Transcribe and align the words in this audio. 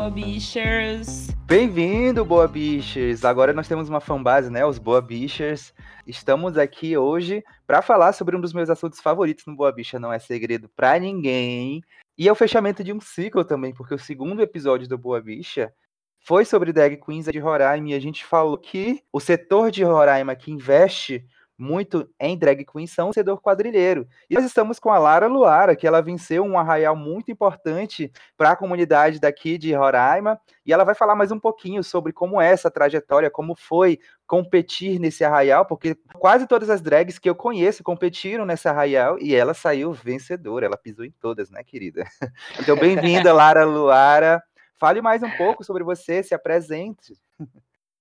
Boa 0.00 0.08
Bichers! 0.08 1.26
Bem-vindo, 1.44 2.24
Boa 2.24 2.48
Bichers! 2.48 3.22
Agora 3.22 3.52
nós 3.52 3.68
temos 3.68 3.86
uma 3.86 4.00
fanbase, 4.00 4.48
né? 4.48 4.64
Os 4.64 4.78
Boa 4.78 5.02
Bichers. 5.02 5.74
Estamos 6.06 6.56
aqui 6.56 6.96
hoje 6.96 7.44
para 7.66 7.82
falar 7.82 8.14
sobre 8.14 8.34
um 8.34 8.40
dos 8.40 8.54
meus 8.54 8.70
assuntos 8.70 8.98
favoritos 8.98 9.44
no 9.44 9.54
Boa 9.54 9.70
Bicha, 9.70 9.98
não 9.98 10.10
é 10.10 10.18
segredo 10.18 10.70
para 10.74 10.98
ninguém. 10.98 11.82
E 12.16 12.26
é 12.26 12.32
o 12.32 12.34
fechamento 12.34 12.82
de 12.82 12.94
um 12.94 12.98
ciclo 12.98 13.44
também, 13.44 13.74
porque 13.74 13.92
o 13.92 13.98
segundo 13.98 14.40
episódio 14.40 14.88
do 14.88 14.96
Boa 14.96 15.20
Bicha 15.20 15.70
foi 16.18 16.46
sobre 16.46 16.72
drag 16.72 16.96
queens 16.96 17.26
de 17.26 17.38
Roraima 17.38 17.90
e 17.90 17.94
a 17.94 18.00
gente 18.00 18.24
falou 18.24 18.56
que 18.56 19.02
o 19.12 19.20
setor 19.20 19.70
de 19.70 19.84
Roraima 19.84 20.34
que 20.34 20.50
investe 20.50 21.26
muito 21.60 22.08
em 22.18 22.38
drag 22.38 22.64
queen 22.64 22.86
são 22.86 23.10
o 23.10 23.12
setor 23.12 23.40
quadrilheiro. 23.40 24.08
E 24.30 24.34
nós 24.34 24.44
estamos 24.44 24.78
com 24.78 24.90
a 24.90 24.98
Lara 24.98 25.26
Luara, 25.26 25.76
que 25.76 25.86
ela 25.86 26.00
venceu 26.00 26.42
um 26.42 26.58
arraial 26.58 26.96
muito 26.96 27.30
importante 27.30 28.10
para 28.36 28.52
a 28.52 28.56
comunidade 28.56 29.20
daqui 29.20 29.58
de 29.58 29.74
Roraima, 29.74 30.40
e 30.64 30.72
ela 30.72 30.84
vai 30.84 30.94
falar 30.94 31.14
mais 31.14 31.30
um 31.30 31.38
pouquinho 31.38 31.84
sobre 31.84 32.12
como 32.12 32.40
é 32.40 32.50
essa 32.50 32.70
trajetória, 32.70 33.30
como 33.30 33.54
foi 33.54 33.98
competir 34.26 34.98
nesse 34.98 35.22
arraial, 35.22 35.66
porque 35.66 35.94
quase 36.14 36.46
todas 36.46 36.70
as 36.70 36.80
drags 36.80 37.18
que 37.18 37.28
eu 37.28 37.34
conheço 37.34 37.84
competiram 37.84 38.46
nesse 38.46 38.66
arraial 38.66 39.18
e 39.20 39.34
ela 39.34 39.52
saiu 39.52 39.92
vencedora, 39.92 40.64
ela 40.64 40.78
pisou 40.78 41.04
em 41.04 41.10
todas, 41.20 41.50
né, 41.50 41.62
querida? 41.62 42.04
Então, 42.58 42.76
bem-vinda, 42.76 43.32
Lara 43.32 43.64
Luara. 43.64 44.42
Fale 44.78 45.02
mais 45.02 45.22
um 45.22 45.30
pouco 45.36 45.62
sobre 45.62 45.84
você, 45.84 46.22
se 46.22 46.34
apresente. 46.34 47.14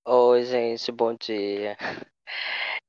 Oi, 0.05 0.44
gente, 0.44 0.91
bom 0.91 1.14
dia. 1.14 1.76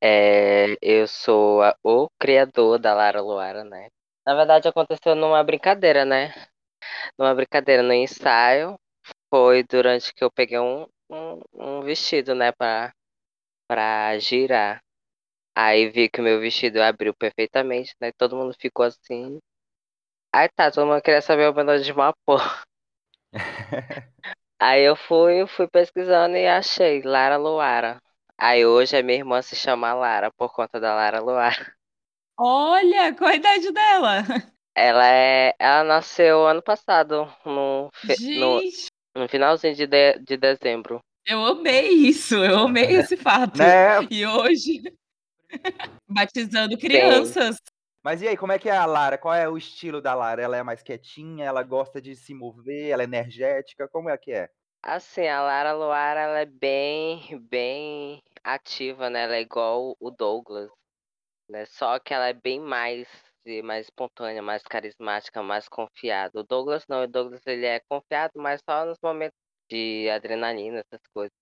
É, 0.03 0.77
eu 0.83 1.07
sou 1.09 1.63
a- 1.63 1.77
o 1.85 2.09
criador 2.19 2.79
da 2.79 2.95
Lara 2.95 3.21
Luara, 3.21 3.65
né? 3.65 3.89
Na 4.27 4.35
verdade, 4.35 4.69
aconteceu 4.69 5.15
numa 5.15 5.43
brincadeira, 5.45 6.05
né? 6.05 6.33
Numa 7.19 7.35
brincadeira, 7.35 7.83
no 7.83 7.93
ensaio. 7.95 8.77
Foi 9.31 9.65
durante 9.65 10.15
que 10.15 10.25
eu 10.25 10.31
peguei 10.33 10.59
um, 10.61 10.87
um, 11.11 11.41
um 11.55 11.83
vestido, 11.83 12.35
né? 12.35 12.53
Pra, 12.53 12.93
pra 13.69 14.19
girar. 14.19 14.81
Aí 15.57 15.89
vi 15.91 16.09
que 16.11 16.21
o 16.21 16.25
meu 16.25 16.41
vestido 16.41 16.83
abriu 16.83 17.15
perfeitamente, 17.15 17.95
né? 18.01 18.13
Todo 18.19 18.37
mundo 18.37 18.55
ficou 18.61 18.87
assim. 18.87 19.39
Aí 20.35 20.49
tá, 20.51 20.71
todo 20.71 20.87
mundo 20.89 21.03
queria 21.03 21.23
saber 21.23 21.51
o 21.51 21.55
meu 21.55 21.65
nome 21.65 21.81
de 21.83 21.93
uma 21.93 22.13
porra. 22.27 22.63
Aí 24.61 24.83
eu 24.85 24.97
fui, 24.97 25.47
fui 25.47 25.69
pesquisando 25.69 26.37
e 26.37 26.47
achei 26.47 27.03
Lara 27.03 27.37
Luara. 27.37 28.01
Aí 28.41 28.65
hoje 28.65 28.97
a 28.97 29.03
minha 29.03 29.19
irmã 29.19 29.43
se 29.43 29.55
chama 29.55 29.93
Lara 29.93 30.31
por 30.33 30.53
conta 30.53 30.81
da 30.81 30.95
Lara 30.95 31.21
Luara. 31.21 31.75
Olha, 32.39 33.15
qual 33.15 33.31
a 33.31 33.35
idade 33.37 33.71
dela? 33.71 34.25
Ela 34.75 35.07
é, 35.07 35.55
ela 35.59 35.85
nasceu 35.85 36.47
ano 36.47 36.63
passado, 36.63 37.31
no, 37.45 37.91
fe- 37.93 38.39
no, 38.39 38.61
no 39.15 39.29
finalzinho 39.29 39.75
de, 39.75 39.87
de, 39.87 40.19
de 40.21 40.37
dezembro. 40.39 41.01
eu 41.27 41.45
amei 41.45 41.91
isso, 41.91 42.37
eu 42.37 42.61
amei 42.61 42.87
esse 42.97 43.17
fato. 43.17 43.59
Né? 43.59 44.07
E 44.11 44.25
hoje, 44.25 44.83
batizando 46.09 46.79
crianças. 46.79 47.57
Mas 48.03 48.23
e 48.23 48.29
aí, 48.29 48.37
como 48.37 48.53
é 48.53 48.59
que 48.59 48.71
é 48.71 48.77
a 48.77 48.87
Lara? 48.87 49.19
Qual 49.19 49.35
é 49.35 49.47
o 49.47 49.59
estilo 49.59 50.01
da 50.01 50.15
Lara? 50.15 50.41
Ela 50.41 50.57
é 50.57 50.63
mais 50.63 50.83
quietinha, 50.83 51.45
ela 51.45 51.63
gosta 51.63 52.01
de 52.01 52.17
se 52.17 52.33
mover, 52.33 52.89
ela 52.89 53.03
é 53.03 53.05
energética, 53.05 53.87
como 53.89 54.09
é 54.09 54.17
que 54.17 54.33
é? 54.33 54.49
Assim, 54.83 55.27
a 55.27 55.43
Lara 55.43 55.73
Luara, 55.75 56.21
ela 56.21 56.41
é 56.41 56.47
bem, 56.47 57.39
bem 57.51 58.23
ativa, 58.43 59.11
né? 59.11 59.25
Ela 59.25 59.37
é 59.37 59.41
igual 59.43 59.95
o 60.01 60.11
Douglas, 60.11 60.71
né? 61.49 61.67
Só 61.67 61.99
que 61.99 62.15
ela 62.15 62.29
é 62.29 62.33
bem 62.33 62.61
mais, 62.61 63.09
mais 63.65 63.87
espontânea, 63.87 64.43
mais 64.43 64.63
carismática, 64.63 65.43
mais 65.43 65.69
confiada. 65.69 66.41
O 66.41 66.45
Douglas 66.45 66.85
não, 66.89 67.05
o 67.05 67.07
Douglas 67.09 67.43
ele 67.47 67.67
é 67.67 67.81
confiado, 67.89 68.33
mas 68.37 68.63
só 68.69 68.85
nos 68.87 68.99
momentos 69.03 69.37
de 69.71 70.09
adrenalina, 70.11 70.81
essas 70.81 71.07
coisas. 71.15 71.33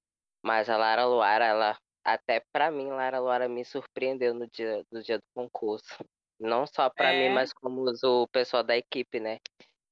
Mas 0.43 0.69
a 0.69 0.77
Lara 0.77 1.07
Luara, 1.07 1.45
ela, 1.47 1.79
até 2.05 2.43
pra 2.53 2.71
mim, 2.71 2.89
Lara 2.91 3.21
Luara 3.21 3.49
me 3.49 3.65
surpreendeu 3.65 4.35
no 4.35 4.49
dia, 4.49 4.85
no 4.93 5.03
dia 5.03 5.19
do 5.19 5.25
concurso. 5.35 6.05
Não 6.41 6.67
só 6.67 6.91
pra 6.91 7.13
mim, 7.13 7.27
É? 7.27 7.35
mas 7.35 7.53
como 7.53 7.85
o 7.91 8.29
pessoal 8.29 8.65
da 8.65 8.77
equipe, 8.77 9.21
né? 9.21 9.39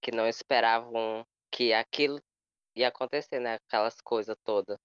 Que 0.01 0.11
não 0.13 0.27
esperavam 0.29 1.25
que 1.51 1.73
aquilo 1.73 2.21
ia 2.77 2.89
acontecer, 2.89 3.41
né? 3.41 3.55
Aquelas 3.69 4.01
coisas 4.03 4.37
todas. 4.45 4.79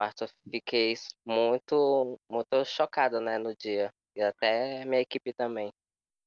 Mas 0.00 0.14
eu 0.20 0.28
fiquei 0.52 0.94
muito, 1.26 2.20
muito 2.30 2.64
chocada, 2.66 3.20
né, 3.20 3.38
no 3.38 3.56
dia. 3.56 3.90
E 4.16 4.22
até 4.22 4.84
minha 4.86 5.02
equipe 5.02 5.32
também. 5.34 5.72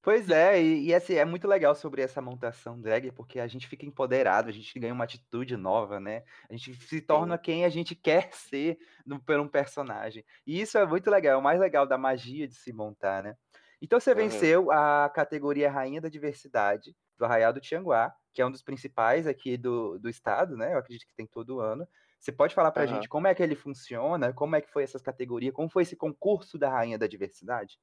Pois 0.02 0.30
é, 0.30 0.62
e, 0.62 0.86
e 0.88 0.94
assim, 0.96 1.16
é 1.16 1.26
muito 1.26 1.48
legal 1.48 1.76
sobre 1.76 2.02
essa 2.02 2.22
montação 2.22 2.80
drag, 2.80 3.12
porque 3.12 3.40
a 3.40 3.48
gente 3.48 3.68
fica 3.68 3.86
empoderado, 3.86 4.48
a 4.50 4.52
gente 4.54 4.80
ganha 4.80 4.94
uma 4.94 5.04
atitude 5.04 5.58
nova, 5.58 6.00
né? 6.00 6.24
A 6.50 6.54
gente 6.56 6.74
se 6.76 7.02
torna 7.02 7.38
quem 7.38 7.66
a 7.66 7.70
gente 7.70 7.94
quer 7.96 8.32
ser 8.34 8.78
no, 9.06 9.22
por 9.22 9.38
um 9.40 9.48
personagem. 9.50 10.24
E 10.46 10.62
isso 10.62 10.78
é 10.78 10.86
muito 10.86 11.10
legal, 11.10 11.34
é 11.34 11.38
o 11.38 11.44
mais 11.44 11.60
legal 11.60 11.86
da 11.86 11.98
magia 11.98 12.48
de 12.48 12.56
se 12.56 12.72
montar, 12.72 13.22
né? 13.24 13.36
Então 13.82 14.00
você 14.00 14.16
Uhum. 14.16 14.50
venceu 14.56 14.72
a 14.72 15.10
categoria 15.10 15.70
Rainha 15.70 16.00
da 16.02 16.10
Diversidade 16.10 16.96
do 17.18 17.26
Arraial 17.26 17.52
do 17.52 17.60
Tianguá, 17.60 18.14
que 18.38 18.42
é 18.44 18.46
um 18.46 18.52
dos 18.52 18.62
principais 18.62 19.26
aqui 19.26 19.58
do, 19.58 19.98
do 19.98 20.08
estado, 20.10 20.56
né? 20.56 20.74
Eu 20.74 20.78
acredito 20.78 21.08
que 21.08 21.16
tem 21.16 21.26
todo 21.26 21.60
ano. 21.60 21.88
Você 22.20 22.32
pode 22.32 22.54
falar 22.54 22.72
pra 22.72 22.86
Aham. 22.86 22.86
gente 22.86 23.10
como 23.10 23.26
é 23.28 23.34
que 23.36 23.42
ele 23.42 23.56
funciona, 23.56 24.32
como 24.32 24.56
é 24.56 24.62
que 24.62 24.72
foi 24.72 24.84
essas 24.84 25.02
categorias, 25.02 25.54
como 25.56 25.70
foi 25.70 25.82
esse 25.84 25.96
concurso 25.96 26.56
da 26.58 26.70
Rainha 26.70 27.00
da 27.00 27.08
Diversidade? 27.08 27.80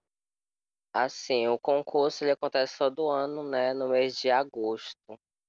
Assim, 0.93 1.49
o 1.49 1.59
concurso 1.59 2.23
ele 2.25 2.31
acontece 2.33 2.79
todo 2.79 3.09
ano, 3.11 3.43
né, 3.49 3.73
no 3.75 3.89
mês 3.89 4.17
de 4.17 4.31
agosto. 4.31 4.97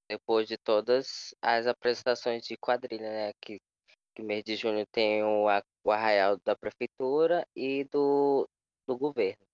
Depois 0.10 0.48
de 0.48 0.58
todas 0.58 1.34
as 1.42 1.66
apresentações 1.68 2.44
de 2.46 2.56
quadrilha, 2.58 3.10
né? 3.10 3.32
Que, 3.42 3.60
que 4.16 4.24
mês 4.24 4.44
de 4.44 4.56
junho 4.58 4.86
tem 4.92 5.24
o, 5.24 5.50
a- 5.50 5.64
o 5.86 5.92
arraial 5.92 6.38
da 6.46 6.56
prefeitura 6.56 7.46
e 7.56 7.86
do, 7.86 8.48
do 8.88 8.98
governo. 8.98 9.45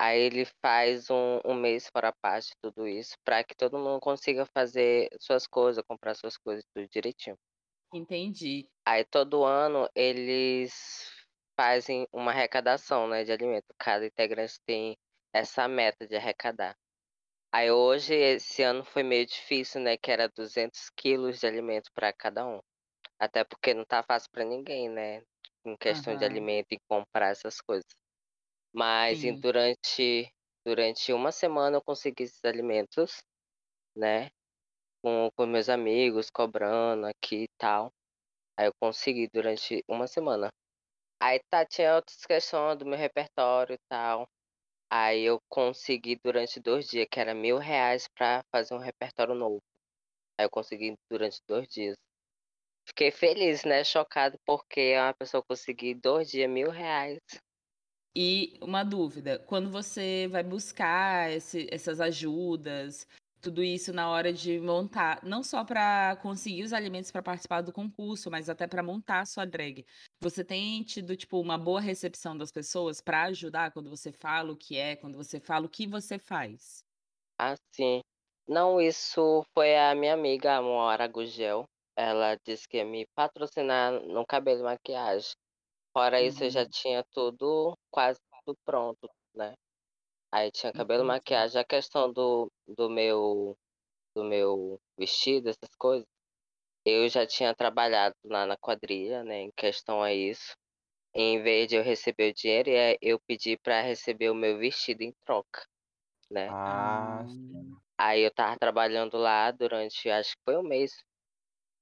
Aí 0.00 0.20
ele 0.20 0.44
faz 0.64 1.10
um, 1.10 1.40
um 1.44 1.54
mês 1.54 1.88
fora 1.92 2.08
a 2.10 2.12
parte 2.22 2.48
de 2.50 2.56
tudo 2.62 2.86
isso, 2.88 3.14
para 3.24 3.44
que 3.44 3.54
todo 3.54 3.78
mundo 3.78 4.00
consiga 4.00 4.46
fazer 4.46 5.08
suas 5.20 5.46
coisas, 5.46 5.84
comprar 5.88 6.14
suas 6.14 6.36
coisas 6.36 6.64
tudo 6.74 6.88
direitinho. 6.88 7.36
Entendi. 7.92 8.70
Aí 8.86 9.04
todo 9.04 9.44
ano 9.44 9.88
eles 9.94 11.10
fazem 11.58 12.06
uma 12.12 12.30
arrecadação, 12.32 13.06
né, 13.08 13.24
de 13.24 13.32
alimento. 13.32 13.66
Cada 13.78 14.06
integrante 14.06 14.58
tem 14.66 14.96
essa 15.32 15.68
meta 15.68 16.06
de 16.06 16.16
arrecadar. 16.16 16.74
Aí 17.52 17.70
hoje, 17.70 18.14
esse 18.14 18.62
ano 18.62 18.84
foi 18.84 19.02
meio 19.04 19.26
difícil, 19.26 19.80
né, 19.82 19.96
que 19.98 20.10
era 20.12 20.28
200 20.28 20.90
quilos 20.96 21.40
de 21.40 21.46
alimento 21.48 21.90
para 21.94 22.12
cada 22.12 22.46
um. 22.46 22.60
Até 23.20 23.44
porque 23.44 23.74
não 23.74 23.84
tá 23.86 24.02
fácil 24.04 24.30
para 24.32 24.44
ninguém, 24.44 24.88
né, 24.90 25.22
em 25.66 25.76
questão 25.78 26.16
de 26.16 26.24
Aham. 26.24 26.24
alimento 26.24 26.68
e 26.72 26.80
comprar 26.88 27.30
essas 27.30 27.60
coisas. 27.62 27.86
Mas 28.72 29.20
Sim. 29.20 29.40
durante, 29.40 30.30
durante 30.64 31.12
uma 31.12 31.32
semana 31.32 31.78
eu 31.78 31.82
consegui 31.82 32.24
esses 32.24 32.44
alimentos, 32.44 33.22
né? 33.96 34.30
Com, 35.02 35.30
com 35.36 35.46
meus 35.46 35.68
amigos, 35.68 36.30
cobrando 36.30 37.06
aqui 37.06 37.44
e 37.44 37.48
tal. 37.58 37.92
Aí 38.58 38.66
eu 38.66 38.72
consegui 38.80 39.28
durante 39.32 39.84
uma 39.88 40.06
semana. 40.06 40.50
Aí 41.20 41.40
tá, 41.50 41.64
tinha 41.64 41.96
outras 41.96 42.24
questões 42.26 42.78
do 42.78 42.86
meu 42.86 42.98
repertório 42.98 43.74
e 43.74 43.78
tal. 43.88 44.28
Aí 44.90 45.22
eu 45.22 45.40
consegui 45.48 46.18
durante 46.24 46.60
dois 46.60 46.88
dias, 46.88 47.06
que 47.10 47.20
era 47.20 47.34
mil 47.34 47.58
reais 47.58 48.08
pra 48.16 48.42
fazer 48.50 48.74
um 48.74 48.78
repertório 48.78 49.34
novo. 49.34 49.60
Aí 50.38 50.46
eu 50.46 50.50
consegui 50.50 50.94
durante 51.10 51.40
dois 51.46 51.68
dias. 51.68 51.96
Fiquei 52.86 53.10
feliz, 53.10 53.64
né? 53.64 53.84
Chocado 53.84 54.38
porque 54.46 54.80
é 54.80 55.02
uma 55.02 55.14
pessoa 55.14 55.42
conseguir 55.42 55.94
dois 55.94 56.30
dias 56.30 56.50
mil 56.50 56.70
reais. 56.70 57.18
E 58.20 58.58
uma 58.60 58.82
dúvida, 58.84 59.38
quando 59.38 59.70
você 59.70 60.26
vai 60.28 60.42
buscar 60.42 61.30
esse- 61.30 61.68
essas 61.70 62.00
ajudas, 62.00 63.06
tudo 63.40 63.62
isso 63.62 63.92
na 63.92 64.10
hora 64.10 64.32
de 64.32 64.58
montar, 64.58 65.20
não 65.24 65.44
só 65.44 65.64
para 65.64 66.16
conseguir 66.16 66.64
os 66.64 66.72
alimentos 66.72 67.12
para 67.12 67.22
participar 67.22 67.60
do 67.62 67.72
concurso, 67.72 68.28
mas 68.30 68.48
até 68.48 68.66
para 68.66 68.82
montar 68.82 69.20
a 69.20 69.26
sua 69.26 69.44
drag, 69.46 69.84
você 70.20 70.44
tem 70.44 70.82
tido 70.82 71.16
tipo 71.16 71.40
uma 71.40 71.56
boa 71.56 71.80
recepção 71.80 72.36
das 72.36 72.50
pessoas 72.50 73.00
para 73.00 73.22
ajudar 73.26 73.70
quando 73.72 73.88
você 73.88 74.10
fala 74.12 74.52
o 74.52 74.56
que 74.56 74.76
é, 74.76 74.96
quando 74.96 75.16
você 75.16 75.38
fala 75.38 75.66
o 75.66 75.70
que 75.70 75.86
você 75.86 76.18
faz? 76.18 76.84
Assim, 77.38 78.00
não, 78.48 78.80
isso 78.80 79.44
foi 79.54 79.76
a 79.76 79.94
minha 79.94 80.14
amiga, 80.14 80.56
a 80.56 80.62
Moara 80.62 81.06
Gugel. 81.06 81.64
Ela 81.96 82.36
disse 82.46 82.66
que 82.68 82.76
ia 82.78 82.84
me 82.84 83.06
patrocinar 83.14 83.92
no 83.92 84.24
cabelo 84.26 84.60
e 84.60 84.64
maquiagem. 84.64 85.32
Fora 85.98 86.22
isso, 86.22 86.44
eu 86.44 86.50
já 86.50 86.64
Uhum. 86.64 86.70
tinha 86.70 87.02
tudo 87.10 87.76
quase 87.90 88.20
tudo 88.46 88.56
pronto, 88.64 89.10
né? 89.34 89.54
Aí 90.32 90.50
tinha 90.52 90.72
cabelo 90.72 91.04
Entendi. 91.04 91.04
maquiagem. 91.04 91.60
A 91.60 91.64
questão 91.64 92.12
do, 92.12 92.50
do 92.68 92.90
meu 92.90 93.56
do 94.14 94.24
meu 94.24 94.78
vestido, 94.98 95.48
essas 95.50 95.74
coisas, 95.78 96.06
eu 96.84 97.08
já 97.08 97.26
tinha 97.26 97.54
trabalhado 97.54 98.14
lá 98.24 98.46
na 98.46 98.56
quadrilha, 98.56 99.24
né? 99.24 99.42
Em 99.42 99.50
questão 99.56 100.02
a 100.02 100.12
isso. 100.14 100.54
Em 101.14 101.42
vez 101.42 101.68
de 101.68 101.76
eu 101.76 101.82
receber 101.84 102.30
o 102.32 102.34
dinheiro, 102.34 102.70
é, 102.70 102.96
eu 103.02 103.18
pedi 103.26 103.58
para 103.58 103.82
receber 103.82 104.30
o 104.30 104.36
meu 104.36 104.58
vestido 104.58 105.02
em 105.02 105.12
troca, 105.26 105.64
né? 106.30 106.54
Ah. 106.54 107.24
sim. 107.28 107.78
Aí 107.96 108.22
eu 108.22 108.32
tava 108.34 108.58
trabalhando 108.58 109.16
lá 109.16 109.50
durante, 109.52 110.08
acho 110.10 110.30
que 110.36 110.42
foi 110.44 110.56
um 110.56 110.62
mês. 110.62 110.92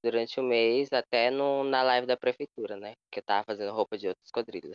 Durante 0.02 0.40
o 0.40 0.42
mês, 0.42 0.88
até 0.92 1.30
no, 1.30 1.64
na 1.64 1.82
live 1.82 2.06
da 2.06 2.16
prefeitura, 2.16 2.76
né? 2.76 2.94
Que 3.12 3.20
eu 3.20 3.24
tava 3.24 3.44
fazendo 3.44 3.72
roupa 3.74 3.98
de 3.98 4.08
outras 4.08 4.30
quadrilhas. 4.32 4.74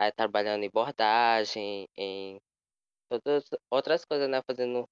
Aí 0.00 0.12
trabalhando 0.12 0.64
em 0.64 0.70
bordagem, 0.70 1.86
em 1.96 2.38
todas 3.10 3.44
outras 3.70 4.04
coisas, 4.04 4.28
né? 4.30 4.40
Fazendo 4.48 4.86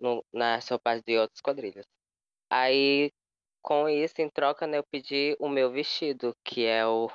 no, 0.00 0.24
na 0.32 0.60
sua 0.60 0.78
parte 0.80 1.04
de 1.06 1.18
outras 1.18 1.40
quadrilhas. 1.42 1.86
Aí, 2.50 3.10
com 3.62 3.88
isso, 3.88 4.14
em 4.20 4.30
troca, 4.30 4.66
né, 4.66 4.78
eu 4.78 4.84
pedi 4.90 5.36
o 5.40 5.48
meu 5.48 5.70
vestido, 5.72 6.34
que 6.44 6.66
é 6.66 6.86
o, 6.86 7.08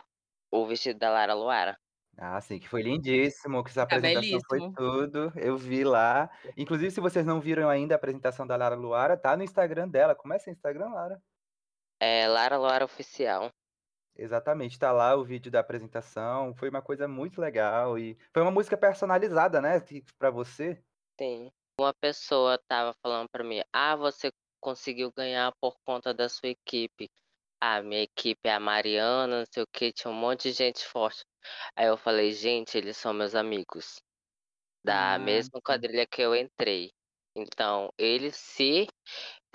o 0.51 0.67
vestido 0.67 0.99
da 0.99 1.11
Lara 1.11 1.33
Luara. 1.35 1.77
Ah, 2.17 2.39
sim, 2.41 2.59
que 2.59 2.69
foi 2.69 2.83
lindíssimo, 2.83 3.63
que 3.63 3.71
essa 3.71 3.81
Tá 3.87 3.97
apresentação 3.97 4.39
foi 4.47 4.61
belíssimo. 4.61 4.75
tudo. 4.75 5.31
Eu 5.35 5.57
vi 5.57 5.83
lá. 5.83 6.29
Inclusive, 6.55 6.91
se 6.91 7.01
vocês 7.01 7.25
não 7.25 7.41
viram 7.41 7.67
ainda 7.69 7.95
a 7.95 7.97
apresentação 7.97 8.45
da 8.45 8.55
Lara 8.55 8.75
Luara, 8.75 9.17
tá 9.17 9.35
no 9.35 9.43
Instagram 9.43 9.89
dela. 9.89 10.13
Como 10.15 10.31
é 10.33 10.37
seu 10.39 10.51
Instagram, 10.53 10.89
Lara? 10.93 11.19
É 12.05 12.27
Lara 12.27 12.57
Luara 12.57 12.85
Oficial. 12.85 13.49
Exatamente, 14.15 14.77
tá 14.79 14.91
lá 14.91 15.15
o 15.15 15.23
vídeo 15.23 15.51
da 15.51 15.59
apresentação. 15.59 16.53
Foi 16.55 16.69
uma 16.69 16.81
coisa 16.81 17.07
muito 17.07 17.41
legal 17.41 17.97
e 17.97 18.17
foi 18.33 18.41
uma 18.43 18.51
música 18.51 18.77
personalizada, 18.77 19.59
né, 19.61 19.79
pra 20.17 20.29
você. 20.29 20.83
Sim. 21.19 21.51
Uma 21.79 21.93
pessoa 21.93 22.59
tava 22.67 22.93
falando 23.01 23.27
pra 23.29 23.43
mim, 23.43 23.61
ah, 23.73 23.95
você 23.95 24.31
conseguiu 24.61 25.11
ganhar 25.15 25.51
por 25.59 25.75
conta 25.85 26.13
da 26.13 26.29
sua 26.29 26.49
equipe. 26.49 27.09
Ah, 27.61 27.81
minha 27.81 28.03
equipe 28.03 28.41
é 28.49 28.53
a 28.53 28.59
Mariana, 28.59 29.39
não 29.39 29.45
sei 29.51 29.63
o 29.63 29.67
que, 29.73 29.93
tinha 29.93 30.11
um 30.11 30.15
monte 30.15 30.43
de 30.43 30.53
gente 30.53 30.85
forte. 30.85 31.23
Aí 31.75 31.87
eu 31.87 31.97
falei, 31.97 32.31
gente, 32.33 32.77
eles 32.77 32.97
são 32.97 33.13
meus 33.13 33.35
amigos. 33.35 33.97
Da 34.85 35.17
Ah, 35.17 35.19
mesma 35.19 35.61
quadrilha 35.61 36.05
que 36.07 36.21
eu 36.21 36.35
entrei. 36.35 36.91
Então, 37.35 37.89
ele 37.97 38.31
se, 38.31 38.87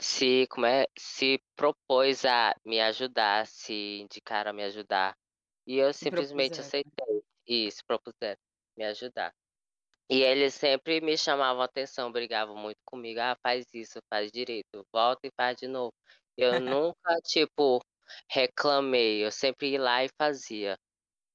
se, 0.00 0.46
como 0.48 0.66
é, 0.66 0.86
se 0.98 1.42
propôs 1.56 2.24
a 2.24 2.54
me 2.64 2.80
ajudar, 2.80 3.46
se 3.46 4.00
indicaram 4.00 4.50
a 4.50 4.54
me 4.54 4.64
ajudar. 4.64 5.16
E 5.66 5.76
eu 5.78 5.92
simplesmente 5.92 6.60
propuseram. 6.60 6.68
aceitei. 6.68 7.22
E 7.46 7.70
se 7.70 7.84
propuseram 7.84 8.38
me 8.76 8.84
ajudar. 8.84 9.32
E 10.10 10.22
eles 10.22 10.54
sempre 10.54 11.00
me 11.00 11.16
chamavam 11.18 11.62
atenção, 11.62 12.10
brigavam 12.12 12.56
muito 12.56 12.78
comigo. 12.84 13.20
Ah, 13.20 13.36
faz 13.42 13.66
isso, 13.74 13.98
faz 14.08 14.32
direito, 14.32 14.86
volta 14.92 15.26
e 15.26 15.30
faz 15.36 15.56
de 15.58 15.68
novo. 15.68 15.92
Eu 16.36 16.60
nunca, 16.60 17.16
tipo, 17.24 17.80
reclamei. 18.30 19.24
Eu 19.24 19.30
sempre 19.30 19.72
ia 19.72 19.80
lá 19.82 20.04
e 20.04 20.08
fazia, 20.18 20.78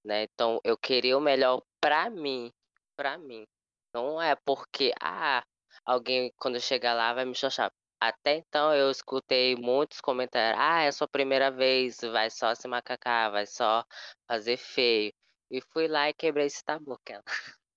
né? 0.06 0.24
Então, 0.24 0.60
eu 0.63 0.77
queria 0.77 1.18
o 1.18 1.21
melhor 1.21 1.62
pra 1.81 2.10
mim, 2.10 2.51
pra 2.95 3.18
mim. 3.18 3.45
Não 3.94 4.21
é 4.21 4.36
porque, 4.45 4.94
ah, 5.01 5.44
alguém 5.86 6.31
quando 6.38 6.60
chegar 6.60 6.94
lá 6.95 7.13
vai 7.13 7.25
me 7.25 7.36
xoxar. 7.36 7.71
Até 8.06 8.36
então 8.36 8.76
eu 8.76 8.92
escutei 8.92 9.56
muitos 9.56 10.02
comentários. 10.02 10.60
Ah, 10.62 10.82
é 10.84 10.88
a 10.90 10.92
sua 10.92 11.08
primeira 11.08 11.50
vez, 11.50 12.00
vai 12.02 12.30
só 12.30 12.54
se 12.54 12.68
macacar, 12.68 13.32
vai 13.32 13.46
só 13.46 13.86
fazer 14.28 14.58
feio. 14.58 15.14
E 15.50 15.62
fui 15.62 15.88
lá 15.88 16.10
e 16.10 16.14
quebrei 16.14 16.48
esse 16.48 16.62
tabu, 16.66 16.94
aquela. 16.94 17.24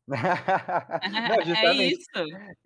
Não, 1.26 1.43
É 1.55 1.67
justamente. 1.67 1.96
isso. 1.96 2.08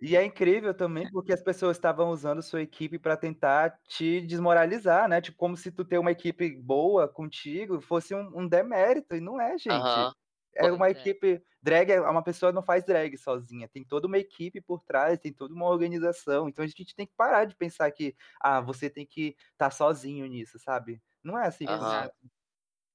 E 0.01 0.15
é 0.15 0.23
incrível 0.25 0.73
também, 0.73 1.07
porque 1.09 1.33
as 1.33 1.41
pessoas 1.41 1.77
estavam 1.77 2.09
usando 2.11 2.41
sua 2.41 2.61
equipe 2.61 2.99
pra 2.99 3.17
tentar 3.17 3.79
te 3.87 4.21
desmoralizar, 4.21 5.07
né, 5.09 5.21
tipo, 5.21 5.37
como 5.37 5.57
se 5.57 5.71
tu 5.71 5.85
ter 5.85 5.97
uma 5.99 6.11
equipe 6.11 6.55
boa 6.57 7.07
contigo 7.07 7.81
fosse 7.81 8.13
um 8.15 8.31
um 8.41 8.47
demérito, 8.47 9.15
e 9.15 9.21
não 9.21 9.39
é, 9.41 9.57
gente. 9.57 9.99
Aham, 9.99 10.13
É 10.55 10.71
uma 10.71 10.89
é. 10.93 11.11
equipe 11.11 11.41
drag 11.61 11.91
é 11.91 12.01
uma 12.01 12.23
pessoa 12.23 12.51
não 12.51 12.63
faz 12.63 12.83
drag 12.85 13.17
sozinha, 13.17 13.67
tem 13.69 13.83
toda 13.83 14.07
uma 14.07 14.17
equipe 14.17 14.61
por 14.61 14.83
trás, 14.83 15.19
tem 15.19 15.33
toda 15.33 15.53
uma 15.53 15.67
organização, 15.67 16.49
então 16.49 16.63
a 16.65 16.67
gente 16.67 16.95
tem 16.95 17.07
que 17.07 17.13
parar 17.15 17.45
de 17.45 17.55
pensar 17.55 17.91
que, 17.91 18.15
ah, 18.39 18.61
você 18.61 18.89
tem 18.89 19.05
que 19.05 19.35
estar 19.53 19.71
sozinho 19.71 20.25
nisso, 20.27 20.59
sabe. 20.59 21.01
Não 21.23 21.37
é 21.39 21.47
assim 21.47 21.67
Exato. 21.67 22.15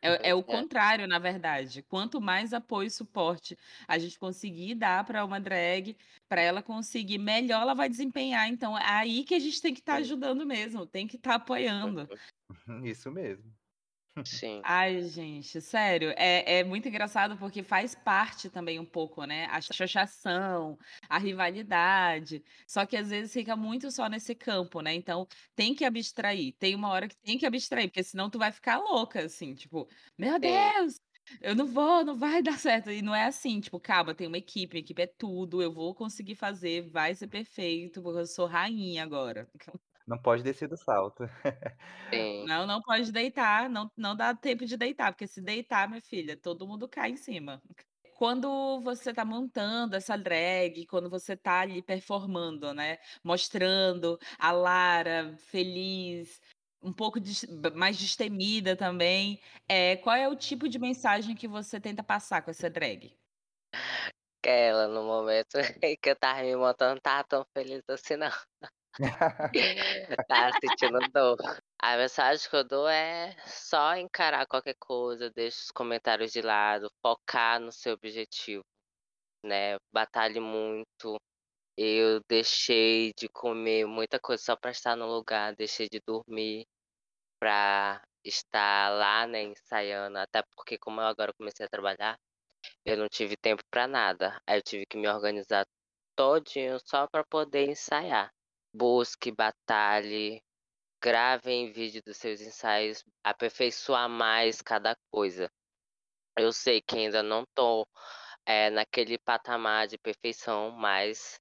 É 0.02 0.30
é 0.30 0.34
o 0.34 0.44
é. 0.48 0.62
contrário, 0.62 1.06
na 1.08 1.18
verdade. 1.18 1.82
Quanto 1.82 2.20
mais 2.20 2.52
apoio 2.54 2.86
e 2.88 2.90
suporte 2.90 3.56
a 3.88 3.98
gente 3.98 4.18
conseguir 4.18 4.74
dar 4.76 5.04
pra 5.04 5.24
uma 5.24 5.40
drag, 5.40 5.96
pra 6.28 6.40
ela 6.42 6.62
conseguir 6.62 7.18
melhor 7.18 7.62
ela 7.62 7.74
vai 7.74 7.88
desempenhar. 7.88 8.48
Então 8.48 8.78
é 8.78 8.84
aí 8.88 9.24
que 9.24 9.34
a 9.34 9.38
gente 9.40 9.60
tem 9.62 9.74
que 9.74 9.80
estar 9.80 9.96
Sim. 9.96 9.96
ajudando 9.96 10.46
mesmo, 10.46 10.86
tem 10.86 11.06
que 11.08 11.16
estar 11.16 11.36
apoiando. 11.36 12.08
Uhum. 12.66 12.84
Isso 12.84 13.10
mesmo. 13.10 13.55
Sim. 14.24 14.66
Ai, 14.68 15.02
gente, 15.02 15.60
sério, 15.60 16.10
é 16.16 16.58
é 16.60 16.64
muito 16.64 16.88
engraçado, 16.88 17.36
porque 17.38 17.62
faz 17.62 17.94
parte 17.94 18.50
também 18.50 18.80
um 18.80 18.84
pouco, 18.84 19.24
né, 19.24 19.46
a 19.46 19.60
xoxação, 19.60 20.76
a 21.08 21.18
rivalidade, 21.18 22.42
só 22.66 22.84
que 22.84 22.96
às 22.96 23.10
vezes 23.10 23.32
fica 23.32 23.54
muito 23.56 23.90
só 23.92 24.08
nesse 24.08 24.34
campo, 24.34 24.80
né, 24.80 24.92
então 24.94 25.26
tem 25.54 25.74
que 25.74 25.84
abstrair, 25.84 26.52
tem 26.58 26.74
uma 26.74 26.88
hora 26.90 27.06
que 27.08 27.16
tem 27.22 27.38
que 27.38 27.46
abstrair, 27.46 27.88
porque 27.88 28.02
senão 28.02 28.28
tu 28.28 28.38
vai 28.38 28.50
ficar 28.50 28.78
louca, 28.78 29.20
assim, 29.24 29.54
tipo: 29.54 29.88
"Meu 30.18 30.38
Sim. 30.42 30.72
Deus, 30.80 30.96
eu 31.40 31.54
não 31.54 31.66
vou, 31.66 32.04
não 32.04 32.16
vai 32.16 32.42
dar 32.42 32.58
certo", 32.58 32.90
e 32.90 33.02
não 33.02 33.14
é 33.14 33.24
assim, 33.26 33.60
tipo: 33.60 33.78
"Calma, 33.80 34.14
tem 34.14 34.26
uma 34.26 34.38
equipe, 34.38 34.76
a 34.76 34.80
equipe 34.80 35.02
é 35.02 35.06
tudo, 35.06 35.62
eu 35.62 35.72
vou 35.72 35.94
conseguir 35.94 36.34
fazer, 36.34 36.82
vai 36.90 37.14
ser 37.14 37.28
perfeito, 37.28 38.02
porque 38.02 38.18
eu 38.20 38.26
sou 38.26 38.46
rainha 38.46 39.02
agora". 39.04 39.48
Não 40.06 40.18
pode 40.20 40.42
descer 40.42 40.68
do 40.68 40.76
salto. 40.76 41.24
Sim. 42.12 42.44
Não, 42.46 42.66
não 42.66 42.80
pode 42.82 43.10
deitar, 43.10 43.68
não 43.68 43.90
não 43.96 44.14
dá 44.16 44.34
tempo 44.34 44.64
de 44.64 44.76
deitar, 44.76 45.12
porque 45.12 45.26
se 45.26 45.40
deitar, 45.42 45.88
minha 45.88 46.00
filha, 46.00 46.36
todo 46.36 46.66
mundo 46.66 46.88
cai 46.88 47.10
em 47.10 47.16
cima. 47.16 47.60
Quando 48.14 48.80
você 48.82 49.12
tá 49.12 49.24
montando 49.24 49.96
essa 49.96 50.16
drag, 50.16 50.86
quando 50.86 51.10
você 51.10 51.36
tá 51.36 51.60
ali 51.60 51.82
performando, 51.82 52.72
né, 52.74 52.98
mostrando 53.24 54.18
a 54.38 54.52
Lara 54.52 55.36
feliz, 55.38 56.40
um 56.82 56.92
pouco 56.92 57.18
mais 57.74 57.98
destemida 57.98 58.76
também, 58.76 59.40
eh, 59.68 59.96
qual 59.98 60.16
é 60.16 60.28
o 60.28 60.36
tipo 60.36 60.68
de 60.68 60.78
mensagem 60.78 61.34
que 61.36 61.48
você 61.48 61.80
tenta 61.80 62.02
passar 62.04 62.42
com 62.42 62.50
essa 62.50 62.70
drag? 62.70 63.16
Aquela 64.42 64.86
no 64.88 65.02
momento 65.02 65.56
em 65.82 65.96
que 65.96 66.08
eu 66.10 66.14
estava 66.14 66.42
me 66.42 66.54
montando, 66.56 66.90
não 66.92 66.96
estava 66.98 67.24
tão 67.24 67.44
feliz 67.54 67.82
assim 67.88 68.16
não. 68.16 68.30
Estava 70.10 70.50
sentindo 70.60 70.98
dor. 71.12 71.36
A 71.80 71.96
mensagem 71.96 72.48
que 72.48 72.56
eu 72.56 72.64
dou 72.64 72.88
é 72.88 73.36
só 73.46 73.94
encarar 73.96 74.46
qualquer 74.46 74.74
coisa, 74.78 75.30
deixa 75.30 75.58
os 75.58 75.70
comentários 75.70 76.32
de 76.32 76.40
lado, 76.40 76.90
focar 77.02 77.60
no 77.60 77.70
seu 77.70 77.94
objetivo, 77.94 78.62
né, 79.44 79.76
batalhe 79.92 80.40
muito. 80.40 81.16
Eu 81.76 82.20
deixei 82.28 83.12
de 83.18 83.28
comer 83.28 83.86
muita 83.86 84.18
coisa 84.20 84.42
só 84.42 84.56
pra 84.56 84.70
estar 84.70 84.96
no 84.96 85.06
lugar, 85.06 85.54
deixei 85.56 85.88
de 85.88 86.00
dormir 86.06 86.64
pra 87.40 88.02
estar 88.24 88.90
lá, 88.90 89.26
né, 89.26 89.42
ensaiando, 89.44 90.18
até 90.18 90.42
porque 90.56 90.78
como 90.78 91.00
eu 91.00 91.06
agora 91.06 91.32
comecei 91.38 91.66
a 91.66 91.68
trabalhar, 91.68 92.16
eu 92.84 92.96
não 92.96 93.08
tive 93.08 93.36
tempo 93.36 93.62
pra 93.70 93.86
nada, 93.88 94.40
aí 94.46 94.58
eu 94.58 94.62
tive 94.62 94.86
que 94.86 94.96
me 94.98 95.08
organizar 95.08 95.66
todinho 96.16 96.78
só 96.84 97.06
pra 97.08 97.24
poder 97.24 97.68
ensaiar. 97.70 98.30
Busque, 98.76 99.32
batalhe, 99.32 100.40
grave 101.02 101.72
vídeo 101.72 102.02
dos 102.06 102.16
seus 102.18 102.40
ensaios, 102.40 103.04
aperfeiçoar 103.24 104.08
mais 104.08 104.62
cada 104.62 104.96
coisa. 105.10 105.48
Eu 106.38 106.52
sei 106.52 106.82
que 106.82 106.96
ainda 106.98 107.22
não 107.22 107.44
tô, 107.54 107.86
eh, 108.46 108.70
naquele 108.70 109.18
patamar 109.18 109.88
de 109.88 109.98
perfeição, 109.98 110.70
mas, 110.72 111.38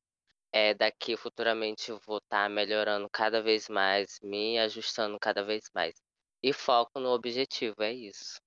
eh, 0.53 0.73
daqui 0.75 1.17
futuramente 1.17 1.91
eu 1.91 1.99
vou 2.07 2.17
estar 2.19 2.49
melhorando 2.49 3.09
cada 3.11 3.41
vez 3.43 3.69
mais, 3.69 4.19
me 4.23 4.59
ajustando 4.59 5.17
cada 5.21 5.43
vez 5.43 5.65
mais. 5.75 5.95
E 6.43 6.53
foco 6.53 6.99
no 6.99 7.09
objetivo, 7.11 7.83
é 7.83 7.93
isso. 7.93 8.39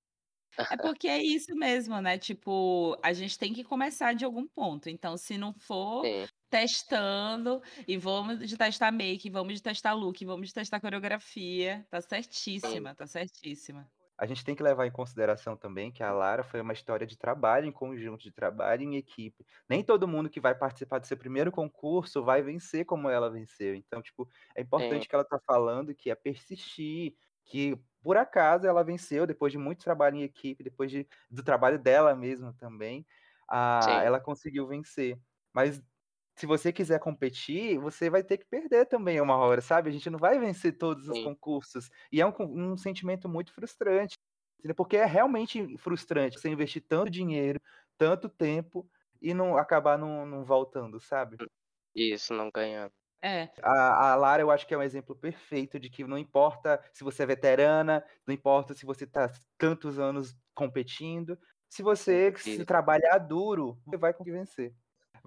É 0.70 0.76
porque 0.76 1.08
é 1.08 1.22
isso 1.22 1.54
mesmo, 1.56 1.98
né, 2.00 2.18
tipo, 2.18 2.98
a 3.02 3.12
gente 3.14 3.38
tem 3.38 3.54
que 3.54 3.64
começar 3.64 4.12
de 4.14 4.24
algum 4.26 4.46
ponto, 4.46 4.88
então 4.90 5.16
se 5.16 5.38
não 5.38 5.54
for 5.54 6.04
Sim. 6.04 6.28
Testando, 6.50 7.60
e 7.86 7.96
vamos 7.98 8.38
de 8.48 8.56
testar 8.56 8.90
make, 8.92 9.30
vamos 9.30 9.54
de 9.54 9.62
testar 9.62 9.92
look, 9.94 10.24
vamos 10.24 10.48
de 10.48 10.54
testar 10.54 10.80
coreografia, 10.80 11.86
tá 11.90 12.00
Sim. 12.56 12.80
certíssima, 12.80 12.94
tá 12.94 13.06
certíssima. 13.06 13.90
A 14.20 14.26
gente 14.26 14.44
tem 14.44 14.54
que 14.56 14.62
levar 14.64 14.84
em 14.84 14.90
consideração 14.90 15.56
também 15.56 15.92
que 15.92 16.02
a 16.02 16.10
Lara 16.12 16.42
foi 16.42 16.60
uma 16.60 16.72
história 16.72 17.06
de 17.06 17.16
trabalho 17.16 17.66
em 17.66 17.72
conjunto, 17.72 18.22
de 18.24 18.32
trabalho 18.32 18.82
em 18.82 18.96
equipe. 18.96 19.46
Nem 19.68 19.84
todo 19.84 20.08
mundo 20.08 20.28
que 20.28 20.40
vai 20.40 20.56
participar 20.56 20.98
do 20.98 21.06
seu 21.06 21.16
primeiro 21.16 21.52
concurso 21.52 22.24
vai 22.24 22.42
vencer 22.42 22.84
como 22.84 23.08
ela 23.08 23.30
venceu. 23.30 23.76
Então, 23.76 24.02
tipo, 24.02 24.28
é 24.56 24.62
Sim. 24.76 25.02
importante 25.02 25.08
que 25.08 25.14
ela 25.14 25.24
tá 25.24 25.38
falando 25.46 25.94
que 25.94 26.10
é 26.10 26.16
persistir, 26.16 27.14
que 27.44 27.78
por 28.02 28.16
acaso 28.16 28.66
ela 28.66 28.82
venceu 28.82 29.24
depois 29.24 29.52
de 29.52 29.58
muito 29.58 29.84
trabalho 29.84 30.16
em 30.16 30.22
equipe, 30.24 30.64
depois 30.64 30.90
de 30.90 31.06
do 31.30 31.42
trabalho 31.44 31.78
dela 31.78 32.12
mesma 32.16 32.52
também, 32.58 33.06
Sim. 33.80 34.02
ela 34.02 34.18
conseguiu 34.20 34.66
vencer. 34.66 35.16
Mas 35.54 35.80
se 36.38 36.46
você 36.46 36.72
quiser 36.72 37.00
competir, 37.00 37.78
você 37.78 38.08
vai 38.10 38.22
ter 38.24 38.38
que 38.38 38.46
perder 38.46 38.86
também 38.86 39.20
uma 39.20 39.36
hora, 39.36 39.60
sabe, 39.60 39.90
a 39.90 39.92
gente 39.92 40.10
não 40.10 40.18
vai 40.18 40.38
vencer 40.38 40.78
todos 40.78 41.08
os 41.08 41.18
Sim. 41.18 41.20
concursos. 41.20 41.90
E 42.12 42.20
é 42.20 42.26
um 42.26 42.32
um 42.72 42.76
sentimento 42.76 43.28
muito 43.28 43.52
frustrante, 43.52 44.16
entendeu, 44.58 44.74
porque 44.76 44.96
é 44.96 45.04
realmente 45.06 45.76
frustrante 45.78 46.38
você 46.40 46.48
investir 46.50 46.84
tanto 46.88 47.10
dinheiro, 47.10 47.60
tanto 47.98 48.28
tempo, 48.28 48.88
e 49.20 49.34
não 49.34 49.56
acabar 49.58 49.98
não 49.98 50.24
não 50.26 50.44
voltando, 50.44 51.00
sabe. 51.00 51.40
Isso, 51.94 52.32
não 52.32 52.50
ganhando. 52.50 52.94
É. 53.22 53.50
A, 53.62 54.12
a 54.12 54.14
Lara, 54.16 54.42
eu 54.42 54.50
acho 54.50 54.66
que 54.66 54.74
é 54.74 54.78
um 54.78 54.82
exemplo 54.82 55.16
perfeito 55.16 55.80
de 55.80 55.90
que 55.90 56.04
não 56.04 56.16
importa 56.18 56.80
se 56.92 57.02
você 57.02 57.24
é 57.24 57.26
veterana, 57.26 58.04
não 58.26 58.32
importa 58.34 58.72
se 58.74 58.86
você 58.86 59.04
está 59.04 59.30
tantos 59.58 59.98
anos 59.98 60.36
competindo, 60.54 61.36
se 61.68 61.82
você 61.82 62.32
se 62.36 62.64
trabalhar 62.64 63.18
duro, 63.18 63.80
você 63.84 63.96
vai 63.96 64.12
conseguir 64.14 64.38
vencer. 64.38 64.74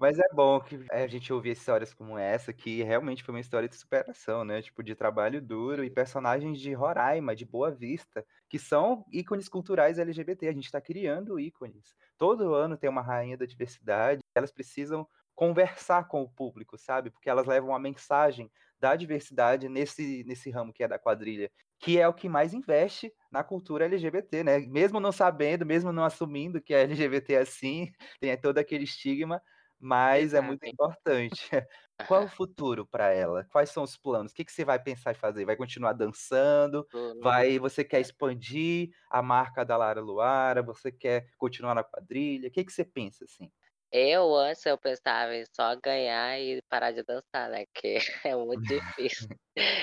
Mas 0.02 0.18
é 0.18 0.26
bom 0.34 0.58
que 0.58 0.84
a 0.90 1.06
gente 1.06 1.32
ouvir 1.32 1.52
histórias 1.52 1.94
como 1.94 2.18
essa, 2.18 2.52
que 2.52 2.82
realmente 2.82 3.22
foi 3.22 3.32
uma 3.32 3.40
história 3.40 3.68
de 3.68 3.76
superação, 3.76 4.44
né? 4.44 4.60
Tipo, 4.60 4.82
de 4.82 4.96
trabalho 4.96 5.40
duro 5.40 5.84
e 5.84 5.88
personagens 5.88 6.60
de 6.60 6.72
Roraima, 6.72 7.36
de 7.36 7.44
Boa 7.44 7.70
Vista, 7.70 8.26
que 8.48 8.58
são 8.58 9.06
ícones 9.12 9.48
culturais 9.48 10.00
LGBT. 10.00 10.48
A 10.48 10.52
gente 10.52 10.64
está 10.64 10.80
criando 10.80 11.38
ícones. 11.38 11.94
Todo 12.18 12.52
ano 12.52 12.76
tem 12.76 12.90
uma 12.90 13.00
rainha 13.00 13.36
da 13.36 13.46
diversidade, 13.46 14.20
elas 14.34 14.50
precisam 14.50 15.06
conversar 15.36 16.08
com 16.08 16.22
o 16.22 16.28
público, 16.28 16.76
sabe? 16.76 17.08
Porque 17.08 17.30
elas 17.30 17.46
levam 17.46 17.72
a 17.72 17.78
mensagem 17.78 18.50
da 18.80 18.96
diversidade 18.96 19.68
nesse, 19.68 20.24
nesse 20.26 20.50
ramo 20.50 20.72
que 20.72 20.82
é 20.82 20.88
da 20.88 20.98
quadrilha, 20.98 21.48
que 21.78 22.00
é 22.00 22.08
o 22.08 22.12
que 22.12 22.28
mais 22.28 22.52
investe 22.52 23.14
na 23.30 23.44
cultura 23.44 23.84
LGBT, 23.84 24.42
né? 24.42 24.58
Mesmo 24.58 24.98
não 24.98 25.12
sabendo, 25.12 25.64
mesmo 25.64 25.92
não 25.92 26.02
assumindo 26.04 26.60
que 26.60 26.74
a 26.74 26.80
LGBT 26.80 27.34
é 27.34 27.38
assim, 27.42 27.92
tem 28.20 28.36
todo 28.36 28.58
aquele 28.58 28.82
estigma, 28.82 29.40
mas 29.82 30.34
é 30.34 30.40
muito 30.40 30.68
importante. 30.68 31.50
Qual 32.04 32.24
o 32.24 32.28
futuro 32.28 32.86
para 32.86 33.10
ela? 33.12 33.44
Quais 33.50 33.70
são 33.70 33.84
os 33.84 33.96
planos? 33.96 34.32
O 34.32 34.34
que, 34.34 34.44
que 34.44 34.52
você 34.52 34.64
vai 34.64 34.82
pensar 34.82 35.12
em 35.12 35.14
fazer? 35.14 35.44
Vai 35.44 35.56
continuar 35.56 35.92
dançando? 35.94 36.86
Vai? 37.20 37.58
Você 37.58 37.84
quer 37.84 38.00
expandir 38.00 38.90
a 39.10 39.22
marca 39.22 39.64
da 39.64 39.76
Lara 39.76 40.00
Luara? 40.00 40.62
Você 40.62 40.92
quer 40.92 41.26
continuar 41.38 41.74
na 41.74 41.84
quadrilha? 41.84 42.48
O 42.48 42.52
que, 42.52 42.64
que 42.64 42.72
você 42.72 42.84
pensa 42.84 43.24
assim? 43.24 43.50
Eu 43.90 44.34
antes 44.34 44.64
eu 44.66 44.78
pensava 44.78 45.34
em 45.36 45.44
só 45.54 45.76
ganhar 45.76 46.38
e 46.40 46.60
parar 46.68 46.92
de 46.92 47.02
dançar, 47.02 47.50
né? 47.50 47.64
Que 47.74 47.96
é 48.26 48.34
muito 48.36 48.62
difícil 48.66 49.28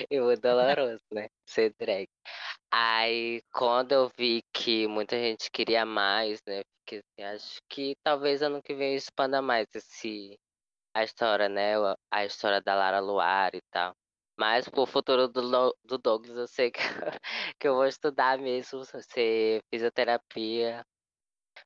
e 0.09 0.19
muito 0.19 0.41
doloroso, 0.41 1.03
né? 1.13 1.27
Ser 1.47 1.73
drag. 1.79 2.07
Aí 2.71 3.41
quando 3.51 3.91
eu 3.93 4.11
vi 4.17 4.43
que 4.53 4.87
muita 4.87 5.17
gente 5.17 5.49
queria 5.51 5.85
mais, 5.85 6.39
né? 6.47 6.61
Porque 6.79 7.01
assim, 7.19 7.23
acho 7.23 7.59
que 7.69 7.95
talvez 8.03 8.41
ano 8.41 8.61
que 8.61 8.73
vem 8.75 8.95
expanda 8.95 9.41
mais 9.41 9.67
esse 9.73 10.37
a 10.93 11.03
história, 11.03 11.49
né? 11.49 11.73
A 12.11 12.25
história 12.25 12.61
da 12.61 12.75
Lara 12.75 12.99
Luar 12.99 13.55
e 13.55 13.61
tal. 13.71 13.93
Mas 14.37 14.69
pro 14.69 14.85
futuro 14.85 15.27
do, 15.27 15.75
do 15.83 15.97
Douglas 15.97 16.37
eu 16.37 16.47
sei 16.47 16.71
que, 16.73 16.79
que 17.59 17.67
eu 17.67 17.75
vou 17.75 17.85
estudar 17.85 18.37
mesmo, 18.37 18.83
ser 18.85 19.61
fisioterapia, 19.73 20.83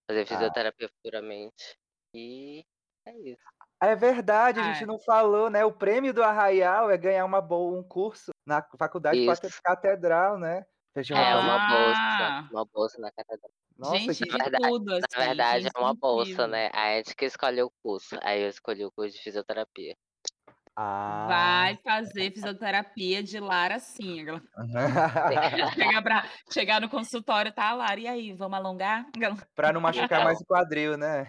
fazer 0.09 0.21
ah. 0.21 0.25
fisioterapia 0.25 0.87
ah. 0.87 0.91
futuramente. 0.95 1.77
E 2.15 2.63
é 3.05 3.17
isso. 3.19 3.43
É 3.81 3.95
verdade, 3.95 4.61
a 4.61 4.73
gente 4.73 4.85
não 4.85 4.97
falou, 4.97 5.49
né? 5.49 5.65
O 5.65 5.71
prêmio 5.73 6.13
do 6.13 6.23
Arraial 6.23 6.89
é 6.89 6.97
ganhar 6.97 7.25
uma 7.25 7.41
boa, 7.41 7.77
um 7.77 7.83
curso 7.83 8.31
na 8.47 8.65
faculdade 8.77 9.19
isso. 9.19 9.61
catedral, 9.61 10.39
né? 10.39 10.65
É 10.95 11.35
uma 11.35 11.57
bolsa, 11.67 12.49
uma 12.51 12.65
bolsa 12.65 13.01
na 13.01 13.11
catedral. 13.11 13.51
Nossa, 13.77 13.97
gente, 13.97 14.17
que... 14.19 14.25
de 14.25 14.37
verdade, 14.37 14.67
tudo, 14.67 14.93
assim, 14.93 15.05
Na 15.17 15.25
verdade, 15.25 15.67
é 15.75 15.79
uma 15.79 15.93
bolsa, 15.95 16.47
né? 16.47 16.69
A 16.71 16.97
gente 16.97 17.15
que 17.15 17.25
escolheu 17.25 17.67
o 17.67 17.73
curso. 17.81 18.15
Aí 18.21 18.43
eu 18.43 18.49
escolhi 18.49 18.85
o 18.85 18.91
curso 18.91 19.17
de 19.17 19.23
fisioterapia. 19.23 19.95
Ah. 20.75 21.25
Vai 21.27 21.79
fazer 21.83 22.31
fisioterapia 22.31 23.21
de 23.21 23.39
Lara 23.39 23.77
sim. 23.79 24.25
chegar, 25.75 26.01
pra, 26.01 26.29
chegar 26.51 26.81
no 26.81 26.89
consultório, 26.89 27.51
tá, 27.51 27.73
Lara? 27.73 27.99
E 27.99 28.07
aí, 28.07 28.33
vamos 28.33 28.57
alongar? 28.57 29.05
Pra 29.55 29.71
não 29.71 29.81
machucar 29.81 30.23
mais 30.23 30.39
o 30.41 30.45
quadril, 30.45 30.97
né? 30.97 31.25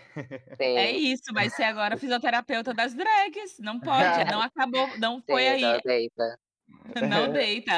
Sim. 0.56 0.76
É 0.76 0.90
isso, 0.90 1.32
vai 1.32 1.50
ser 1.50 1.64
agora 1.64 1.96
fisioterapeuta 1.96 2.72
das 2.72 2.94
drags. 2.94 3.58
Não 3.60 3.78
pode, 3.80 4.24
não 4.32 4.40
acabou, 4.40 4.88
não 4.98 5.22
foi 5.22 5.42
sim, 5.42 5.64
aí. 5.64 6.10
Não. 6.16 6.36
Não 7.08 7.28
deita. 7.32 7.72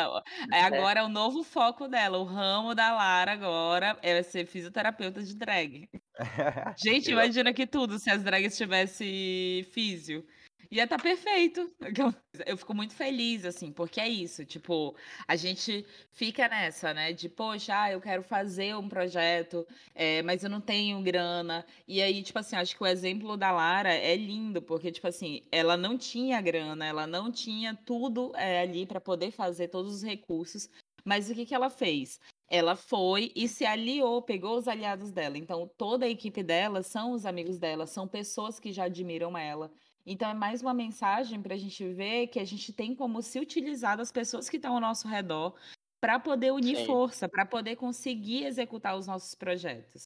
É 0.53 0.63
agora 0.63 1.01
é 1.01 1.03
o 1.03 1.09
novo 1.09 1.43
foco 1.43 1.89
dela. 1.89 2.19
O 2.19 2.25
ramo 2.25 2.75
da 2.75 2.93
Lara 2.95 3.33
agora 3.33 3.99
é 4.03 4.23
ser 4.23 4.47
fisioterapeuta 4.47 5.23
de 5.23 5.35
drag. 5.35 5.89
Gente, 6.77 7.11
imagina 7.11 7.53
que 7.53 7.67
tudo 7.67 7.99
se 7.99 8.11
as 8.11 8.23
drags 8.23 8.57
tivessem 8.57 9.65
físio. 9.73 10.27
Ia 10.71 10.87
tá 10.87 10.99
perfeito. 10.99 11.71
Eu 12.47 12.57
fico 12.57 12.75
muito 12.75 12.95
feliz, 12.95 13.45
assim, 13.45 13.73
porque 13.73 14.01
é 14.01 14.09
isso. 14.09 14.45
Tipo, 14.45 14.97
a 15.27 15.37
gente 15.37 15.87
fica 16.11 16.49
nessa, 16.49 16.93
né? 16.93 17.13
De, 17.13 17.29
poxa, 17.29 17.91
eu 17.91 18.01
quero 18.01 18.23
fazer 18.23 18.77
um 18.77 18.89
projeto, 18.89 19.67
é, 19.95 20.23
mas 20.23 20.43
eu 20.45 20.51
não 20.51 20.61
tenho 20.61 21.01
grana. 21.03 21.65
E 21.87 22.03
aí, 22.03 22.23
tipo 22.23 22.39
assim, 22.39 22.57
acho 22.57 22.77
que 22.77 22.83
o 22.83 22.87
exemplo 22.87 23.37
da 23.37 23.51
Lara 23.53 23.93
é 23.95 24.15
lindo, 24.17 24.61
porque, 24.61 24.91
tipo 24.93 25.07
assim, 25.07 25.43
ela 25.51 25.77
não 25.77 25.97
tinha 25.97 26.41
grana, 26.41 26.85
ela 26.85 27.07
não 27.07 27.31
tinha 27.31 27.75
tudo 27.75 28.33
é, 28.37 28.61
ali 28.61 28.85
para 28.87 29.01
poder 29.01 29.31
fazer 29.31 29.69
todos 29.69 29.95
os 29.95 30.03
recursos. 30.03 30.69
Mas 31.05 31.31
o 31.31 31.35
que, 31.35 31.47
que 31.47 31.55
ela 31.55 31.71
fez? 31.71 32.19
Ela 32.49 32.77
foi 32.77 33.33
e 33.35 33.49
se 33.49 33.65
aliou, 33.65 34.23
pegou 34.23 34.57
os 34.59 34.69
aliados 34.69 35.11
dela. 35.13 35.39
Então, 35.39 35.69
toda 35.77 36.05
a 36.07 36.09
equipe 36.09 36.43
dela 36.43 36.83
são 36.83 37.13
os 37.13 37.25
amigos 37.25 37.59
dela, 37.59 37.87
são 37.87 38.07
pessoas 38.09 38.59
que 38.61 38.73
já 38.73 38.85
admiram 38.85 39.37
ela. 39.39 39.71
Então, 40.07 40.31
é 40.31 40.35
mais 40.35 40.63
uma 40.63 40.73
mensagem 40.73 41.43
para 41.43 41.55
a 41.55 41.59
gente 41.59 41.85
ver 41.93 42.29
que 42.29 42.39
a 42.39 42.45
gente 42.45 42.73
tem 42.73 42.95
como 42.95 43.21
se 43.21 43.41
utilizar 43.41 43.97
das 43.97 44.13
pessoas 44.13 44.49
que 44.49 44.57
estão 44.57 44.75
ao 44.75 44.81
nosso 44.81 45.09
redor 45.09 45.59
para 46.01 46.21
poder 46.21 46.53
unir 46.53 46.77
Sim. 46.77 46.87
força, 46.87 47.29
para 47.29 47.45
poder 47.45 47.75
conseguir 47.75 48.45
executar 48.45 48.97
os 48.97 49.09
nossos 49.09 49.35
projetos. 49.35 50.05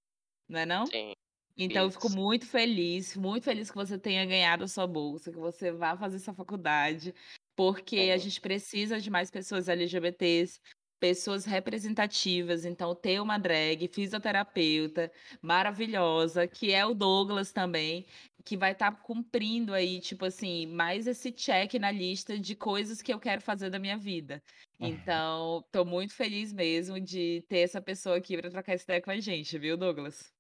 Não 0.49 0.61
é 0.61 0.65
não? 0.65 0.87
Sim. 0.87 1.13
Então, 1.55 1.87
Isso. 1.87 1.99
eu 1.99 2.01
fico 2.01 2.17
muito 2.17 2.47
feliz, 2.47 3.15
muito 3.15 3.45
feliz 3.45 3.71
que 3.71 3.77
você 3.77 3.99
tenha 3.99 4.25
ganhado 4.25 4.65
a 4.65 4.69
sua 4.69 4.87
bolsa, 4.87 5.31
que 5.31 5.37
você 5.37 5.71
vá 5.71 5.95
fazer 5.95 6.17
essa 6.17 6.33
faculdade, 6.33 7.15
porque 7.55 8.11
a 8.15 8.17
gente 8.17 8.41
precisa 8.41 8.99
de 8.99 9.11
mais 9.11 9.31
pessoas 9.31 9.69
LGBTs, 9.69 10.59
pessoas 11.01 11.45
representativas. 11.45 12.65
Então, 12.65 12.95
ter 12.95 13.21
uma 13.21 13.39
drag 13.39 13.89
fisioterapeuta 13.89 15.11
maravilhosa, 15.43 16.47
que 16.47 16.73
é 16.73 16.85
o 16.87 16.95
Douglas 16.95 17.51
também, 17.51 18.07
que 18.45 18.57
vai 18.57 18.73
estar 18.73 18.93
tá 18.93 18.97
cumprindo 18.97 19.75
aí, 19.75 20.01
tipo 20.01 20.25
assim, 20.27 20.67
mais 20.67 21.07
esse 21.07 21.33
check 21.33 21.75
na 21.75 21.91
lista 21.91 22.39
de 22.39 22.55
coisas 22.55 23.03
que 23.03 23.13
eu 23.13 23.19
quero 23.19 23.41
fazer 23.41 23.71
da 23.71 23.79
minha 23.79 23.99
vida. 23.99 24.43
Então, 24.79 25.65
tô 25.73 25.85
muito 25.85 26.15
feliz 26.15 26.53
mesmo 26.53 27.01
de 27.01 27.45
ter 27.49 27.61
essa 27.61 27.81
pessoa 27.81 28.17
aqui 28.17 28.37
para 28.37 28.51
trocar 28.51 28.75
essa 28.75 28.85
ideia 28.85 29.03
com 29.03 29.11
a 29.11 29.21
gente, 29.21 29.59
viu, 29.59 29.77
Douglas? 29.77 30.33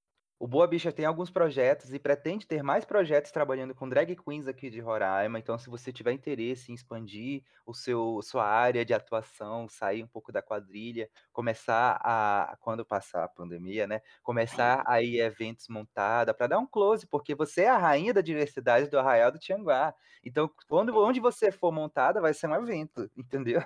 O 0.42 0.48
Boa 0.48 0.66
Bicha 0.66 0.90
tem 0.90 1.04
alguns 1.04 1.30
projetos 1.30 1.92
e 1.92 1.98
pretende 1.98 2.46
ter 2.46 2.62
mais 2.62 2.82
projetos 2.86 3.30
trabalhando 3.30 3.74
com 3.74 3.86
drag 3.86 4.16
queens 4.16 4.48
aqui 4.48 4.70
de 4.70 4.80
Roraima. 4.80 5.38
Então, 5.38 5.58
se 5.58 5.68
você 5.68 5.92
tiver 5.92 6.12
interesse 6.12 6.72
em 6.72 6.74
expandir 6.74 7.42
o 7.66 7.74
seu 7.74 8.22
sua 8.22 8.46
área 8.46 8.82
de 8.82 8.94
atuação, 8.94 9.68
sair 9.68 10.02
um 10.02 10.06
pouco 10.06 10.32
da 10.32 10.40
quadrilha, 10.40 11.10
começar 11.30 12.00
a 12.02 12.56
quando 12.58 12.86
passar 12.86 13.22
a 13.24 13.28
pandemia, 13.28 13.86
né, 13.86 14.00
começar 14.22 14.82
a 14.86 15.02
ir 15.02 15.20
eventos 15.20 15.68
montada 15.68 16.32
para 16.32 16.46
dar 16.46 16.58
um 16.58 16.66
close, 16.66 17.06
porque 17.06 17.34
você 17.34 17.64
é 17.64 17.68
a 17.68 17.76
rainha 17.76 18.14
da 18.14 18.22
diversidade 18.22 18.88
do 18.88 18.98
Arraial 18.98 19.30
do 19.30 19.38
Tianguá. 19.38 19.94
Então, 20.24 20.50
quando 20.70 20.96
onde 20.96 21.20
você 21.20 21.52
for 21.52 21.70
montada, 21.70 22.18
vai 22.18 22.32
ser 22.32 22.46
um 22.48 22.54
evento, 22.54 23.10
entendeu? 23.14 23.60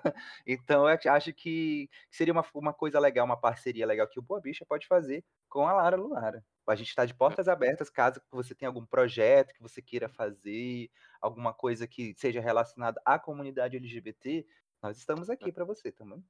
Então, 0.45 0.89
eu 0.89 1.13
acho 1.13 1.33
que 1.33 1.89
seria 2.11 2.33
uma, 2.33 2.45
uma 2.55 2.75
coisa 2.75 2.99
legal, 2.99 3.25
uma 3.25 3.41
parceria 3.41 3.87
legal 3.87 4.09
que 4.09 4.19
o 4.19 4.23
Boa 4.23 4.41
Bicha 4.41 4.65
pode 4.69 4.89
fazer 4.89 5.25
com 5.49 5.69
a 5.69 5.73
Lara 5.73 5.97
Luara. 5.97 6.45
A 6.67 6.75
gente 6.75 6.89
está 6.89 7.05
de 7.05 7.15
portas 7.15 7.49
abertas 7.49 7.91
caso 7.91 8.21
você 8.31 8.55
tenha 8.55 8.69
algum 8.69 8.87
projeto 8.87 9.53
que 9.55 9.63
você 9.63 9.83
queira 9.83 10.09
fazer, 10.09 10.91
alguma 11.21 11.53
coisa 11.53 11.87
que 11.87 12.15
seja 12.17 12.41
relacionada 12.41 13.01
à 13.05 13.19
comunidade 13.19 13.77
LGBT, 13.77 14.47
nós 14.83 14.99
estamos 14.99 15.31
aqui 15.31 15.53
para 15.53 15.65
você 15.65 15.91
também. 15.91 16.25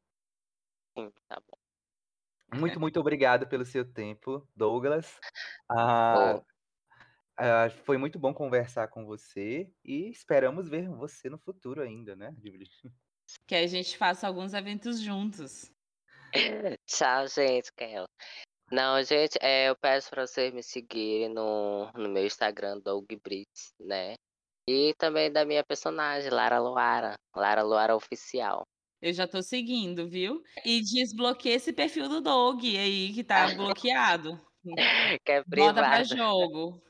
Sim, 0.96 1.12
tá 1.28 1.40
bom. 1.40 2.58
Muito, 2.58 2.78
muito 2.78 3.00
obrigado 3.00 3.48
pelo 3.48 3.64
seu 3.64 3.84
tempo, 3.84 4.46
Douglas. 4.54 5.18
Ah, 5.68 6.40
ah, 7.36 7.68
foi 7.84 7.98
muito 7.98 8.18
bom 8.18 8.32
conversar 8.32 8.88
com 8.88 9.04
você 9.04 9.68
e 9.84 10.08
esperamos 10.10 10.68
ver 10.68 10.88
você 10.88 11.28
no 11.28 11.38
futuro 11.38 11.82
ainda, 11.82 12.14
né, 12.14 12.32
Que 13.46 13.56
a 13.56 13.66
gente 13.66 13.96
faça 13.96 14.28
alguns 14.28 14.54
eventos 14.54 15.00
juntos. 15.00 15.72
Tchau, 16.86 17.26
gente, 17.26 17.72
Kel. 17.72 18.04
Não, 18.74 19.00
gente, 19.04 19.38
é, 19.40 19.68
eu 19.68 19.76
peço 19.76 20.10
para 20.10 20.26
vocês 20.26 20.52
me 20.52 20.60
seguirem 20.60 21.28
no, 21.28 21.88
no 21.92 22.08
meu 22.08 22.26
Instagram, 22.26 22.80
Doug 22.80 23.08
Brits, 23.22 23.72
né? 23.78 24.14
E 24.68 24.92
também 24.98 25.30
da 25.30 25.44
minha 25.44 25.62
personagem, 25.62 26.28
Lara 26.28 26.58
Luara, 26.58 27.14
Lara 27.36 27.62
Luara 27.62 27.94
Oficial. 27.94 28.66
Eu 29.00 29.12
já 29.12 29.28
tô 29.28 29.40
seguindo, 29.42 30.08
viu? 30.08 30.42
E 30.64 30.80
desbloqueia 30.80 31.54
esse 31.54 31.72
perfil 31.72 32.08
do 32.08 32.20
Doug 32.20 32.64
aí, 32.64 33.12
que 33.12 33.22
tá 33.22 33.54
bloqueado. 33.54 34.40
que 35.24 35.30
é 35.30 35.44
privado. 35.44 35.74
Bota 35.74 35.88
pra 35.88 36.02
jogo. 36.02 36.82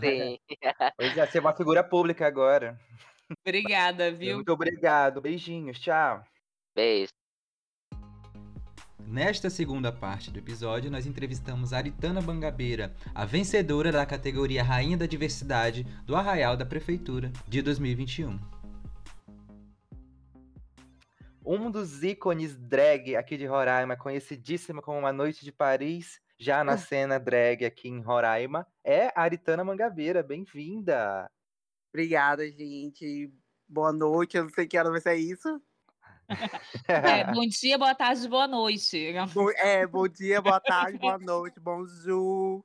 Sim. 0.00 0.36
Pois 0.96 1.16
é, 1.16 1.26
ser 1.28 1.38
uma 1.38 1.54
figura 1.54 1.84
pública 1.84 2.26
agora. 2.26 2.76
Obrigada, 3.46 4.10
viu? 4.10 4.34
Muito 4.34 4.52
obrigado. 4.52 5.20
Beijinhos, 5.20 5.78
tchau. 5.78 6.24
Beijo. 6.74 7.19
Nesta 9.10 9.50
segunda 9.50 9.90
parte 9.90 10.30
do 10.30 10.38
episódio, 10.38 10.88
nós 10.88 11.04
entrevistamos 11.04 11.72
Aritana 11.72 12.22
Bangabeira, 12.22 12.94
a 13.12 13.24
vencedora 13.24 13.90
da 13.90 14.06
categoria 14.06 14.62
Rainha 14.62 14.96
da 14.96 15.04
Diversidade 15.04 15.82
do 16.06 16.14
Arraial 16.14 16.56
da 16.56 16.64
Prefeitura 16.64 17.32
de 17.48 17.60
2021. 17.60 18.38
um 21.44 21.68
dos 21.72 22.04
ícones 22.04 22.54
drag 22.54 23.16
aqui 23.16 23.36
de 23.36 23.46
Roraima, 23.46 23.96
conhecidíssima 23.96 24.80
como 24.80 25.00
Uma 25.00 25.12
Noite 25.12 25.44
de 25.44 25.50
Paris, 25.50 26.20
já 26.38 26.62
na 26.62 26.76
cena 26.78 27.18
drag 27.18 27.64
aqui 27.64 27.88
em 27.88 28.00
Roraima, 28.00 28.64
é 28.84 29.08
a 29.08 29.22
Aritana 29.22 29.64
Mangabeira. 29.64 30.22
Bem-vinda! 30.22 31.28
Obrigada, 31.92 32.48
gente. 32.48 33.34
Boa 33.68 33.92
noite. 33.92 34.36
Eu 34.36 34.44
não 34.44 34.50
sei 34.50 34.68
que 34.68 34.78
hora 34.78 34.88
vai 34.88 35.00
ser 35.00 35.16
isso. 35.16 35.60
É, 36.88 37.24
bom 37.32 37.46
dia, 37.46 37.78
boa 37.78 37.94
tarde, 37.94 38.28
boa 38.28 38.46
noite. 38.46 39.12
É, 39.56 39.86
bom 39.86 40.08
dia, 40.08 40.40
boa 40.40 40.60
tarde, 40.60 40.98
boa 40.98 41.18
noite, 41.18 41.60
bonjour. 41.60 42.64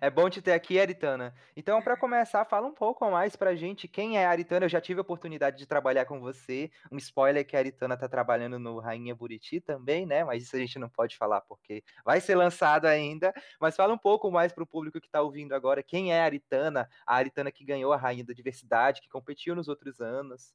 é 0.00 0.08
bom 0.08 0.30
te 0.30 0.40
ter 0.40 0.52
aqui, 0.52 0.78
Aritana. 0.78 1.34
Então, 1.56 1.82
para 1.82 1.96
começar, 1.96 2.44
fala 2.44 2.66
um 2.66 2.74
pouco 2.74 3.10
mais 3.10 3.34
pra 3.34 3.54
gente 3.54 3.88
quem 3.88 4.18
é 4.18 4.24
a 4.24 4.30
Aritana. 4.30 4.66
Eu 4.66 4.70
já 4.70 4.80
tive 4.80 5.00
a 5.00 5.02
oportunidade 5.02 5.58
de 5.58 5.66
trabalhar 5.66 6.04
com 6.04 6.20
você. 6.20 6.70
Um 6.92 6.96
spoiler 6.96 7.40
é 7.40 7.44
que 7.44 7.56
a 7.56 7.58
Aritana 7.58 7.96
tá 7.96 8.08
trabalhando 8.08 8.58
no 8.58 8.78
Rainha 8.78 9.14
Buriti 9.14 9.60
também, 9.60 10.06
né? 10.06 10.22
Mas 10.22 10.44
isso 10.44 10.54
a 10.54 10.58
gente 10.60 10.78
não 10.78 10.88
pode 10.88 11.16
falar 11.16 11.40
porque 11.40 11.82
vai 12.04 12.20
ser 12.20 12.36
lançado 12.36 12.86
ainda. 12.86 13.32
Mas 13.60 13.74
fala 13.74 13.92
um 13.92 13.98
pouco 13.98 14.30
mais 14.30 14.52
pro 14.52 14.66
público 14.66 15.00
que 15.00 15.10
tá 15.10 15.20
ouvindo 15.20 15.54
agora. 15.54 15.82
Quem 15.82 16.12
é 16.12 16.20
a 16.20 16.24
Aritana? 16.24 16.88
A 17.04 17.16
Aritana 17.16 17.50
que 17.50 17.64
ganhou 17.64 17.92
a 17.92 17.96
Rainha 17.96 18.24
da 18.24 18.32
Diversidade, 18.32 19.00
que 19.00 19.08
competiu 19.08 19.56
nos 19.56 19.66
outros 19.66 20.00
anos. 20.00 20.54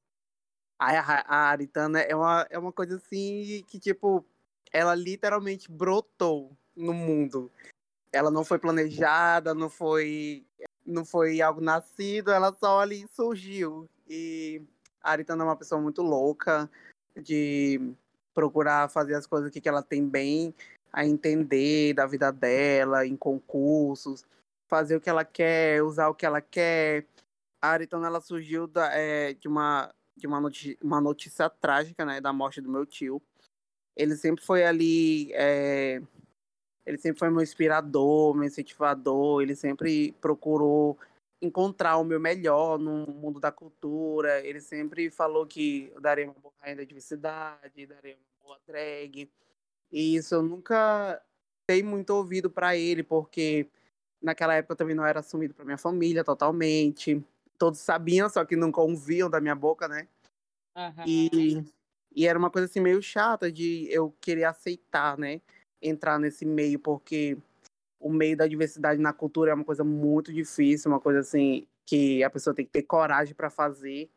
A, 0.80 0.90
a 1.28 1.50
Aritana 1.50 2.00
é 2.00 2.16
uma, 2.16 2.48
é 2.50 2.58
uma 2.58 2.72
coisa 2.72 2.96
assim 2.96 3.66
que, 3.68 3.78
tipo, 3.78 4.26
ela 4.72 4.96
literalmente 4.96 5.70
brotou 5.70 6.56
no 6.76 6.94
mundo. 6.94 7.52
Ela 8.14 8.32
não 8.32 8.46
foi 8.46 8.58
planejada, 8.58 9.54
não 9.54 9.70
foi, 9.70 10.46
não 10.86 11.04
foi 11.04 11.42
algo 11.42 11.60
nascido, 11.60 12.32
ela 12.32 12.54
só 12.54 12.80
ali 12.80 13.06
surgiu. 13.14 13.90
E 14.08 14.62
a 15.04 15.12
Aritana 15.12 15.44
é 15.44 15.48
uma 15.48 15.56
pessoa 15.56 15.82
muito 15.82 16.02
louca 16.02 16.70
de 17.22 17.94
procurar 18.34 18.90
fazer 18.90 19.16
as 19.16 19.28
coisas 19.28 19.52
que 19.52 19.60
que 19.60 19.68
ela 19.68 19.84
tem 19.84 20.08
bem 20.08 20.54
a 20.94 21.06
entender 21.06 21.94
da 21.94 22.06
vida 22.08 22.32
dela, 22.32 23.06
em 23.06 23.16
concursos, 23.18 24.24
fazer 24.68 24.96
o 24.96 25.02
que 25.02 25.10
ela 25.10 25.26
quer, 25.26 25.84
usar 25.84 26.08
o 26.08 26.16
que 26.16 26.26
ela 26.26 26.42
quer. 26.42 27.06
A 27.62 27.70
Aritana 27.70 28.08
ela 28.08 28.22
surgiu 28.22 28.66
da, 28.66 28.90
é, 28.94 29.34
de 29.34 29.48
uma 29.48 29.94
de 30.20 30.28
uma 30.28 30.40
notícia, 30.40 30.78
uma 30.84 31.02
notícia 31.02 31.50
trágica, 31.50 32.06
né, 32.06 32.22
da 32.22 32.34
morte 32.34 32.62
do 32.62 32.70
meu 32.70 32.86
tio. 32.86 33.22
Ele 33.96 34.16
sempre 34.16 34.44
foi 34.44 34.64
ali, 34.64 35.32
é, 35.34 36.02
ele 36.86 36.98
sempre 36.98 37.20
foi 37.20 37.30
meu 37.30 37.42
inspirador, 37.42 38.36
meu 38.36 38.46
incentivador. 38.46 39.42
Ele 39.42 39.56
sempre 39.56 40.12
procurou 40.22 40.98
encontrar 41.42 41.98
o 41.98 42.04
meu 42.04 42.20
melhor 42.20 42.78
no 42.78 43.06
mundo 43.08 43.40
da 43.40 43.52
cultura. 43.52 44.46
Ele 44.46 44.62
sempre 44.62 45.10
falou 45.10 45.46
que 45.46 45.92
eu 45.94 46.02
daria 46.02 46.26
uma 46.26 46.34
boa 46.34 46.54
rainha 46.60 46.78
da 46.78 46.84
diversidade, 46.84 47.86
daria 47.86 48.16
uma 48.16 48.48
boa 48.48 48.60
drag. 48.68 49.30
E 49.92 50.16
isso 50.16 50.36
eu 50.36 50.42
nunca 50.44 51.22
dei 51.68 51.84
muito 51.84 52.12
ouvido 52.12 52.50
para 52.50 52.76
ele, 52.76 53.04
porque 53.04 53.68
naquela 54.22 54.56
época 54.56 54.74
eu 54.74 54.78
também 54.78 54.96
não 54.96 55.06
era 55.06 55.20
assumido 55.20 55.54
para 55.54 55.66
minha 55.66 55.78
família 55.78 56.24
totalmente 56.24 57.24
todos 57.60 57.80
sabiam, 57.80 58.30
só 58.30 58.44
que 58.46 58.56
nunca 58.56 58.82
ouviam 58.82 59.30
da 59.30 59.42
minha 59.42 59.54
boca, 59.54 59.88
né? 59.88 60.08
Aham. 60.76 61.04
E, 61.06 61.64
e 62.16 62.26
era 62.26 62.40
uma 62.40 62.50
coisa 62.50 62.66
assim 62.66 62.80
meio 62.80 63.02
chata 63.02 63.52
de 63.52 63.88
eu 63.92 64.16
querer 64.22 64.46
aceitar, 64.46 65.18
né? 65.18 65.42
Entrar 65.82 66.18
nesse 66.18 66.46
meio, 66.46 66.80
porque 66.80 67.38
o 68.00 68.10
meio 68.10 68.36
da 68.38 68.48
diversidade 68.48 69.00
na 69.00 69.12
cultura 69.12 69.52
é 69.52 69.54
uma 69.54 69.66
coisa 69.66 69.84
muito 69.84 70.34
difícil, 70.34 70.90
uma 70.90 71.02
coisa 71.02 71.20
assim 71.20 71.68
que 71.86 72.24
a 72.24 72.30
pessoa 72.30 72.56
tem 72.56 72.66
que 72.66 72.72
ter 72.72 72.84
coragem 72.84 73.36
para 73.36 73.50
fazer 73.50 74.10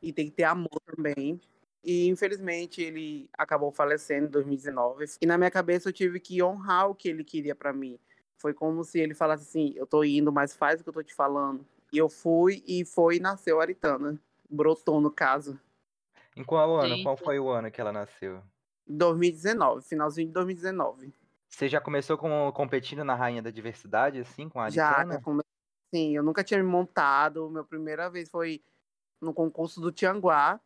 e 0.00 0.12
tem 0.12 0.26
que 0.26 0.32
ter 0.32 0.44
amor 0.44 0.80
também. 0.86 1.40
E 1.84 2.08
infelizmente 2.08 2.80
ele 2.80 3.28
acabou 3.36 3.70
falecendo 3.70 4.26
em 4.26 4.30
2019. 4.30 5.04
E 5.20 5.26
na 5.26 5.36
minha 5.36 5.50
cabeça 5.50 5.88
eu 5.88 5.92
tive 5.92 6.18
que 6.18 6.42
honrar 6.42 6.88
o 6.90 6.94
que 6.94 7.08
ele 7.08 7.22
queria 7.22 7.54
para 7.54 7.72
mim. 7.72 7.98
Foi 8.38 8.54
como 8.54 8.82
se 8.84 8.98
ele 8.98 9.14
falasse 9.14 9.44
assim: 9.44 9.72
eu 9.76 9.86
tô 9.86 10.02
indo, 10.02 10.32
mas 10.32 10.56
faz 10.56 10.80
o 10.80 10.82
que 10.82 10.88
eu 10.88 10.94
tô 10.94 11.02
te 11.02 11.14
falando. 11.14 11.64
E 11.92 11.98
eu 11.98 12.08
fui 12.08 12.62
e 12.66 12.84
foi 12.84 13.16
e 13.16 13.20
nasceu 13.20 13.60
a 13.60 13.62
Aritana. 13.62 14.20
Brotou, 14.48 15.00
no 15.00 15.10
caso. 15.10 15.58
Em 16.36 16.44
qual 16.44 16.76
ano? 16.76 16.94
Gente. 16.94 17.02
Qual 17.02 17.16
foi 17.16 17.38
o 17.38 17.48
ano 17.48 17.70
que 17.70 17.80
ela 17.80 17.92
nasceu? 17.92 18.42
2019, 18.86 19.82
finalzinho 19.82 20.28
de 20.28 20.34
2019. 20.34 21.12
Você 21.48 21.68
já 21.68 21.80
começou 21.80 22.18
com, 22.18 22.52
competindo 22.52 23.04
na 23.04 23.14
Rainha 23.14 23.42
da 23.42 23.50
Diversidade, 23.50 24.20
assim, 24.20 24.48
com 24.48 24.60
a 24.60 24.68
Já, 24.68 24.88
Aritana? 24.88 25.14
já 25.14 25.20
come... 25.20 25.42
sim, 25.94 26.14
eu 26.14 26.22
nunca 26.22 26.44
tinha 26.44 26.62
me 26.62 26.68
montado. 26.68 27.48
Minha 27.48 27.64
primeira 27.64 28.10
vez 28.10 28.28
foi 28.28 28.62
no 29.20 29.32
concurso 29.32 29.80
do 29.80 29.90
Tianguá. 29.90 30.60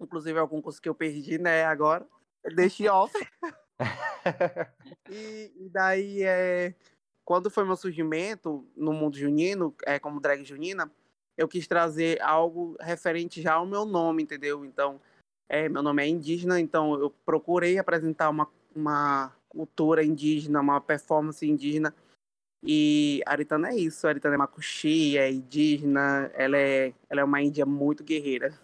Inclusive 0.00 0.38
é 0.38 0.42
o 0.42 0.48
concurso 0.48 0.80
que 0.80 0.88
eu 0.88 0.94
perdi, 0.94 1.38
né, 1.38 1.64
agora. 1.64 2.06
Deixei 2.54 2.88
off. 2.88 3.12
E, 5.10 5.52
e 5.56 5.68
daí, 5.68 6.22
é, 6.22 6.74
quando 7.24 7.50
foi 7.50 7.64
meu 7.64 7.76
surgimento 7.76 8.66
no 8.76 8.92
mundo 8.92 9.16
junino, 9.16 9.74
é, 9.86 9.98
como 9.98 10.20
drag 10.20 10.44
junina, 10.44 10.90
eu 11.36 11.48
quis 11.48 11.66
trazer 11.66 12.20
algo 12.22 12.76
referente 12.80 13.40
já 13.42 13.54
ao 13.54 13.66
meu 13.66 13.84
nome, 13.84 14.22
entendeu? 14.22 14.64
Então, 14.64 15.00
é, 15.48 15.68
meu 15.68 15.82
nome 15.82 16.02
é 16.02 16.08
indígena, 16.08 16.60
então 16.60 16.94
eu 16.94 17.10
procurei 17.10 17.78
apresentar 17.78 18.30
uma, 18.30 18.48
uma 18.74 19.34
cultura 19.48 20.04
indígena, 20.04 20.60
uma 20.60 20.80
performance 20.80 21.44
indígena. 21.46 21.94
E 22.66 23.20
Aritana 23.26 23.70
é 23.70 23.76
isso, 23.76 24.06
Aritana 24.06 24.36
é 24.36 24.38
macuxi, 24.38 25.18
é 25.18 25.30
indígena, 25.30 26.30
ela 26.34 26.56
é, 26.56 26.94
ela 27.10 27.20
é 27.20 27.24
uma 27.24 27.42
índia 27.42 27.66
muito 27.66 28.02
guerreira. 28.02 28.58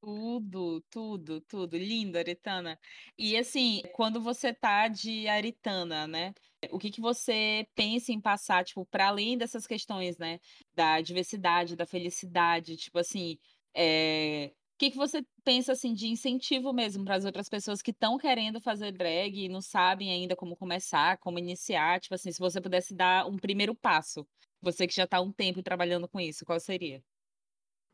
Tudo, 0.00 0.80
tudo, 0.82 1.40
tudo. 1.40 1.76
Lindo, 1.76 2.16
Aritana. 2.16 2.78
E 3.18 3.36
assim, 3.36 3.82
quando 3.92 4.20
você 4.20 4.54
tá 4.54 4.86
de 4.88 5.26
Aritana, 5.26 6.06
né? 6.06 6.32
O 6.72 6.78
que 6.78 6.90
que 6.90 7.00
você 7.00 7.66
pensa 7.74 8.12
em 8.12 8.20
passar, 8.20 8.64
tipo, 8.64 8.84
para 8.86 9.08
além 9.08 9.36
dessas 9.38 9.66
questões, 9.66 10.18
né? 10.18 10.40
Da 10.74 11.00
diversidade, 11.00 11.76
da 11.76 11.86
felicidade, 11.86 12.76
tipo 12.76 12.98
assim, 12.98 13.38
é... 13.74 14.52
o 14.74 14.78
que 14.78 14.90
que 14.90 14.96
você 14.96 15.24
pensa 15.44 15.72
assim 15.72 15.94
de 15.94 16.08
incentivo 16.08 16.72
mesmo 16.72 17.04
para 17.04 17.16
as 17.16 17.24
outras 17.24 17.48
pessoas 17.48 17.82
que 17.82 17.90
estão 17.90 18.18
querendo 18.18 18.60
fazer 18.60 18.92
drag 18.92 19.44
e 19.44 19.48
não 19.48 19.60
sabem 19.62 20.10
ainda 20.12 20.36
como 20.36 20.56
começar, 20.56 21.18
como 21.18 21.38
iniciar, 21.38 22.00
tipo 22.00 22.14
assim, 22.14 22.32
se 22.32 22.38
você 22.38 22.60
pudesse 22.60 22.94
dar 22.94 23.26
um 23.26 23.36
primeiro 23.38 23.74
passo, 23.74 24.26
você 24.60 24.86
que 24.86 24.94
já 24.94 25.06
tá 25.06 25.18
há 25.18 25.20
um 25.22 25.32
tempo 25.32 25.62
trabalhando 25.62 26.08
com 26.08 26.20
isso, 26.20 26.44
qual 26.44 26.60
seria? 26.60 27.02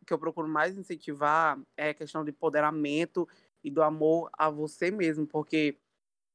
o 0.03 0.05
que 0.05 0.13
eu 0.13 0.19
procuro 0.19 0.49
mais 0.49 0.77
incentivar 0.77 1.61
é 1.77 1.91
a 1.91 1.95
questão 1.95 2.25
do 2.25 2.31
empoderamento 2.31 3.29
e 3.63 3.71
do 3.71 3.83
amor 3.83 4.29
a 4.37 4.51
você 4.51 4.91
mesmo, 4.91 5.27
porque 5.27 5.79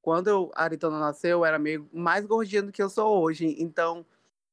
quando 0.08 0.30
eu, 0.30 0.50
a 0.56 0.64
Aritana 0.64 0.98
nasceu, 0.98 1.40
eu 1.40 1.46
era 1.46 1.60
meio 1.60 1.86
mais 1.92 2.26
gordinha 2.26 2.64
do 2.64 2.72
que 2.72 2.82
eu 2.82 2.90
sou 2.90 3.22
hoje, 3.22 3.58
então 3.60 4.06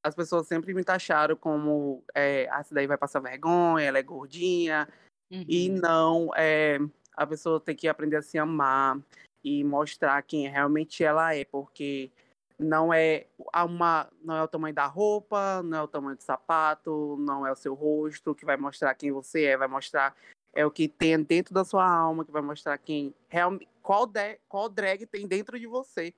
as 0.03 0.12
pessoas 0.12 0.49
sempre 0.49 0.75
me 0.75 0.83
taxaram 0.83 1.37
como, 1.37 2.03
é, 2.12 2.49
ah, 2.51 2.59
essa 2.59 2.75
daí 2.75 2.88
vai 2.88 2.99
passar 2.99 3.21
vergonha, 3.21 3.87
ela 3.87 3.97
é 3.97 4.03
gordinha, 4.03 4.88
e 5.31 5.71
Uhum. 5.71 5.77
não, 5.81 6.31
é, 6.35 6.81
a 7.17 7.25
pessoa 7.25 7.61
tem 7.61 7.77
que 7.77 7.87
aprender 7.87 8.17
a 8.17 8.23
se 8.23 8.37
amar 8.37 8.99
e 9.45 9.62
mostrar 9.62 10.21
quem 10.23 10.49
realmente 10.49 11.05
ela 11.05 11.33
é, 11.37 11.45
porque 11.45 12.11
não 12.59 12.93
é 12.93 13.27
uma, 13.64 14.09
não 14.25 14.37
é 14.37 14.43
o 14.43 14.49
tamanho 14.49 14.75
da 14.75 14.87
roupa, 14.87 15.62
não 15.62 15.79
é 15.79 15.83
o 15.83 15.88
tamanho 15.88 16.17
do 16.17 16.23
sapato, 16.25 17.17
não 17.21 17.47
é 17.47 17.53
o 17.53 17.57
seu 17.57 17.75
rosto 17.75 18.35
que 18.35 18.45
vai 18.45 18.57
mostrar 18.57 18.93
quem 18.97 19.12
você 19.12 19.45
é, 19.45 19.57
vai 19.57 19.69
mostrar 19.69 20.17
é 20.55 20.64
o 20.64 20.71
que 20.71 20.88
tem 20.88 21.23
dentro 21.23 21.53
da 21.53 21.64
sua 21.64 21.87
alma, 21.87 22.25
que 22.25 22.33
vai 22.33 22.43
mostrar 22.43 22.79
quem 22.79 23.14
realmente 23.29 23.69
qual, 23.83 24.07
de, 24.07 24.38
qual 24.49 24.69
drag 24.69 25.07
tem 25.07 25.27
dentro 25.27 25.59
de 25.59 25.67
você. 25.67 26.14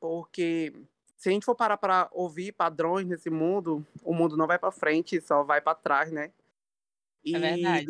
Porque 0.00 0.72
se 1.16 1.28
a 1.28 1.32
gente 1.32 1.46
for 1.46 1.54
parar 1.54 1.76
para 1.76 2.08
ouvir 2.12 2.52
padrões 2.52 3.06
nesse 3.06 3.30
mundo, 3.30 3.86
o 4.02 4.12
mundo 4.12 4.36
não 4.36 4.46
vai 4.46 4.58
para 4.58 4.72
frente, 4.72 5.20
só 5.20 5.42
vai 5.44 5.60
para 5.60 5.74
trás, 5.74 6.10
né? 6.10 6.32
É 7.24 7.38
verdade. 7.38 7.86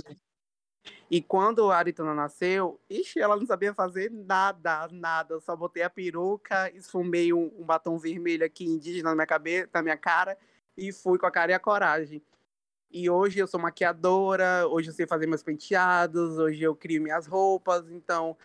E 1.10 1.20
quando 1.22 1.70
a 1.70 1.78
Aritana 1.78 2.14
nasceu, 2.14 2.80
ixi, 2.88 3.20
ela 3.20 3.36
não 3.36 3.46
sabia 3.46 3.74
fazer 3.74 4.10
nada, 4.10 4.88
nada. 4.92 5.34
Eu 5.34 5.40
só 5.40 5.56
botei 5.56 5.82
a 5.82 5.90
peruca, 5.90 6.70
esfumei 6.74 7.32
um, 7.32 7.52
um 7.58 7.64
batom 7.64 7.98
vermelho 7.98 8.44
aqui 8.44 8.64
indígena 8.64 9.10
na 9.10 9.14
minha 9.14 9.26
cabeça, 9.26 9.70
na 9.74 9.82
minha 9.82 9.96
cara, 9.96 10.38
e 10.76 10.92
fui 10.92 11.18
com 11.18 11.26
a 11.26 11.30
cara 11.30 11.52
e 11.52 11.54
a 11.54 11.60
coragem. 11.60 12.22
E 12.90 13.10
hoje 13.10 13.38
eu 13.38 13.46
sou 13.46 13.60
maquiadora, 13.60 14.66
hoje 14.68 14.88
eu 14.88 14.94
sei 14.94 15.06
fazer 15.06 15.26
meus 15.26 15.42
penteados, 15.42 16.38
hoje 16.38 16.62
eu 16.62 16.74
crio 16.74 17.02
minhas 17.02 17.26
roupas, 17.26 17.90
então 17.90 18.36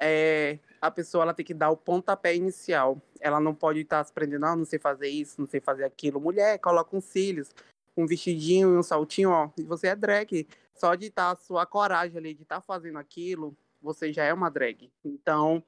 é, 0.00 0.58
a 0.80 0.90
pessoa 0.90 1.24
ela 1.24 1.34
tem 1.34 1.44
que 1.44 1.52
dar 1.52 1.70
o 1.70 1.76
pontapé 1.76 2.34
inicial. 2.34 3.00
Ela 3.20 3.38
não 3.38 3.54
pode 3.54 3.80
estar 3.80 4.02
se 4.02 4.12
prendendo, 4.12 4.46
ah, 4.46 4.56
não 4.56 4.64
sei 4.64 4.78
fazer 4.78 5.08
isso, 5.08 5.40
não 5.40 5.46
sei 5.46 5.60
fazer 5.60 5.84
aquilo. 5.84 6.20
Mulher, 6.20 6.58
coloca 6.58 6.96
uns 6.96 7.04
cílios, 7.04 7.50
um 7.96 8.06
vestidinho 8.06 8.74
e 8.74 8.78
um 8.78 8.82
saltinho, 8.82 9.30
ó, 9.30 9.50
e 9.58 9.62
você 9.62 9.88
é 9.88 9.96
drag. 9.96 10.48
Só 10.74 10.94
de 10.94 11.06
estar 11.06 11.32
a 11.32 11.36
sua 11.36 11.66
coragem 11.66 12.16
ali, 12.16 12.32
de 12.32 12.44
estar 12.44 12.62
fazendo 12.62 12.98
aquilo, 12.98 13.54
você 13.82 14.12
já 14.12 14.24
é 14.24 14.32
uma 14.32 14.50
drag. 14.50 14.90
Então, 15.04 15.62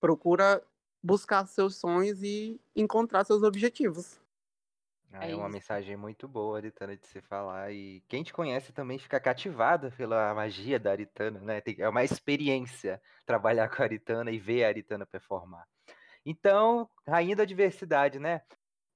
procura 0.00 0.62
buscar 1.02 1.44
seus 1.46 1.74
sonhos 1.76 2.22
e 2.22 2.60
encontrar 2.76 3.24
seus 3.24 3.42
objetivos. 3.42 4.21
Ah, 5.12 5.26
É 5.26 5.30
é 5.30 5.34
uma 5.34 5.48
isso. 5.48 5.48
mensagem 5.48 5.96
muito 5.96 6.26
boa, 6.26 6.56
Aritana, 6.58 6.96
de 6.96 7.06
se 7.06 7.20
falar. 7.20 7.70
E 7.72 8.02
quem 8.08 8.22
te 8.22 8.32
conhece 8.32 8.72
também 8.72 8.98
fica 8.98 9.20
cativado 9.20 9.90
pela 9.92 10.34
magia 10.34 10.78
da 10.80 10.90
Aritana, 10.92 11.38
né? 11.40 11.60
Tem- 11.60 11.76
É 11.78 11.88
uma 11.88 12.02
experiência 12.02 13.00
trabalhar 13.26 13.68
com 13.68 13.82
a 13.82 13.84
Aritana 13.84 14.30
e 14.30 14.38
ver 14.38 14.64
a 14.64 14.68
Aritana 14.68 15.06
performar. 15.06 15.66
Então, 16.26 16.90
Rainha 17.08 17.36
da 17.36 17.44
Diversidade, 17.46 18.18
né? 18.18 18.42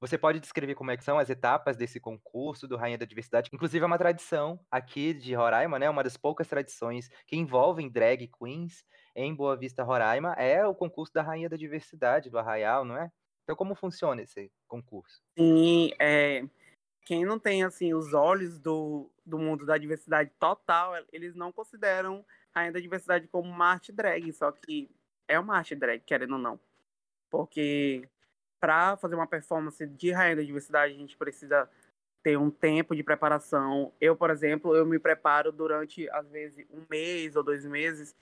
Você 0.00 0.18
pode 0.18 0.40
descrever 0.40 0.74
como 0.76 0.90
é 0.92 0.96
que 0.98 1.04
são 1.04 1.18
as 1.18 1.30
etapas 1.30 1.76
desse 1.76 2.00
concurso 2.00 2.68
do 2.68 2.76
Rainha 2.76 2.98
da 2.98 3.06
Diversidade? 3.06 3.50
Inclusive 3.54 3.82
é 3.84 3.86
uma 3.86 3.98
tradição 3.98 4.60
aqui 4.70 5.14
de 5.14 5.34
Roraima, 5.34 5.78
né? 5.78 5.90
Uma 5.90 6.04
das 6.04 6.16
poucas 6.16 6.48
tradições 6.48 7.08
que 7.26 7.36
envolvem 7.36 7.90
drag 7.90 8.28
queens 8.38 8.84
em 9.16 9.34
Boa 9.34 9.56
Vista, 9.56 9.84
Roraima, 9.84 10.34
é 10.34 10.66
o 10.66 10.74
concurso 10.74 11.12
da 11.14 11.22
Rainha 11.22 11.48
da 11.50 11.56
Diversidade, 11.56 12.30
do 12.30 12.38
Arraial, 12.38 12.84
não 12.84 12.96
é? 12.98 13.10
Então, 13.46 13.54
como 13.54 13.76
funciona 13.76 14.22
esse 14.22 14.50
concurso? 14.66 15.22
Sim, 15.38 15.92
é, 16.00 16.44
quem 17.04 17.24
não 17.24 17.38
tem 17.38 17.62
assim 17.62 17.94
os 17.94 18.12
olhos 18.12 18.58
do, 18.58 19.08
do 19.24 19.38
mundo 19.38 19.64
da 19.64 19.78
diversidade 19.78 20.32
total, 20.40 20.94
eles 21.12 21.36
não 21.36 21.52
consideram 21.52 22.26
Rainha 22.52 22.72
da 22.72 22.80
Diversidade 22.80 23.28
como 23.28 23.48
uma 23.48 23.66
arte 23.66 23.92
drag, 23.92 24.32
só 24.32 24.50
que 24.50 24.90
é 25.28 25.38
uma 25.38 25.56
arte 25.56 25.76
drag, 25.76 26.00
querendo 26.00 26.32
ou 26.32 26.40
não. 26.40 26.58
Porque 27.30 28.08
para 28.58 28.96
fazer 28.96 29.14
uma 29.14 29.28
performance 29.28 29.86
de 29.86 30.10
Rainha 30.10 30.34
da 30.34 30.42
Diversidade, 30.42 30.94
a 30.94 30.96
gente 30.98 31.16
precisa 31.16 31.70
ter 32.24 32.36
um 32.36 32.50
tempo 32.50 32.96
de 32.96 33.04
preparação. 33.04 33.92
Eu, 34.00 34.16
por 34.16 34.30
exemplo, 34.30 34.74
eu 34.74 34.84
me 34.84 34.98
preparo 34.98 35.52
durante, 35.52 36.10
às 36.10 36.28
vezes, 36.28 36.66
um 36.72 36.84
mês 36.90 37.36
ou 37.36 37.44
dois 37.44 37.64
meses. 37.64 38.16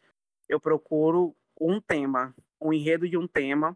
Eu 0.46 0.60
procuro 0.60 1.34
um 1.58 1.80
tema, 1.80 2.34
um 2.60 2.70
enredo 2.70 3.08
de 3.08 3.16
um 3.16 3.26
tema. 3.26 3.74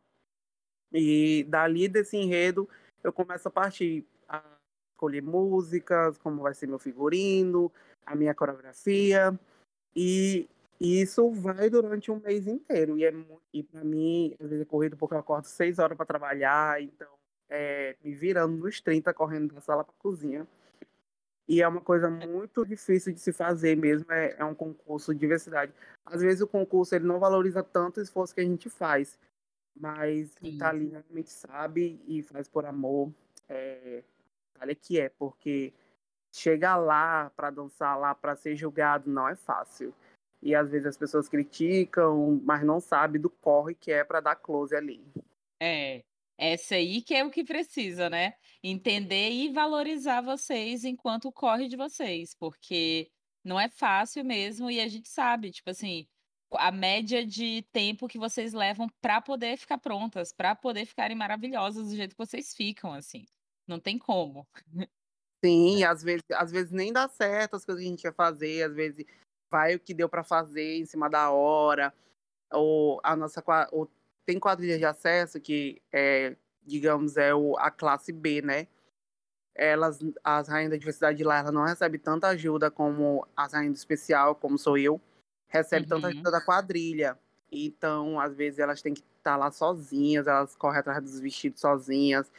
E 0.92 1.44
dali 1.48 1.88
desse 1.88 2.16
enredo, 2.16 2.68
eu 3.02 3.12
começo 3.12 3.48
a 3.48 3.50
partir 3.50 4.06
a 4.28 4.42
escolher 4.92 5.22
músicas, 5.22 6.18
como 6.18 6.42
vai 6.42 6.54
ser 6.54 6.66
meu 6.66 6.78
figurino, 6.78 7.72
a 8.04 8.14
minha 8.14 8.34
coreografia. 8.34 9.38
E 9.94 10.48
isso 10.80 11.30
vai 11.32 11.68
durante 11.68 12.10
um 12.10 12.20
mês 12.20 12.46
inteiro. 12.46 12.96
E, 12.96 13.04
é, 13.04 13.12
e 13.52 13.62
para 13.62 13.84
mim, 13.84 14.34
às 14.40 14.48
vezes 14.48 14.62
é 14.62 14.68
corrido 14.68 14.96
porque 14.96 15.14
eu 15.14 15.18
acordo 15.18 15.46
seis 15.46 15.78
horas 15.78 15.96
para 15.96 16.06
trabalhar, 16.06 16.80
então 16.80 17.08
é 17.48 17.96
me 18.02 18.14
virando 18.14 18.56
nos 18.56 18.80
30, 18.80 19.12
correndo 19.14 19.54
da 19.54 19.60
sala 19.60 19.84
para 19.84 19.94
cozinha. 19.98 20.46
E 21.48 21.62
é 21.62 21.68
uma 21.68 21.80
coisa 21.80 22.10
muito 22.10 22.64
difícil 22.64 23.12
de 23.12 23.20
se 23.20 23.32
fazer 23.32 23.74
mesmo, 23.74 24.12
é, 24.12 24.36
é 24.38 24.44
um 24.44 24.54
concurso 24.54 25.14
de 25.14 25.20
diversidade. 25.20 25.72
Às 26.04 26.20
vezes 26.20 26.42
o 26.42 26.46
concurso 26.46 26.94
ele 26.94 27.06
não 27.06 27.18
valoriza 27.18 27.62
tanto 27.62 27.98
o 27.98 28.02
esforço 28.02 28.34
que 28.34 28.40
a 28.42 28.44
gente 28.44 28.68
faz, 28.68 29.18
mas 29.80 30.34
quem 30.36 30.52
Sim. 30.52 30.58
tá 30.58 30.68
ali 30.68 30.88
realmente 30.88 31.30
sabe 31.30 32.00
e 32.06 32.22
faz 32.22 32.48
por 32.48 32.64
amor, 32.66 33.12
é, 33.48 34.02
olha 34.60 34.74
que 34.74 35.00
é, 35.00 35.08
porque 35.08 35.72
chegar 36.32 36.76
lá 36.76 37.30
para 37.30 37.50
dançar 37.50 37.98
lá, 37.98 38.14
para 38.14 38.36
ser 38.36 38.56
julgado, 38.56 39.10
não 39.10 39.28
é 39.28 39.34
fácil. 39.36 39.94
E 40.40 40.54
às 40.54 40.70
vezes 40.70 40.86
as 40.86 40.96
pessoas 40.96 41.28
criticam, 41.28 42.40
mas 42.44 42.62
não 42.64 42.80
sabem 42.80 43.20
do 43.20 43.30
corre 43.30 43.74
que 43.74 43.90
é 43.90 44.04
para 44.04 44.20
dar 44.20 44.36
close 44.36 44.74
ali. 44.74 45.04
É, 45.60 46.04
essa 46.36 46.76
aí 46.76 47.02
que 47.02 47.14
é 47.14 47.24
o 47.24 47.30
que 47.30 47.42
precisa, 47.42 48.08
né? 48.08 48.34
Entender 48.62 49.30
e 49.30 49.52
valorizar 49.52 50.20
vocês 50.20 50.84
enquanto 50.84 51.32
corre 51.32 51.66
de 51.66 51.76
vocês, 51.76 52.34
porque 52.34 53.10
não 53.44 53.58
é 53.58 53.68
fácil 53.68 54.24
mesmo 54.24 54.70
e 54.70 54.80
a 54.80 54.86
gente 54.86 55.08
sabe, 55.08 55.50
tipo 55.50 55.70
assim, 55.70 56.06
a 56.52 56.70
média 56.70 57.26
de 57.26 57.62
tempo 57.72 58.08
que 58.08 58.18
vocês 58.18 58.52
levam 58.52 58.88
para 59.00 59.20
poder 59.20 59.56
ficar 59.56 59.78
prontas, 59.78 60.32
para 60.32 60.54
poder 60.54 60.86
ficarem 60.86 61.16
maravilhosas 61.16 61.88
do 61.88 61.96
jeito 61.96 62.16
que 62.16 62.26
vocês 62.26 62.54
ficam, 62.54 62.92
assim. 62.92 63.26
Não 63.66 63.78
tem 63.78 63.98
como. 63.98 64.46
Sim, 65.44 65.84
às 65.84 66.02
vezes, 66.02 66.24
às 66.32 66.50
vezes 66.50 66.72
nem 66.72 66.92
dá 66.92 67.08
certo 67.08 67.54
as 67.54 67.64
coisas 67.64 67.82
que 67.82 67.86
a 67.86 67.90
gente 67.90 68.02
quer 68.02 68.14
fazer, 68.14 68.64
às 68.64 68.74
vezes 68.74 69.04
vai 69.50 69.74
o 69.74 69.80
que 69.80 69.94
deu 69.94 70.08
para 70.08 70.24
fazer 70.24 70.78
em 70.78 70.86
cima 70.86 71.08
da 71.08 71.30
hora, 71.30 71.94
ou 72.52 73.00
a 73.04 73.14
nossa 73.14 73.42
ou 73.70 73.90
tem 74.26 74.38
quadrilha 74.38 74.78
de 74.78 74.84
acesso 74.84 75.40
que 75.40 75.80
é, 75.92 76.36
digamos, 76.62 77.16
é 77.16 77.34
o, 77.34 77.56
a 77.58 77.70
classe 77.70 78.12
B, 78.12 78.42
né? 78.42 78.66
Elas, 79.54 79.98
as 80.22 80.48
rainhas 80.48 80.70
da 80.70 80.76
diversidade 80.76 81.18
de 81.18 81.24
lá, 81.24 81.38
ela 81.38 81.52
não 81.52 81.64
recebe 81.64 81.98
tanta 81.98 82.28
ajuda 82.28 82.70
como 82.70 83.26
as 83.36 83.52
rainhas 83.52 83.78
especial, 83.78 84.34
como 84.34 84.58
sou 84.58 84.78
eu, 84.78 85.00
recebe 85.48 85.86
tanta 85.86 86.06
Uhum. 86.08 86.12
ajuda 86.12 86.30
da 86.30 86.40
quadrilha. 86.40 87.18
Então, 87.50 88.20
às 88.20 88.34
vezes 88.34 88.58
elas 88.58 88.82
têm 88.82 88.94
que 88.94 89.02
estar 89.18 89.36
lá 89.36 89.50
sozinhas, 89.50 90.26
elas 90.26 90.54
correm 90.56 90.80
atrás 90.80 91.02
dos 91.02 91.20
vestidos 91.20 91.60
sozinhas. 91.60 92.30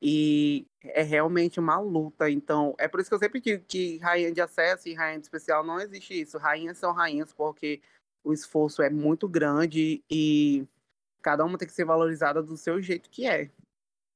E 0.00 0.66
é 0.84 1.02
realmente 1.02 1.60
uma 1.60 1.78
luta. 1.78 2.28
Então, 2.30 2.74
é 2.78 2.88
por 2.88 3.00
isso 3.00 3.08
que 3.08 3.14
eu 3.14 3.18
sempre 3.20 3.40
digo 3.40 3.64
que 3.66 3.98
rainha 3.98 4.32
de 4.32 4.40
acesso 4.40 4.88
e 4.88 4.94
rainha 4.94 5.18
de 5.18 5.26
especial 5.26 5.64
não 5.64 5.80
existe 5.80 6.20
isso. 6.20 6.38
Rainhas 6.38 6.78
são 6.78 6.92
rainhas 6.92 7.32
porque 7.32 7.80
o 8.24 8.32
esforço 8.32 8.82
é 8.82 8.90
muito 8.90 9.28
grande 9.28 10.02
e 10.10 10.66
cada 11.22 11.44
uma 11.44 11.56
tem 11.56 11.68
que 11.68 11.74
ser 11.74 11.84
valorizada 11.84 12.42
do 12.42 12.56
seu 12.56 12.82
jeito 12.82 13.08
que 13.10 13.26
é. 13.26 13.50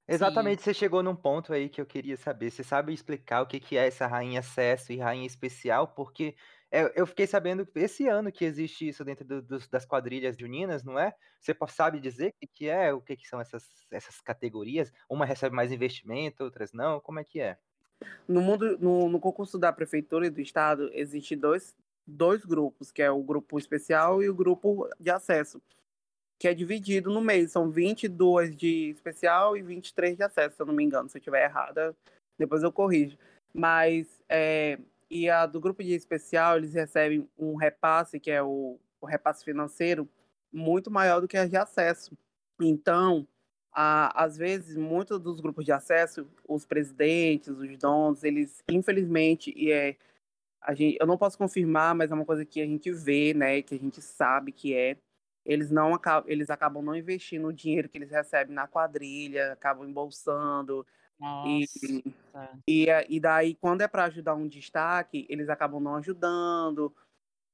Exatamente, 0.09 0.63
você 0.63 0.73
chegou 0.73 1.03
num 1.03 1.17
ponto 1.17 1.53
aí 1.53 1.69
que 1.69 1.81
eu 1.81 1.87
queria 1.87 2.17
saber. 2.17 2.51
Você 2.51 2.63
sabe 2.63 2.93
explicar 2.93 3.43
o 3.43 3.47
que 3.47 3.77
é 3.77 3.87
essa 3.89 4.07
rainha 4.07 4.41
acesso 4.41 4.93
e 4.93 4.99
rainha 4.99 5.27
especial? 5.27 5.89
Porque 5.89 6.37
eu 6.95 7.07
fiquei 7.07 7.27
sabendo 7.27 7.67
esse 7.75 8.09
ano 8.09 8.33
que 8.33 8.45
existe 8.45 8.89
isso 8.89 9.05
dentro 9.05 9.25
do- 9.25 9.69
das 9.69 9.85
quadrilhas 9.87 10.37
juninas, 10.37 10.83
não 10.83 10.99
é? 10.99 11.15
Você 11.41 11.55
sabe 11.69 12.01
dizer 12.01 12.35
o 12.43 12.47
que 12.49 12.69
é, 12.69 12.93
o 12.93 13.01
que 13.01 13.17
que 13.17 13.29
são 13.29 13.41
essas, 13.41 13.65
essas 13.91 14.21
categorias? 14.21 14.93
Uma 15.09 15.25
recebe 15.25 15.55
mais 15.55 15.71
investimento, 15.71 16.43
outras 16.45 16.73
não? 16.73 17.01
Como 17.01 17.21
é 17.21 17.25
que 17.25 17.41
é? 17.41 17.57
No 18.29 18.41
mundo, 18.43 18.77
no, 18.79 19.09
no 19.09 19.21
concurso 19.21 19.59
da 19.59 19.73
prefeitura 19.73 20.27
e 20.27 20.31
do 20.31 20.41
estado, 20.41 20.91
existe 20.93 21.35
dois, 21.37 21.75
dois 22.07 22.45
grupos, 22.45 22.91
que 22.91 23.01
é 23.03 23.11
o 23.11 23.23
grupo 23.23 23.59
especial 23.59 24.23
e 24.23 24.29
o 24.29 24.35
grupo 24.35 24.89
de 25.01 25.11
acesso, 25.11 25.63
que 26.39 26.49
é 26.49 26.53
dividido 26.55 27.11
no 27.11 27.21
meio. 27.21 27.49
São 27.49 27.71
22 27.71 28.55
de 28.55 28.91
especial 28.91 29.57
e 29.57 29.63
23 29.63 30.17
de 30.17 30.23
acesso, 30.23 30.57
se 30.57 30.63
eu 30.63 30.67
não 30.67 30.75
me 30.75 30.85
engano. 30.85 31.09
Se 31.09 31.17
eu 31.17 31.21
estiver 31.21 31.45
errada, 31.45 31.97
depois 32.39 32.63
eu 32.63 32.73
corrijo. 32.73 33.17
Mas, 33.55 34.23
é, 34.29 34.79
e 35.11 35.29
a 35.31 35.47
do 35.47 35.61
grupo 35.61 35.83
de 35.83 35.93
especial, 35.95 36.57
eles 36.57 36.75
recebem 36.75 37.29
um 37.39 37.55
repasse, 37.57 38.19
que 38.21 38.31
é 38.31 38.43
o, 38.43 38.79
o 39.01 39.07
repasse 39.07 39.45
financeiro, 39.45 40.09
muito 40.53 40.91
maior 40.91 41.21
do 41.21 41.29
que 41.29 41.37
a 41.37 41.47
de 41.47 41.57
acesso. 41.57 42.17
Então, 42.61 43.27
a- 43.73 44.25
às 44.25 44.37
vezes, 44.37 44.77
muitos 44.77 45.21
dos 45.21 45.41
grupos 45.41 45.65
de 45.65 45.73
acesso, 45.73 46.27
os 46.49 46.65
presidentes, 46.67 47.49
os 47.49 47.79
donos, 47.79 48.25
eles, 48.25 48.63
infelizmente, 48.69 49.53
e 49.57 49.71
é, 49.71 49.97
a 50.61 50.75
gente, 50.75 50.97
eu 51.01 51.07
não 51.07 51.19
posso 51.19 51.39
confirmar, 51.39 51.95
mas 51.95 52.11
é 52.11 52.15
uma 52.15 52.25
coisa 52.25 52.45
que 52.45 52.61
a 52.61 52.67
gente 52.67 52.91
vê, 52.93 53.33
né, 53.35 53.63
que 53.63 53.75
a 53.75 53.79
gente 53.79 54.03
sabe 54.03 54.53
que 54.53 54.75
é, 54.75 54.97
eles 55.45 55.71
não 55.71 55.93
eles 56.27 56.51
acabam 56.51 56.83
não 56.83 56.97
investindo 56.97 57.47
o 57.47 57.53
dinheiro 57.53 57.89
que 57.89 57.97
eles 57.99 58.11
recebem 58.11 58.55
na 58.55 58.67
quadrilha, 58.67 59.53
acabam 59.53 59.89
embolsando, 59.89 60.85
e, 61.21 61.67
Nossa. 62.35 62.53
e, 62.69 62.87
e 63.09 63.21
daí, 63.21 63.55
quando 63.55 63.83
é 63.83 63.89
para 63.89 64.05
ajudar 64.05 64.35
um 64.35 64.49
destaque, 64.49 65.27
eles 65.29 65.49
acabam 65.49 65.81
não 65.81 65.97
ajudando, 65.97 66.95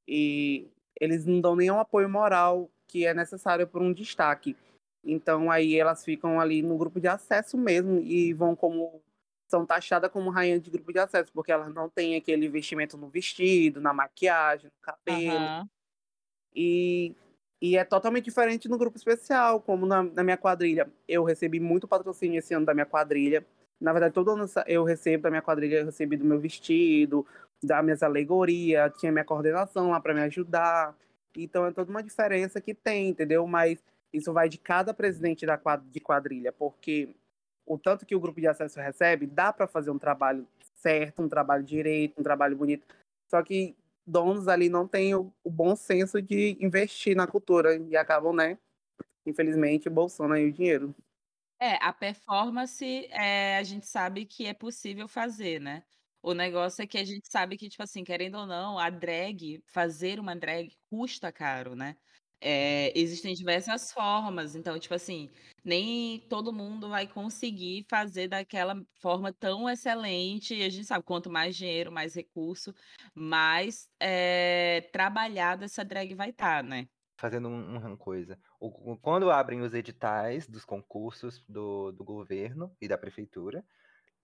e 0.07 0.69
eles 1.01 1.27
não 1.27 1.41
dão 1.41 1.57
nenhum 1.57 1.79
apoio 1.79 2.09
moral 2.09 2.71
que 2.87 3.07
é 3.07 3.15
necessário 3.15 3.67
para 3.67 3.83
um 3.83 3.93
destaque. 3.93 4.57
Então 5.05 5.51
aí 5.51 5.77
elas 5.77 6.05
ficam 6.05 6.39
ali 6.39 6.63
no 6.63 6.77
grupo 6.77 7.01
de 7.01 7.09
acesso 7.09 7.57
mesmo 7.57 7.99
e 8.01 8.33
vão 8.33 8.55
como 8.55 9.03
são 9.49 9.67
taxadas 9.67 10.11
como 10.11 10.31
rainha 10.31 10.59
de 10.59 10.71
grupo 10.71 10.93
de 10.93 10.99
acesso, 10.99 11.31
porque 11.33 11.53
elas 11.53 11.73
não 11.75 11.89
têm 11.89 12.17
aquele 12.17 12.47
investimento 12.47 12.97
no 12.97 13.09
vestido, 13.09 13.81
na 13.81 13.93
maquiagem, 13.93 14.67
no 14.67 14.81
cabelo. 14.81 15.45
Aham. 15.47 15.69
E, 16.55 17.15
e 17.63 17.77
é 17.77 17.85
totalmente 17.85 18.25
diferente 18.25 18.69
no 18.69 18.77
grupo 18.77 18.97
especial, 18.97 19.61
como 19.61 19.87
na, 19.87 20.03
na 20.03 20.25
minha 20.25 20.37
quadrilha. 20.37 20.91
Eu 21.07 21.23
recebi 21.23 21.61
muito 21.61 21.87
patrocínio 21.87 22.41
esse 22.41 22.53
ano 22.53 22.67
da 22.67 22.75
minha 22.75 22.85
quadrilha. 22.85 23.47
Na 23.81 23.93
verdade, 23.93 24.13
todo 24.13 24.33
ano 24.33 24.47
eu 24.67 24.83
recebo 24.83 25.23
da 25.23 25.31
minha 25.31 25.43
quadrilha, 25.43 25.77
eu 25.77 25.87
recebi 25.87 26.17
do 26.17 26.25
meu 26.25 26.41
vestido, 26.41 27.25
da 27.63 27.81
minhas 27.81 28.03
alegorias, 28.03 28.93
tinha 28.99 29.13
minha 29.13 29.25
coordenação 29.25 29.91
lá 29.91 30.01
para 30.01 30.13
me 30.13 30.23
ajudar. 30.23 30.93
Então 31.37 31.65
é 31.65 31.71
toda 31.71 31.89
uma 31.89 32.03
diferença 32.03 32.61
que 32.61 32.75
tem, 32.75 33.11
entendeu? 33.11 33.47
Mas 33.47 33.79
isso 34.13 34.33
vai 34.33 34.49
de 34.49 34.59
cada 34.59 34.93
presidente 34.93 35.47
da 35.47 35.57
de 35.89 36.01
quadrilha, 36.01 36.51
porque 36.51 37.15
o 37.65 37.79
tanto 37.79 38.05
que 38.05 38.17
o 38.17 38.21
grupo 38.21 38.41
de 38.41 38.49
acesso 38.49 38.81
recebe, 38.81 39.25
dá 39.25 39.53
para 39.53 39.69
fazer 39.69 39.93
um 39.93 39.99
trabalho 39.99 40.49
certo, 40.75 41.23
um 41.23 41.29
trabalho 41.29 41.63
direito, 41.63 42.19
um 42.19 42.25
trabalho 42.25 42.57
bonito. 42.57 42.85
Só 43.31 43.41
que 43.41 43.77
donos 44.13 44.49
ali 44.49 44.69
não 44.69 44.87
têm 44.89 45.15
o, 45.17 45.33
o 45.45 45.51
bom 45.51 45.77
senso 45.77 46.23
de 46.23 46.57
investir 46.61 47.17
na 47.17 47.27
cultura 47.27 47.77
e 47.77 47.97
acabam, 47.97 48.35
né, 48.35 48.59
infelizmente, 49.27 49.91
bolsando 49.91 50.35
aí 50.35 50.47
o 50.49 50.53
dinheiro. 50.53 50.95
É, 51.61 51.77
a 51.81 51.93
performance, 51.93 52.85
eh, 53.11 53.57
a 53.57 53.63
gente 53.63 53.87
sabe 53.87 54.27
que 54.27 54.47
é 54.47 54.55
possível 54.55 55.07
fazer, 55.07 55.61
né. 55.61 55.85
O 56.21 56.35
negócio 56.35 56.83
é 56.83 56.87
que 56.87 56.99
a 56.99 57.05
gente 57.05 57.29
sabe 57.31 57.57
que, 57.57 57.69
tipo 57.69 57.83
assim, 57.83 58.03
querendo 58.05 58.37
ou 58.39 58.47
não, 58.47 58.79
a 58.79 58.91
drag 58.91 59.63
fazer 59.67 60.19
uma 60.19 60.35
drag 60.35 60.73
custa 60.91 61.31
caro, 61.33 61.77
né. 61.77 61.97
É, 62.45 62.93
existem 62.99 63.35
diversas 63.35 63.93
formas, 63.93 64.57
então, 64.57 64.77
tipo 64.77 64.95
assim, 64.95 65.31
nem 65.65 66.19
todo 66.29 66.53
mundo 66.53 66.89
vai 66.89 67.07
conseguir 67.07 67.87
fazer 67.89 68.27
daquela 68.27 68.83
forma 69.01 69.33
tão 69.33 69.71
excelente. 69.71 70.55
E 70.55 70.65
a 70.65 70.69
gente 70.69 70.87
sabe, 70.87 71.05
quanto 71.05 71.31
mais 71.31 71.57
dinheiro, 71.57 71.93
mais 71.93 72.15
recurso, 72.15 72.75
mais 73.15 73.89
é, 74.01 74.89
trabalhada 74.93 75.65
essa 75.65 75.85
drag 75.85 76.15
vai 76.15 76.31
estar, 76.31 76.63
tá, 76.63 76.69
né? 76.69 76.89
Fazendo 77.17 77.49
um, 77.49 77.77
uma 77.77 77.97
coisa. 77.97 78.37
Quando 79.01 79.31
abrem 79.31 79.61
os 79.61 79.73
editais 79.73 80.49
dos 80.49 80.65
concursos 80.65 81.45
do, 81.49 81.93
do 81.93 82.03
governo 82.03 82.75
e 82.81 82.89
da 82.89 82.99
prefeitura, 82.99 83.65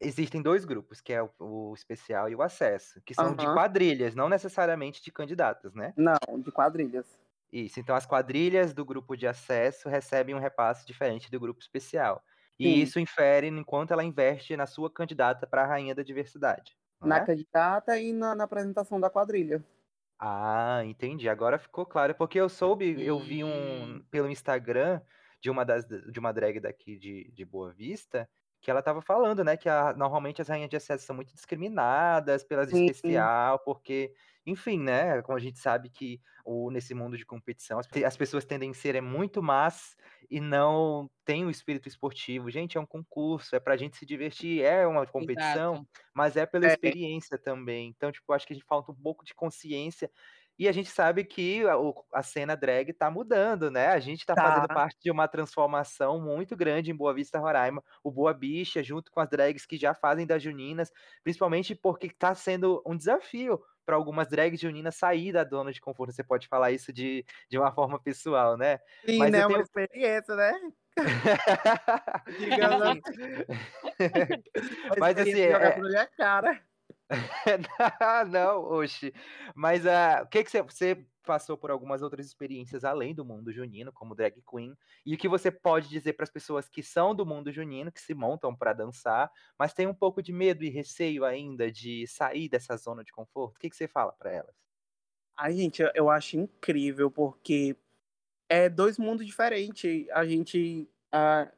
existem 0.00 0.42
dois 0.42 0.64
grupos, 0.64 1.00
que 1.00 1.12
é 1.12 1.22
o, 1.22 1.30
o 1.38 1.74
especial 1.74 2.28
e 2.28 2.34
o 2.34 2.42
acesso, 2.42 3.00
que 3.02 3.14
são 3.14 3.28
uhum. 3.28 3.36
de 3.36 3.46
quadrilhas, 3.46 4.16
não 4.16 4.28
necessariamente 4.28 5.02
de 5.02 5.12
candidatas, 5.12 5.74
né? 5.74 5.92
Não, 5.96 6.40
de 6.40 6.50
quadrilhas. 6.50 7.06
Isso, 7.52 7.80
então 7.80 7.96
as 7.96 8.04
quadrilhas 8.04 8.74
do 8.74 8.84
grupo 8.84 9.16
de 9.16 9.26
acesso 9.26 9.88
recebem 9.88 10.34
um 10.34 10.38
repasse 10.38 10.86
diferente 10.86 11.30
do 11.30 11.40
grupo 11.40 11.60
especial. 11.60 12.22
E 12.58 12.64
Sim. 12.64 12.80
isso 12.80 13.00
infere 13.00 13.46
enquanto 13.46 13.92
ela 13.92 14.04
investe 14.04 14.56
na 14.56 14.66
sua 14.66 14.90
candidata 14.90 15.46
para 15.46 15.62
a 15.62 15.66
rainha 15.66 15.94
da 15.94 16.02
diversidade. 16.02 16.76
Na 17.00 17.18
é? 17.18 17.24
candidata 17.24 17.96
e 17.96 18.12
na, 18.12 18.34
na, 18.34 18.44
apresentação 18.44 19.00
da 19.00 19.08
quadrilha. 19.08 19.64
Ah, 20.18 20.82
entendi. 20.84 21.28
Agora 21.28 21.58
ficou 21.58 21.86
claro, 21.86 22.14
porque 22.14 22.40
eu 22.40 22.48
soube, 22.48 23.00
eu 23.00 23.20
vi 23.20 23.44
um 23.44 24.02
pelo 24.10 24.28
Instagram 24.28 25.00
de 25.40 25.48
uma 25.48 25.64
das 25.64 25.86
de 25.86 26.18
uma 26.18 26.32
drag 26.32 26.58
daqui 26.58 26.98
de, 26.98 27.30
de 27.32 27.44
Boa 27.44 27.72
Vista, 27.72 28.28
que 28.60 28.70
ela 28.70 28.80
estava 28.80 29.00
falando, 29.00 29.44
né, 29.44 29.56
que 29.56 29.68
a, 29.68 29.94
normalmente 29.94 30.42
as 30.42 30.48
rainhas 30.48 30.68
de 30.68 30.76
acesso 30.76 31.06
são 31.06 31.14
muito 31.14 31.32
discriminadas 31.32 32.42
pelas 32.42 32.70
sim, 32.70 32.86
especial, 32.86 33.60
porque, 33.60 34.12
enfim, 34.50 34.78
né, 34.78 35.20
como 35.22 35.36
a 35.36 35.40
gente 35.40 35.58
sabe 35.58 35.90
que 35.90 36.20
o, 36.44 36.70
nesse 36.70 36.94
mundo 36.94 37.16
de 37.16 37.26
competição, 37.26 37.78
as, 37.78 37.86
as 38.04 38.16
pessoas 38.16 38.44
tendem 38.44 38.70
a 38.70 38.74
ser 38.74 38.94
é 38.94 39.00
muito 39.00 39.42
más 39.42 39.96
e 40.30 40.40
não 40.40 41.10
tem 41.24 41.44
o 41.44 41.50
espírito 41.50 41.88
esportivo. 41.88 42.50
Gente, 42.50 42.78
é 42.78 42.80
um 42.80 42.86
concurso, 42.86 43.54
é 43.54 43.60
pra 43.60 43.76
gente 43.76 43.96
se 43.96 44.06
divertir, 44.06 44.62
é 44.62 44.86
uma 44.86 45.06
competição, 45.06 45.74
Exato. 45.74 45.88
mas 46.14 46.36
é 46.36 46.46
pela 46.46 46.66
é. 46.66 46.68
experiência 46.68 47.38
também. 47.38 47.88
Então, 47.94 48.10
tipo, 48.10 48.32
acho 48.32 48.46
que 48.46 48.52
a 48.52 48.56
gente 48.56 48.66
falta 48.66 48.92
um 48.92 48.94
pouco 48.94 49.24
de 49.24 49.34
consciência 49.34 50.10
e 50.58 50.66
a 50.66 50.72
gente 50.72 50.90
sabe 50.90 51.24
que 51.24 51.62
a, 52.12 52.22
cena 52.22 52.56
drag 52.56 52.90
está 52.90 53.08
mudando, 53.08 53.70
né? 53.70 53.88
A 53.88 54.00
gente 54.00 54.20
está 54.20 54.34
tá. 54.34 54.42
fazendo 54.42 54.66
parte 54.66 54.96
de 55.00 55.08
uma 55.08 55.28
transformação 55.28 56.20
muito 56.20 56.56
grande 56.56 56.90
em 56.90 56.96
Boa 56.96 57.14
Vista, 57.14 57.38
Roraima. 57.38 57.82
O 58.02 58.10
Boa 58.10 58.34
Bicha, 58.34 58.82
junto 58.82 59.12
com 59.12 59.20
as 59.20 59.28
drags 59.28 59.64
que 59.64 59.76
já 59.76 59.94
fazem 59.94 60.26
das 60.26 60.42
juninas, 60.42 60.90
principalmente 61.22 61.76
porque 61.76 62.08
está 62.08 62.34
sendo 62.34 62.82
um 62.84 62.96
desafio 62.96 63.62
para 63.88 63.96
algumas 63.96 64.28
drags 64.28 64.60
juninas 64.60 64.96
sair 64.96 65.32
da 65.32 65.42
dona 65.42 65.72
de 65.72 65.80
conforto. 65.80 66.12
Você 66.12 66.22
pode 66.22 66.46
falar 66.46 66.72
isso 66.72 66.92
de, 66.92 67.24
de 67.48 67.56
uma 67.56 67.72
forma 67.72 67.98
pessoal, 67.98 68.54
né? 68.54 68.80
Sim, 69.06 69.16
Mas 69.16 69.32
né? 69.32 69.38
Tenho... 69.38 69.48
Uma 69.48 69.62
experiência, 69.62 70.36
né? 70.36 70.52
Digamos 72.38 72.82
assim. 72.82 73.00
Mas 75.00 75.16
assim, 75.16 75.40
é... 75.40 76.06
cara. 76.18 76.60
não, 78.30 78.62
oxe. 78.64 79.14
Mas 79.54 79.84
uh, 79.84 80.22
o 80.22 80.26
que, 80.26 80.44
que 80.44 80.50
você, 80.50 80.62
você 80.62 81.06
passou 81.24 81.56
por 81.56 81.70
algumas 81.70 82.02
outras 82.02 82.26
experiências 82.26 82.84
além 82.84 83.14
do 83.14 83.24
mundo 83.24 83.52
junino, 83.52 83.92
como 83.92 84.14
drag 84.14 84.42
queen, 84.50 84.74
e 85.04 85.14
o 85.14 85.18
que 85.18 85.28
você 85.28 85.50
pode 85.50 85.88
dizer 85.88 86.14
para 86.14 86.24
as 86.24 86.30
pessoas 86.30 86.68
que 86.68 86.82
são 86.82 87.14
do 87.14 87.26
mundo 87.26 87.52
junino, 87.52 87.92
que 87.92 88.00
se 88.00 88.14
montam 88.14 88.54
para 88.54 88.72
dançar, 88.72 89.30
mas 89.58 89.74
têm 89.74 89.86
um 89.86 89.94
pouco 89.94 90.22
de 90.22 90.32
medo 90.32 90.64
e 90.64 90.70
receio 90.70 91.24
ainda 91.24 91.70
de 91.70 92.06
sair 92.06 92.48
dessa 92.48 92.76
zona 92.76 93.04
de 93.04 93.12
conforto? 93.12 93.56
O 93.56 93.58
que, 93.58 93.70
que 93.70 93.76
você 93.76 93.88
fala 93.88 94.12
para 94.12 94.32
elas? 94.32 94.54
A 95.36 95.50
gente, 95.50 95.82
eu 95.94 96.10
acho 96.10 96.36
incrível 96.36 97.10
porque 97.10 97.76
é 98.48 98.68
dois 98.68 98.98
mundos 98.98 99.24
diferentes. 99.24 100.08
A 100.10 100.26
gente, 100.26 100.90
a, 101.12 101.48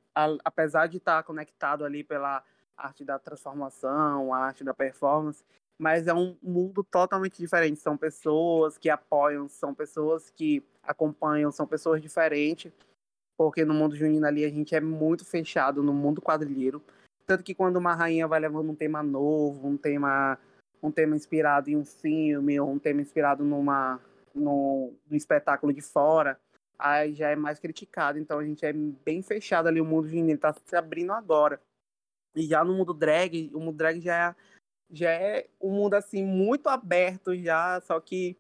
apesar 0.45 0.87
de 0.87 0.99
estar 0.99 1.19
tá 1.19 1.23
conectado 1.23 1.85
ali 1.85 2.05
pela 2.05 2.45
arte 2.87 3.05
da 3.05 3.19
transformação, 3.19 4.33
a 4.33 4.39
arte 4.39 4.65
da 4.65 4.75
performance, 4.75 5.45
mas 5.79 6.07
é 6.07 6.15
um 6.15 6.37
mundo 6.43 6.85
totalmente 6.85 7.39
diferente. 7.39 7.81
São 7.81 7.97
pessoas 7.97 8.77
que 8.77 8.91
apoiam, 8.91 9.49
são 9.49 9.75
pessoas 9.75 10.31
que 10.31 10.63
acompanham, 10.83 11.51
são 11.51 11.67
pessoas 11.67 12.03
diferentes, 12.03 12.73
porque 13.37 13.65
no 13.65 13.75
mundo 13.75 13.97
junino 13.97 14.27
ali 14.27 14.45
a 14.45 14.51
gente 14.51 14.75
é 14.75 14.81
muito 14.81 15.25
fechado 15.25 15.83
no 15.83 15.93
mundo 15.93 16.21
quadrilheiro. 16.21 16.83
Tanto 17.27 17.45
que 17.45 17.55
quando 17.55 17.77
uma 17.77 17.95
rainha 17.95 18.27
vai 18.27 18.41
levando 18.41 18.71
um 18.71 18.75
tema 18.75 19.03
novo, 19.03 19.69
um 19.69 19.77
tema, 19.77 20.39
um 20.83 20.91
tema 20.91 21.17
inspirado 21.17 21.71
em 21.71 21.77
um 21.77 21.85
filme, 21.85 22.59
ou 22.59 22.71
um 22.71 22.79
tema 22.79 23.01
inspirado 23.01 23.45
numa, 23.45 24.01
num, 24.35 24.95
num 25.09 25.17
espetáculo 25.17 25.73
de 25.73 25.81
fora, 25.81 26.39
aí 26.79 27.15
já 27.15 27.31
é 27.31 27.37
mais 27.37 27.59
criticado. 27.59 28.19
Então 28.19 28.39
a 28.39 28.45
gente 28.45 28.67
é 28.67 28.73
bem 28.73 29.23
fechado 29.23 29.69
ali, 29.69 29.81
o 29.81 29.85
mundo 29.85 30.09
junino 30.09 30.33
está 30.33 30.53
se 30.53 30.77
abrindo 30.77 31.13
agora. 31.13 31.61
E 32.35 32.43
já 32.43 32.65
no 32.65 32.75
mundo 32.75 32.95
drag, 32.95 33.51
o 33.55 33.61
mundo 33.61 33.77
drag 33.77 34.01
já 34.01 34.31
é, 34.31 34.35
já 34.93 35.11
é 35.11 35.47
um 35.61 35.71
mundo 35.71 35.95
assim 35.95 36.25
muito 36.25 36.69
aberto 36.69 37.35
já, 37.37 37.81
só 37.81 37.99
que 38.01 38.37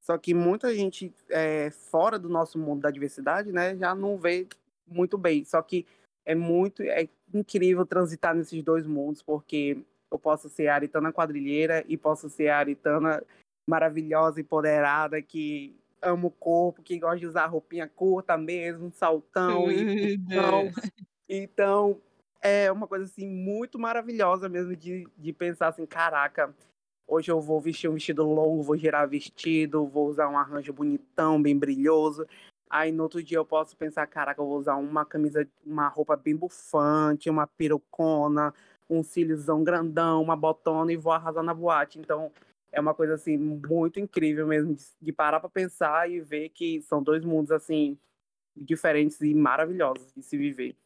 só 0.00 0.16
que 0.16 0.32
muita 0.32 0.74
gente 0.74 1.12
é, 1.28 1.70
fora 1.70 2.18
do 2.18 2.30
nosso 2.30 2.58
mundo 2.58 2.80
da 2.80 2.90
diversidade, 2.90 3.52
né, 3.52 3.76
já 3.76 3.94
não 3.94 4.16
vê 4.16 4.46
muito 4.86 5.18
bem. 5.18 5.44
Só 5.44 5.60
que 5.60 5.86
é 6.24 6.34
muito 6.34 6.82
é 6.82 7.08
incrível 7.34 7.84
transitar 7.84 8.34
nesses 8.34 8.62
dois 8.62 8.86
mundos, 8.86 9.20
porque 9.20 9.78
eu 10.10 10.18
posso 10.18 10.48
ser 10.48 10.68
a 10.68 10.74
Aritana 10.74 11.12
quadrilheira 11.12 11.84
e 11.86 11.96
posso 11.96 12.30
ser 12.30 12.48
a 12.48 12.58
Aritana 12.58 13.22
maravilhosa, 13.68 14.40
empoderada, 14.40 15.20
que 15.20 15.76
ama 16.00 16.28
o 16.28 16.30
corpo, 16.30 16.82
que 16.82 16.98
gosta 16.98 17.18
de 17.18 17.26
usar 17.26 17.46
roupinha 17.46 17.86
curta 17.86 18.36
mesmo, 18.38 18.90
saltão. 18.90 19.70
e, 19.70 20.14
então, 20.14 20.70
então 21.28 22.00
é 22.40 22.70
uma 22.70 22.86
coisa 22.86 23.04
assim 23.04 23.26
muito 23.26 23.78
maravilhosa 23.78 24.48
mesmo 24.48 24.74
de, 24.76 25.06
de 25.16 25.32
pensar 25.32 25.68
assim, 25.68 25.86
caraca, 25.86 26.54
hoje 27.06 27.30
eu 27.30 27.40
vou 27.40 27.60
vestir 27.60 27.88
um 27.88 27.94
vestido 27.94 28.24
longo, 28.24 28.62
vou 28.62 28.76
girar 28.76 29.08
vestido, 29.08 29.86
vou 29.86 30.08
usar 30.08 30.28
um 30.28 30.38
arranjo 30.38 30.72
bonitão, 30.72 31.40
bem 31.40 31.58
brilhoso. 31.58 32.26
Aí 32.70 32.92
no 32.92 33.02
outro 33.04 33.22
dia 33.22 33.38
eu 33.38 33.46
posso 33.46 33.76
pensar, 33.76 34.06
caraca, 34.06 34.40
eu 34.40 34.46
vou 34.46 34.58
usar 34.58 34.76
uma 34.76 35.04
camisa, 35.04 35.48
uma 35.64 35.88
roupa 35.88 36.16
bem 36.16 36.36
bufante, 36.36 37.30
uma 37.30 37.46
perucona, 37.46 38.54
um 38.88 39.02
cíliozão 39.02 39.64
grandão, 39.64 40.22
uma 40.22 40.36
botona 40.36 40.92
e 40.92 40.96
vou 40.96 41.12
arrasar 41.12 41.42
na 41.42 41.54
boate. 41.54 41.98
Então 41.98 42.30
é 42.70 42.80
uma 42.80 42.94
coisa 42.94 43.14
assim 43.14 43.36
muito 43.38 43.98
incrível 43.98 44.46
mesmo 44.46 44.74
de, 44.74 44.84
de 45.00 45.12
parar 45.12 45.40
para 45.40 45.48
pensar 45.48 46.10
e 46.10 46.20
ver 46.20 46.50
que 46.50 46.82
são 46.82 47.02
dois 47.02 47.24
mundos 47.24 47.50
assim 47.50 47.98
diferentes 48.54 49.20
e 49.20 49.34
maravilhosos 49.34 50.12
de 50.14 50.22
se 50.22 50.36
viver. 50.36 50.76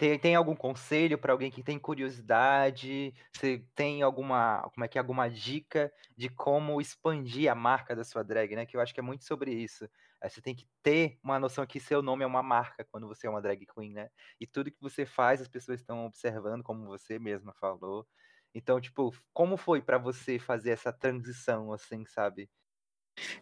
Tem, 0.00 0.18
tem 0.18 0.34
algum 0.34 0.56
conselho 0.56 1.18
para 1.18 1.30
alguém 1.30 1.50
que 1.50 1.62
tem 1.62 1.78
curiosidade? 1.78 3.12
Você 3.36 3.62
tem 3.74 4.00
alguma, 4.00 4.62
como 4.72 4.82
é 4.82 4.88
que 4.88 4.96
é, 4.96 4.98
alguma 4.98 5.28
dica 5.28 5.92
de 6.16 6.30
como 6.30 6.80
expandir 6.80 7.52
a 7.52 7.54
marca 7.54 7.94
da 7.94 8.02
sua 8.02 8.24
drag, 8.24 8.56
né? 8.56 8.64
Que 8.64 8.78
eu 8.78 8.80
acho 8.80 8.94
que 8.94 9.00
é 9.00 9.02
muito 9.02 9.26
sobre 9.26 9.52
isso. 9.52 9.86
Você 10.22 10.40
tem 10.40 10.54
que 10.54 10.66
ter 10.82 11.18
uma 11.22 11.38
noção 11.38 11.66
que 11.66 11.78
seu 11.78 12.00
nome 12.00 12.24
é 12.24 12.26
uma 12.26 12.42
marca 12.42 12.82
quando 12.90 13.06
você 13.06 13.26
é 13.26 13.30
uma 13.30 13.42
drag 13.42 13.66
queen, 13.66 13.92
né? 13.92 14.08
E 14.40 14.46
tudo 14.46 14.70
que 14.70 14.80
você 14.80 15.04
faz, 15.04 15.42
as 15.42 15.48
pessoas 15.48 15.80
estão 15.80 16.06
observando, 16.06 16.62
como 16.62 16.86
você 16.86 17.18
mesma 17.18 17.52
falou. 17.60 18.06
Então, 18.54 18.80
tipo, 18.80 19.14
como 19.34 19.58
foi 19.58 19.82
para 19.82 19.98
você 19.98 20.38
fazer 20.38 20.70
essa 20.70 20.90
transição, 20.90 21.74
assim, 21.74 22.06
sabe? 22.06 22.48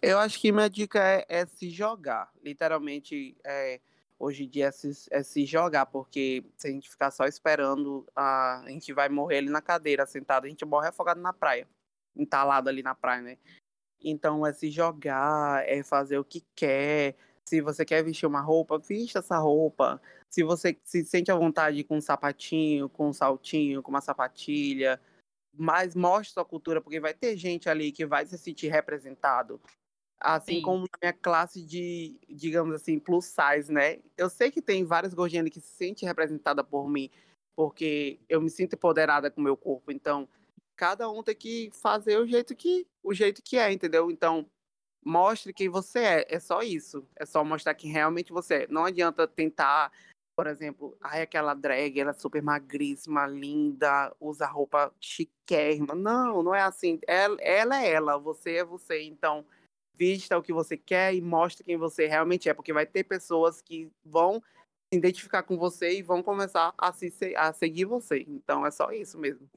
Eu 0.02 0.18
acho 0.18 0.40
que 0.40 0.50
minha 0.50 0.68
dica 0.68 0.98
é, 0.98 1.24
é 1.28 1.46
se 1.46 1.70
jogar. 1.70 2.32
Literalmente, 2.42 3.36
é, 3.46 3.80
hoje 4.18 4.44
em 4.44 4.48
dia 4.48 4.66
é 4.66 4.70
se, 4.70 5.08
é 5.10 5.22
se 5.22 5.46
jogar, 5.46 5.86
porque 5.86 6.44
se 6.56 6.68
a 6.68 6.70
gente 6.70 6.90
ficar 6.90 7.10
só 7.10 7.26
esperando, 7.26 8.06
a, 8.14 8.60
a 8.60 8.70
gente 8.70 8.92
vai 8.92 9.08
morrer 9.08 9.38
ali 9.38 9.50
na 9.50 9.62
cadeira, 9.62 10.06
sentado, 10.06 10.46
a 10.46 10.48
gente 10.48 10.64
morre 10.64 10.88
afogado 10.88 11.20
na 11.20 11.32
praia, 11.32 11.68
entalado 12.16 12.68
ali 12.68 12.82
na 12.82 12.94
praia, 12.94 13.22
né? 13.22 13.38
Então 14.02 14.46
é 14.46 14.52
se 14.52 14.70
jogar, 14.70 15.66
é 15.68 15.82
fazer 15.82 16.18
o 16.18 16.24
que 16.24 16.44
quer. 16.54 17.16
Se 17.44 17.60
você 17.60 17.84
quer 17.84 18.02
vestir 18.02 18.26
uma 18.26 18.40
roupa, 18.40 18.78
vista 18.78 19.20
essa 19.20 19.38
roupa. 19.38 20.00
Se 20.28 20.42
você 20.42 20.78
se 20.84 21.04
sente 21.04 21.30
à 21.30 21.34
vontade 21.34 21.82
com 21.82 21.96
um 21.96 22.00
sapatinho, 22.00 22.88
com 22.88 23.08
um 23.08 23.12
saltinho, 23.12 23.82
com 23.82 23.90
uma 23.90 24.00
sapatilha, 24.00 25.00
mas 25.52 25.94
mostre 25.94 26.34
sua 26.34 26.44
cultura, 26.44 26.80
porque 26.80 27.00
vai 27.00 27.14
ter 27.14 27.36
gente 27.36 27.68
ali 27.68 27.90
que 27.90 28.06
vai 28.06 28.26
se 28.26 28.38
sentir 28.38 28.68
representado. 28.68 29.60
Assim 30.20 30.56
Sim. 30.56 30.62
como 30.62 30.80
na 30.80 30.98
minha 31.00 31.12
classe 31.12 31.62
de, 31.62 32.18
digamos 32.28 32.74
assim, 32.74 32.98
plus 32.98 33.26
size, 33.26 33.72
né? 33.72 34.00
Eu 34.16 34.28
sei 34.28 34.50
que 34.50 34.60
tem 34.60 34.84
várias 34.84 35.14
gordinhas 35.14 35.48
que 35.48 35.60
se 35.60 35.68
sentem 35.68 36.08
representadas 36.08 36.66
por 36.66 36.88
mim, 36.88 37.08
porque 37.54 38.18
eu 38.28 38.40
me 38.40 38.50
sinto 38.50 38.74
empoderada 38.74 39.30
com 39.30 39.40
o 39.40 39.44
meu 39.44 39.56
corpo. 39.56 39.92
Então, 39.92 40.28
cada 40.76 41.08
um 41.08 41.22
tem 41.22 41.36
que 41.36 41.70
fazer 41.72 42.18
o 42.18 42.26
jeito 42.26 42.54
que, 42.56 42.86
o 43.02 43.14
jeito 43.14 43.42
que 43.42 43.58
é, 43.58 43.72
entendeu? 43.72 44.10
Então, 44.10 44.44
mostre 45.04 45.52
quem 45.52 45.68
você 45.68 45.98
é. 46.00 46.26
É 46.28 46.40
só 46.40 46.62
isso. 46.62 47.06
É 47.16 47.24
só 47.24 47.44
mostrar 47.44 47.74
quem 47.74 47.90
realmente 47.90 48.32
você 48.32 48.64
é. 48.64 48.66
Não 48.68 48.84
adianta 48.84 49.26
tentar, 49.26 49.92
por 50.36 50.46
exemplo, 50.46 50.96
ai, 51.00 51.22
aquela 51.22 51.54
drag, 51.54 51.98
ela 51.98 52.10
é 52.10 52.14
super 52.14 52.42
magríssima, 52.42 53.26
linda, 53.26 54.14
usa 54.20 54.46
roupa 54.46 54.92
chiquérrima. 55.00 55.94
Não, 55.94 56.42
não 56.42 56.54
é 56.54 56.62
assim. 56.62 56.98
Ela, 57.06 57.36
ela 57.40 57.82
é 57.82 57.90
ela, 57.92 58.18
você 58.18 58.56
é 58.56 58.64
você. 58.64 59.02
Então, 59.02 59.44
vista 59.98 60.38
o 60.38 60.42
que 60.42 60.52
você 60.52 60.76
quer 60.76 61.14
e 61.14 61.20
mostre 61.20 61.64
quem 61.64 61.76
você 61.76 62.06
realmente 62.06 62.48
é, 62.48 62.54
porque 62.54 62.72
vai 62.72 62.86
ter 62.86 63.04
pessoas 63.04 63.60
que 63.62 63.90
vão 64.04 64.40
se 64.92 64.98
identificar 64.98 65.42
com 65.42 65.56
você 65.58 65.98
e 65.98 66.02
vão 66.02 66.22
começar 66.22 66.74
a, 66.78 66.92
se, 66.92 67.12
a 67.36 67.52
seguir 67.52 67.84
você. 67.86 68.24
Então 68.28 68.64
é 68.66 68.70
só 68.70 68.90
isso 68.92 69.18
mesmo. 69.18 69.48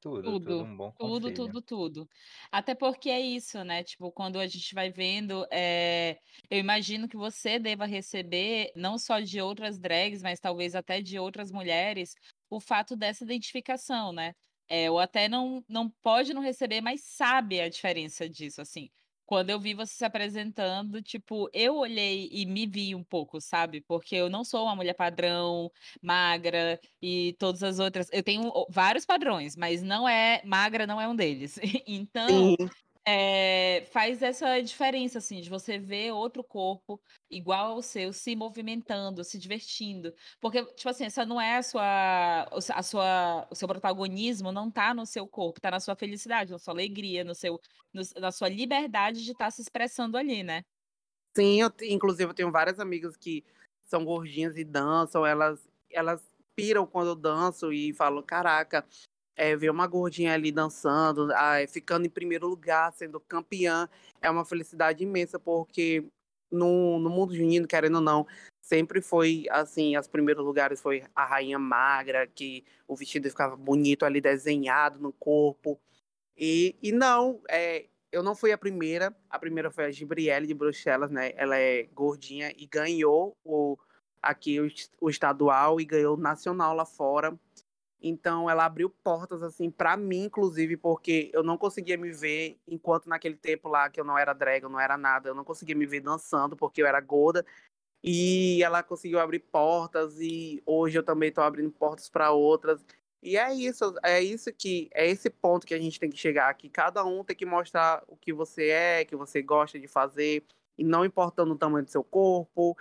Tudo, 0.00 0.36
tudo, 0.36 0.62
Tudo, 0.62 0.64
um 0.64 0.76
bom 0.76 0.92
tudo, 0.98 1.32
conselho. 1.32 1.32
tudo, 1.32 1.62
tudo. 1.62 2.08
Até 2.52 2.74
porque 2.74 3.08
é 3.10 3.20
isso, 3.20 3.62
né? 3.64 3.82
Tipo, 3.82 4.12
quando 4.12 4.38
a 4.38 4.46
gente 4.46 4.74
vai 4.74 4.90
vendo, 4.90 5.46
eh, 5.50 6.18
eu 6.50 6.58
imagino 6.58 7.08
que 7.08 7.16
você 7.16 7.58
deva 7.58 7.86
receber, 7.86 8.70
não 8.76 8.98
só 8.98 9.20
de 9.20 9.40
outras 9.40 9.78
drags, 9.78 10.22
mas 10.22 10.38
talvez 10.40 10.74
até 10.74 11.00
de 11.00 11.18
outras 11.18 11.50
mulheres, 11.50 12.14
o 12.50 12.60
fato 12.60 12.96
dessa 12.96 13.24
identificação, 13.24 14.12
né? 14.12 14.34
Eh, 14.68 14.90
ou 14.90 14.98
até 14.98 15.28
não, 15.28 15.64
não 15.68 15.90
pode 16.02 16.34
não 16.34 16.42
receber, 16.42 16.80
mas 16.82 17.02
sabe 17.04 17.60
a 17.60 17.68
diferença 17.68 18.28
disso, 18.28 18.60
assim. 18.60 18.90
Quando 19.30 19.50
eu 19.50 19.60
vi 19.60 19.74
você 19.74 19.94
se 19.94 20.04
apresentando, 20.04 21.00
tipo, 21.00 21.48
eu 21.52 21.76
olhei 21.76 22.28
e 22.32 22.44
me 22.44 22.66
vi 22.66 22.96
um 22.96 23.04
pouco, 23.04 23.40
sabe? 23.40 23.80
Porque 23.80 24.16
eu 24.16 24.28
não 24.28 24.42
sou 24.42 24.64
uma 24.64 24.74
mulher 24.74 24.94
padrão, 24.94 25.70
magra 26.02 26.80
e 27.00 27.36
todas 27.38 27.62
as 27.62 27.78
outras. 27.78 28.08
Eu 28.12 28.24
tenho 28.24 28.50
vários 28.68 29.06
padrões, 29.06 29.54
mas 29.54 29.82
não 29.82 30.08
é 30.08 30.42
magra, 30.44 30.84
não 30.84 31.00
é 31.00 31.06
um 31.06 31.14
deles. 31.14 31.60
Então, 31.86 32.26
Sim, 32.28 32.56
é, 33.06 33.84
faz 33.92 34.22
essa 34.22 34.60
diferença, 34.62 35.18
assim, 35.18 35.40
de 35.40 35.48
você 35.50 35.78
ver 35.78 36.12
outro 36.12 36.44
corpo 36.44 37.00
igual 37.30 37.72
ao 37.72 37.82
seu 37.82 38.12
se 38.12 38.36
movimentando, 38.36 39.24
se 39.24 39.38
divertindo. 39.38 40.12
Porque, 40.40 40.64
tipo 40.74 40.88
assim, 40.88 41.04
essa 41.04 41.24
não 41.26 41.40
é 41.40 41.56
a 41.58 41.62
sua, 41.62 42.42
a 42.74 42.82
sua, 42.82 43.48
o 43.50 43.54
seu 43.54 43.66
protagonismo 43.68 44.52
não 44.52 44.70
tá 44.70 44.92
no 44.94 45.06
seu 45.06 45.26
corpo, 45.28 45.60
tá 45.60 45.70
na 45.70 45.80
sua 45.80 45.96
felicidade, 45.96 46.52
na 46.52 46.58
sua 46.58 46.74
alegria, 46.74 47.24
no 47.24 47.34
seu, 47.34 47.58
no- 47.92 48.02
na 48.20 48.30
sua 48.32 48.48
liberdade 48.48 49.24
de 49.24 49.32
estar 49.32 49.50
se 49.50 49.62
expressando 49.62 50.16
ali, 50.16 50.42
né? 50.42 50.62
sim, 51.36 51.60
eu, 51.60 51.70
inclusive 51.82 52.30
eu 52.30 52.34
tenho 52.34 52.50
várias 52.52 52.78
amigas 52.78 53.16
que 53.16 53.44
são 53.82 54.04
gordinhas 54.04 54.56
e 54.56 54.64
dançam, 54.64 55.26
elas, 55.26 55.68
elas 55.90 56.22
piram 56.54 56.86
quando 56.86 57.08
eu 57.08 57.16
danço 57.16 57.72
e 57.72 57.92
falam, 57.94 58.22
caraca, 58.22 58.86
é, 59.40 59.56
ver 59.56 59.70
uma 59.70 59.86
gordinha 59.86 60.34
ali 60.34 60.52
dançando, 60.52 61.28
ficando 61.66 62.04
em 62.04 62.10
primeiro 62.10 62.46
lugar, 62.46 62.92
sendo 62.92 63.18
campeã, 63.18 63.88
é 64.20 64.28
uma 64.28 64.44
felicidade 64.44 65.02
imensa, 65.02 65.38
porque 65.38 66.04
no, 66.52 66.98
no 66.98 67.08
mundo 67.08 67.34
junino, 67.34 67.66
querendo 67.66 67.94
ou 67.94 68.00
não, 68.02 68.26
sempre 68.60 69.00
foi 69.00 69.46
assim, 69.50 69.96
os 69.96 70.06
primeiros 70.06 70.44
lugares 70.44 70.78
foi 70.78 71.04
a 71.14 71.24
rainha 71.24 71.58
magra, 71.58 72.26
que 72.26 72.66
o 72.86 72.94
vestido 72.94 73.30
ficava 73.30 73.56
bonito 73.56 74.04
ali 74.04 74.20
desenhado 74.20 75.00
no 75.00 75.10
corpo. 75.10 75.80
E, 76.36 76.76
e 76.82 76.92
não, 76.92 77.40
é, 77.48 77.86
eu 78.12 78.22
não 78.22 78.34
fui 78.34 78.52
a 78.52 78.58
primeira, 78.58 79.16
a 79.30 79.38
primeira 79.38 79.70
foi 79.70 79.86
a 79.86 79.90
Gibrielle 79.90 80.46
de 80.46 80.52
Bruxelas, 80.52 81.10
né? 81.10 81.32
Ela 81.34 81.56
é 81.56 81.84
gordinha 81.94 82.52
e 82.58 82.66
ganhou 82.66 83.34
o, 83.42 83.78
aqui 84.20 84.60
o, 84.60 84.68
o 85.00 85.08
estadual 85.08 85.80
e 85.80 85.84
ganhou 85.86 86.14
o 86.14 86.20
nacional 86.20 86.74
lá 86.74 86.84
fora. 86.84 87.34
Então 88.02 88.48
ela 88.48 88.64
abriu 88.64 88.88
portas 88.88 89.42
assim 89.42 89.70
para 89.70 89.96
mim, 89.96 90.24
inclusive, 90.24 90.76
porque 90.76 91.30
eu 91.34 91.42
não 91.42 91.58
conseguia 91.58 91.98
me 91.98 92.10
ver 92.12 92.58
enquanto 92.66 93.08
naquele 93.08 93.36
tempo 93.36 93.68
lá 93.68 93.90
que 93.90 94.00
eu 94.00 94.04
não 94.04 94.16
era 94.16 94.32
drag, 94.32 94.62
eu 94.62 94.70
não 94.70 94.80
era 94.80 94.96
nada, 94.96 95.28
eu 95.28 95.34
não 95.34 95.44
conseguia 95.44 95.74
me 95.76 95.86
ver 95.86 96.00
dançando 96.00 96.56
porque 96.56 96.82
eu 96.82 96.86
era 96.86 97.00
gorda. 97.00 97.44
E 98.02 98.62
ela 98.62 98.82
conseguiu 98.82 99.20
abrir 99.20 99.40
portas 99.40 100.18
e 100.20 100.62
hoje 100.64 100.98
eu 100.98 101.02
também 101.02 101.28
estou 101.28 101.44
abrindo 101.44 101.70
portas 101.70 102.08
para 102.08 102.32
outras. 102.32 102.82
E 103.22 103.36
é 103.36 103.52
isso, 103.54 103.94
é 104.02 104.22
isso 104.22 104.50
que 104.52 104.88
é 104.94 105.06
esse 105.06 105.28
ponto 105.28 105.66
que 105.66 105.74
a 105.74 105.78
gente 105.78 106.00
tem 106.00 106.08
que 106.08 106.16
chegar, 106.16 106.54
que 106.54 106.70
cada 106.70 107.04
um 107.04 107.22
tem 107.22 107.36
que 107.36 107.44
mostrar 107.44 108.02
o 108.08 108.16
que 108.16 108.32
você 108.32 108.68
é, 108.70 109.04
que 109.04 109.14
você 109.14 109.42
gosta 109.42 109.78
de 109.78 109.86
fazer, 109.86 110.42
e 110.78 110.84
não 110.84 111.04
importando 111.04 111.52
o 111.52 111.58
tamanho 111.58 111.84
do 111.84 111.90
seu 111.90 112.02
corpo, 112.02 112.74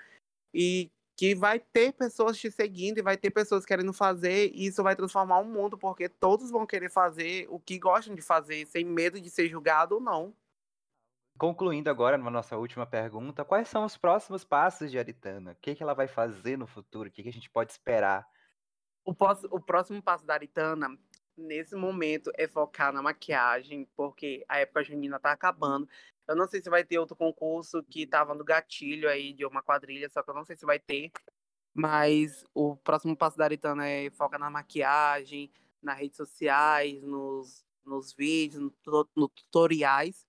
e 0.53 0.89
que 1.19 1.36
vai 1.36 1.60
ter 1.60 1.91
pessoas 1.91 2.38
te 2.38 2.49
seguindo 2.49 2.97
e 2.97 3.01
vai 3.01 3.17
ter 3.17 3.29
pessoas 3.29 3.65
querendo 3.65 3.91
fazer, 3.91 4.53
e 4.55 4.67
isso 4.67 4.82
vai 4.82 4.95
transformar 4.95 5.39
o 5.39 5.43
mundo, 5.43 5.77
porque 5.77 6.08
todos 6.08 6.49
vão 6.49 6.65
querer 6.65 6.89
fazer 6.89 7.45
o 7.49 7.60
que 7.60 7.77
gostam 7.77 8.15
de 8.15 8.21
fazer, 8.21 8.65
sem 8.67 8.86
medo 8.86 9.19
de 9.19 9.29
ser 9.29 9.49
julgado 9.49 9.95
ou 9.95 10.01
não. 10.01 10.34
Concluindo 11.38 11.89
agora 11.89 12.17
na 12.17 12.32
nossa 12.32 12.55
última 12.55 12.86
pergunta, 12.86 13.43
quais 13.43 13.67
são 13.67 13.84
os 13.84 13.97
próximos 13.97 14.45
passos 14.45 14.89
de 14.89 14.97
Aritana? 14.97 15.51
O 15.51 15.55
que, 15.55 15.75
que 15.75 15.84
ela 15.84 15.93
vai 15.93 16.08
fazer 16.08 16.58
no 16.58 16.65
futuro? 16.65 17.10
O 17.10 17.12
que, 17.12 17.21
que 17.21 17.29
a 17.29 17.34
gente 17.34 17.49
pode 17.49 17.73
esperar? 17.73 18.25
O, 19.03 19.13
pós- 19.13 19.43
o 19.43 19.60
próximo 19.60 20.01
passo 20.01 20.25
da 20.25 20.36
Aritana, 20.36 20.97
nesse 21.36 21.75
momento, 21.75 22.32
é 22.38 22.47
focar 22.47 22.93
na 22.93 23.01
maquiagem, 23.01 23.86
porque 23.93 24.45
a 24.47 24.60
época 24.60 24.86
junina 24.86 25.19
tá 25.19 25.34
acabando. 25.34 25.86
Eu 26.29 26.35
não 26.35 26.47
sei 26.47 26.61
se 26.61 26.69
vai 26.69 26.85
ter 26.85 26.99
outro 26.99 27.15
concurso 27.15 27.81
que 27.89 28.05
tava 28.05 28.35
no 28.35 28.43
gatilho 28.43 29.09
aí 29.09 29.33
de 29.33 29.43
uma 29.47 29.63
quadrilha, 29.63 30.07
só 30.11 30.21
que 30.21 30.29
eu 30.29 30.35
não 30.35 30.45
sei 30.45 30.55
se 30.55 30.63
vai 30.63 30.77
ter. 30.77 31.11
Mas 31.73 32.45
o 32.53 32.75
próximo 32.77 33.17
passo 33.17 33.35
da 33.35 33.45
Aritana 33.45 33.87
é 33.87 34.11
focar 34.11 34.39
na 34.39 34.47
maquiagem, 34.47 35.51
nas 35.81 35.97
redes 35.97 36.17
sociais, 36.17 37.01
nos, 37.01 37.65
nos 37.83 38.13
vídeos, 38.13 38.61
no, 38.61 39.09
no 39.15 39.27
tutoriais. 39.27 40.27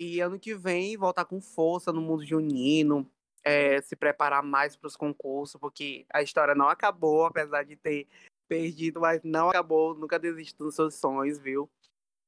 E 0.00 0.18
ano 0.20 0.40
que 0.40 0.54
vem 0.54 0.96
voltar 0.96 1.26
com 1.26 1.42
força 1.42 1.92
no 1.92 2.00
mundo 2.00 2.24
junino, 2.24 3.06
é, 3.44 3.82
se 3.82 3.94
preparar 3.94 4.42
mais 4.42 4.76
para 4.76 4.88
os 4.88 4.96
concursos, 4.96 5.60
porque 5.60 6.06
a 6.10 6.22
história 6.22 6.54
não 6.54 6.70
acabou, 6.70 7.26
apesar 7.26 7.64
de 7.64 7.76
ter 7.76 8.08
perdido, 8.48 9.02
mas 9.02 9.22
não 9.22 9.50
acabou. 9.50 9.94
Nunca 9.94 10.18
desista 10.18 10.64
dos 10.64 10.74
seus 10.74 10.94
sonhos, 10.94 11.38
viu? 11.38 11.68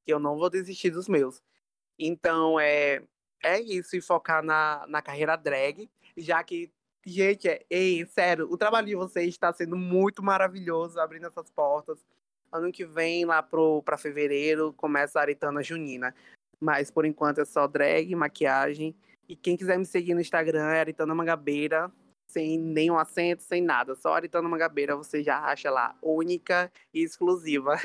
Que 0.05 0.13
eu 0.13 0.19
não 0.19 0.37
vou 0.37 0.51
desistir 0.51 0.91
dos 0.91 1.09
meus. 1.09 1.43
Então 1.99 2.59
é, 2.61 3.03
é 3.43 3.61
isso, 3.61 3.97
e 3.97 4.01
focar 4.01 4.43
na, 4.43 4.85
na 4.89 5.03
carreira 5.03 5.37
drag, 5.37 5.89
já 6.17 6.43
que, 6.45 6.71
gente, 7.05 7.49
é, 7.49 7.65
ei, 7.69 8.05
sério, 8.07 8.49
o 8.51 8.57
trabalho 8.57 8.87
de 8.87 8.95
vocês 8.95 9.29
está 9.29 9.53
sendo 9.53 9.77
muito 9.77 10.23
maravilhoso, 10.23 11.01
abrindo 11.01 11.27
essas 11.27 11.51
portas. 11.51 12.05
Ano 12.51 12.73
que 12.73 12.87
vem, 12.87 13.25
lá 13.25 13.43
para 13.43 13.99
fevereiro, 13.99 14.73
começa 14.73 15.19
a 15.19 15.23
Aritana 15.23 15.63
Junina. 15.63 16.15
Mas 16.61 16.91
por 16.91 17.05
enquanto 17.05 17.41
é 17.41 17.45
só 17.45 17.67
drag, 17.67 18.15
maquiagem. 18.15 18.95
E 19.29 19.37
quem 19.37 19.57
quiser 19.57 19.79
me 19.79 19.85
seguir 19.85 20.15
no 20.15 20.21
Instagram 20.21 20.71
é 20.71 20.81
Aritana 20.81 21.15
Mangabeira, 21.15 21.93
sem 22.27 22.59
nenhum 22.59 22.99
acento, 22.99 23.43
sem 23.43 23.63
nada. 23.63 23.95
Só 23.95 24.15
Aritana 24.15 24.49
Mangabeira 24.49 24.97
você 24.97 25.23
já 25.23 25.39
acha 25.39 25.71
lá, 25.71 25.97
única 26.03 26.73
e 26.93 27.03
exclusiva. 27.03 27.79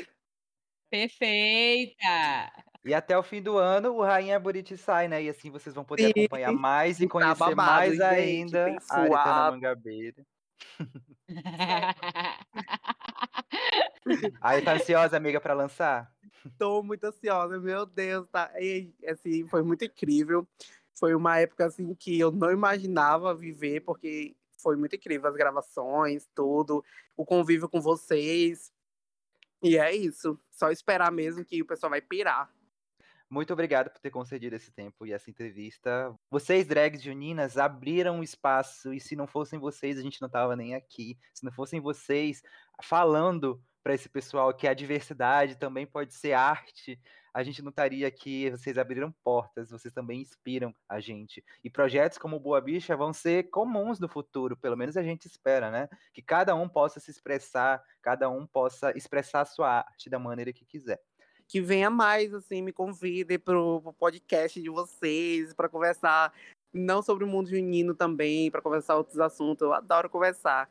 Perfeita! 0.90 2.73
E 2.84 2.92
até 2.92 3.16
o 3.16 3.22
fim 3.22 3.40
do 3.40 3.56
ano, 3.56 3.94
o 3.94 4.02
Rainha 4.02 4.38
Buriti 4.38 4.76
sai, 4.76 5.08
né? 5.08 5.22
E 5.22 5.30
assim 5.30 5.50
vocês 5.50 5.74
vão 5.74 5.84
poder 5.84 6.04
Sim, 6.04 6.10
acompanhar 6.10 6.52
mais 6.52 7.00
e 7.00 7.06
tá 7.06 7.12
conhecer 7.12 7.38
babado, 7.38 7.56
mais 7.56 7.96
gente, 7.96 8.04
ainda 8.04 8.58
a 8.58 8.66
Aritana 8.66 9.08
suado. 9.08 9.52
Mangabeira. 9.52 10.26
Aí 14.42 14.60
tá 14.60 14.74
ansiosa, 14.74 15.16
amiga, 15.16 15.40
pra 15.40 15.54
lançar? 15.54 16.12
Tô 16.58 16.82
muito 16.82 17.04
ansiosa, 17.04 17.58
meu 17.58 17.86
Deus, 17.86 18.28
tá? 18.28 18.52
E, 18.60 18.92
assim, 19.08 19.48
foi 19.48 19.62
muito 19.62 19.82
incrível. 19.84 20.46
Foi 20.94 21.14
uma 21.14 21.38
época 21.38 21.64
assim 21.64 21.94
que 21.94 22.20
eu 22.20 22.30
não 22.30 22.50
imaginava 22.50 23.34
viver, 23.34 23.80
porque 23.80 24.36
foi 24.58 24.76
muito 24.76 24.94
incrível 24.94 25.28
as 25.28 25.36
gravações, 25.36 26.28
tudo, 26.34 26.84
o 27.16 27.24
convívio 27.24 27.68
com 27.68 27.80
vocês. 27.80 28.70
E 29.62 29.78
é 29.78 29.94
isso. 29.94 30.38
Só 30.50 30.70
esperar 30.70 31.10
mesmo 31.10 31.44
que 31.44 31.62
o 31.62 31.66
pessoal 31.66 31.90
vai 31.90 32.02
pirar. 32.02 32.52
Muito 33.34 33.52
obrigado 33.52 33.90
por 33.90 33.98
ter 33.98 34.12
concedido 34.12 34.54
esse 34.54 34.70
tempo 34.70 35.04
e 35.04 35.12
essa 35.12 35.28
entrevista. 35.28 36.14
Vocês, 36.30 36.68
drags 36.68 37.02
juninas, 37.02 37.58
abriram 37.58 38.22
espaço 38.22 38.94
e 38.94 39.00
se 39.00 39.16
não 39.16 39.26
fossem 39.26 39.58
vocês, 39.58 39.98
a 39.98 40.02
gente 40.02 40.22
não 40.22 40.28
tava 40.28 40.54
nem 40.54 40.76
aqui. 40.76 41.18
Se 41.34 41.44
não 41.44 41.50
fossem 41.50 41.80
vocês 41.80 42.44
falando 42.80 43.60
para 43.82 43.92
esse 43.92 44.08
pessoal 44.08 44.54
que 44.54 44.68
a 44.68 44.72
diversidade 44.72 45.56
também 45.56 45.84
pode 45.84 46.14
ser 46.14 46.32
arte, 46.32 46.96
a 47.34 47.42
gente 47.42 47.60
não 47.60 47.70
estaria 47.70 48.06
aqui. 48.06 48.48
Vocês 48.50 48.78
abriram 48.78 49.12
portas, 49.24 49.70
vocês 49.70 49.92
também 49.92 50.20
inspiram 50.20 50.72
a 50.88 51.00
gente. 51.00 51.44
E 51.64 51.68
projetos 51.68 52.18
como 52.18 52.38
Boa 52.38 52.60
Bicha 52.60 52.96
vão 52.96 53.12
ser 53.12 53.50
comuns 53.50 53.98
no 53.98 54.08
futuro, 54.08 54.56
pelo 54.56 54.76
menos 54.76 54.96
a 54.96 55.02
gente 55.02 55.26
espera, 55.26 55.72
né? 55.72 55.88
Que 56.12 56.22
cada 56.22 56.54
um 56.54 56.68
possa 56.68 57.00
se 57.00 57.10
expressar, 57.10 57.82
cada 58.00 58.30
um 58.30 58.46
possa 58.46 58.96
expressar 58.96 59.40
a 59.40 59.44
sua 59.44 59.78
arte 59.78 60.08
da 60.08 60.20
maneira 60.20 60.52
que 60.52 60.64
quiser 60.64 61.02
que 61.54 61.60
venha 61.60 61.88
mais, 61.88 62.34
assim, 62.34 62.60
me 62.60 62.72
convidem 62.72 63.38
pro, 63.38 63.80
pro 63.80 63.92
podcast 63.92 64.60
de 64.60 64.68
vocês, 64.68 65.54
para 65.54 65.68
conversar, 65.68 66.34
não 66.72 67.00
sobre 67.00 67.22
o 67.22 67.28
mundo 67.28 67.48
junino 67.48 67.94
também, 67.94 68.50
para 68.50 68.60
conversar 68.60 68.96
outros 68.96 69.20
assuntos. 69.20 69.62
Eu 69.62 69.72
adoro 69.72 70.10
conversar. 70.10 70.68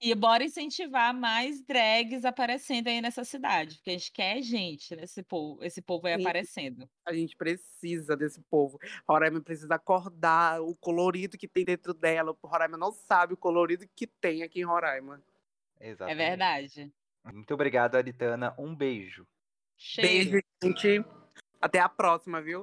E 0.00 0.14
bora 0.14 0.44
incentivar 0.44 1.12
mais 1.12 1.60
drags 1.62 2.24
aparecendo 2.24 2.86
aí 2.86 3.00
nessa 3.00 3.24
cidade, 3.24 3.78
porque 3.78 3.90
a 3.90 3.92
gente 3.94 4.12
quer 4.12 4.40
gente 4.40 4.94
nesse 4.94 5.20
povo, 5.20 5.64
esse 5.64 5.82
povo 5.82 6.06
aí 6.06 6.14
Sim. 6.14 6.20
aparecendo. 6.20 6.88
A 7.04 7.12
gente 7.12 7.36
precisa 7.36 8.16
desse 8.16 8.40
povo. 8.42 8.78
Roraima 9.08 9.40
precisa 9.40 9.74
acordar 9.74 10.62
o 10.62 10.76
colorido 10.76 11.36
que 11.36 11.48
tem 11.48 11.64
dentro 11.64 11.92
dela. 11.92 12.36
O 12.40 12.46
Roraima 12.46 12.76
não 12.76 12.92
sabe 12.92 13.34
o 13.34 13.36
colorido 13.36 13.84
que 13.96 14.06
tem 14.06 14.44
aqui 14.44 14.60
em 14.60 14.64
Roraima. 14.64 15.20
É 15.80 15.88
Exatamente. 15.88 16.16
verdade. 16.16 16.92
Muito 17.24 17.52
obrigado, 17.52 17.96
Aritana. 17.96 18.54
Um 18.56 18.76
beijo. 18.76 19.26
Cheiro. 19.80 20.30
Beijo, 20.30 20.44
gente. 20.62 21.04
Até 21.58 21.80
a 21.80 21.88
próxima, 21.88 22.42
viu? 22.42 22.62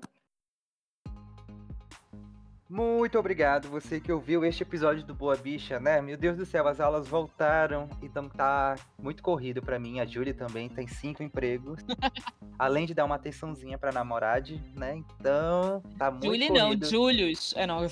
Muito 2.69 3.17
obrigado 3.17 3.69
você 3.69 3.99
que 3.99 4.11
ouviu 4.11 4.45
este 4.45 4.61
episódio 4.61 5.03
do 5.03 5.15
Boa 5.15 5.35
Bicha, 5.35 5.79
né? 5.79 5.99
Meu 5.99 6.15
Deus 6.15 6.37
do 6.37 6.45
céu, 6.45 6.67
as 6.67 6.79
aulas 6.79 7.07
voltaram, 7.07 7.89
então 8.03 8.29
tá 8.29 8.75
muito 9.01 9.23
corrido 9.23 9.61
para 9.63 9.79
mim. 9.79 9.99
A 9.99 10.05
Julie 10.05 10.33
também 10.33 10.69
tem 10.69 10.85
cinco 10.85 11.23
empregos, 11.23 11.79
além 12.59 12.85
de 12.85 12.93
dar 12.93 13.05
uma 13.05 13.15
atençãozinha 13.15 13.79
pra 13.79 13.91
namorade, 13.91 14.61
né? 14.75 14.95
Então, 14.95 15.81
tá 15.97 16.11
muito 16.11 16.25
Julie 16.25 16.49
corrido. 16.49 16.83
não, 16.83 16.89
Julius. 16.89 17.53
É 17.57 17.65
não. 17.65 17.87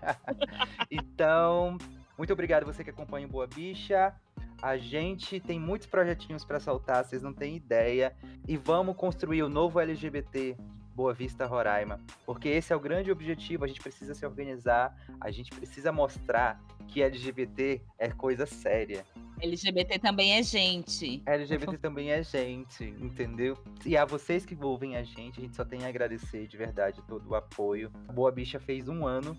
então, 0.90 1.78
muito 2.18 2.34
obrigado 2.34 2.66
você 2.66 2.84
que 2.84 2.90
acompanha 2.90 3.26
o 3.26 3.30
Boa 3.30 3.46
Bicha. 3.46 4.14
A 4.62 4.76
gente 4.76 5.40
tem 5.40 5.58
muitos 5.58 5.86
projetinhos 5.86 6.44
para 6.44 6.60
soltar, 6.60 7.04
vocês 7.04 7.22
não 7.22 7.32
têm 7.32 7.56
ideia. 7.56 8.14
E 8.46 8.56
vamos 8.56 8.94
construir 8.96 9.42
o 9.42 9.48
novo 9.48 9.80
LGBT 9.80 10.56
Boa 10.94 11.14
Vista 11.14 11.46
Roraima, 11.46 11.98
porque 12.26 12.48
esse 12.48 12.72
é 12.72 12.76
o 12.76 12.80
grande 12.80 13.10
objetivo. 13.10 13.64
A 13.64 13.66
gente 13.66 13.80
precisa 13.80 14.14
se 14.14 14.26
organizar, 14.26 14.94
a 15.18 15.30
gente 15.30 15.50
precisa 15.50 15.90
mostrar 15.90 16.60
que 16.88 17.02
LGBT 17.02 17.80
é 17.98 18.10
coisa 18.10 18.44
séria. 18.44 19.06
LGBT 19.40 19.98
também 19.98 20.34
é 20.34 20.42
gente. 20.42 21.22
LGBT 21.24 21.78
também 21.78 22.10
é 22.10 22.22
gente, 22.22 22.84
entendeu? 22.84 23.56
E 23.86 23.96
a 23.96 24.04
vocês 24.04 24.44
que 24.44 24.54
ouvem 24.60 24.96
a 24.96 25.02
gente, 25.02 25.38
a 25.38 25.42
gente 25.42 25.56
só 25.56 25.64
tem 25.64 25.84
a 25.84 25.88
agradecer 25.88 26.46
de 26.46 26.56
verdade 26.58 27.00
todo 27.08 27.30
o 27.30 27.34
apoio. 27.34 27.90
Boa 28.12 28.30
Bicha 28.30 28.60
fez 28.60 28.88
um 28.88 29.06
ano 29.06 29.34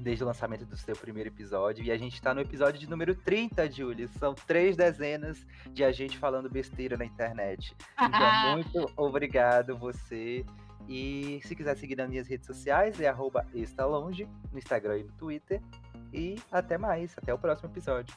desde 0.00 0.22
o 0.22 0.26
lançamento 0.26 0.64
do 0.64 0.76
seu 0.76 0.94
primeiro 0.96 1.28
episódio. 1.28 1.84
E 1.84 1.90
a 1.90 1.96
gente 1.96 2.20
tá 2.20 2.34
no 2.34 2.40
episódio 2.40 2.78
de 2.78 2.88
número 2.88 3.14
30, 3.14 3.70
Julie. 3.70 4.08
São 4.08 4.34
três 4.34 4.76
dezenas 4.76 5.46
de 5.72 5.84
a 5.84 5.92
gente 5.92 6.18
falando 6.18 6.50
besteira 6.50 6.96
na 6.96 7.04
internet. 7.04 7.74
Então, 8.00 8.52
muito 8.52 8.92
obrigado 8.96 9.76
você. 9.76 10.44
E 10.88 11.40
se 11.44 11.54
quiser 11.54 11.76
seguir 11.76 11.96
nas 11.96 12.08
minhas 12.08 12.26
redes 12.26 12.46
sociais, 12.46 13.00
é 13.00 13.08
arroba 13.08 13.46
estalonge, 13.54 14.28
no 14.52 14.58
Instagram 14.58 14.98
e 14.98 15.04
no 15.04 15.12
Twitter. 15.12 15.60
E 16.12 16.36
até 16.50 16.76
mais, 16.76 17.16
até 17.16 17.32
o 17.32 17.38
próximo 17.38 17.70
episódio. 17.70 18.14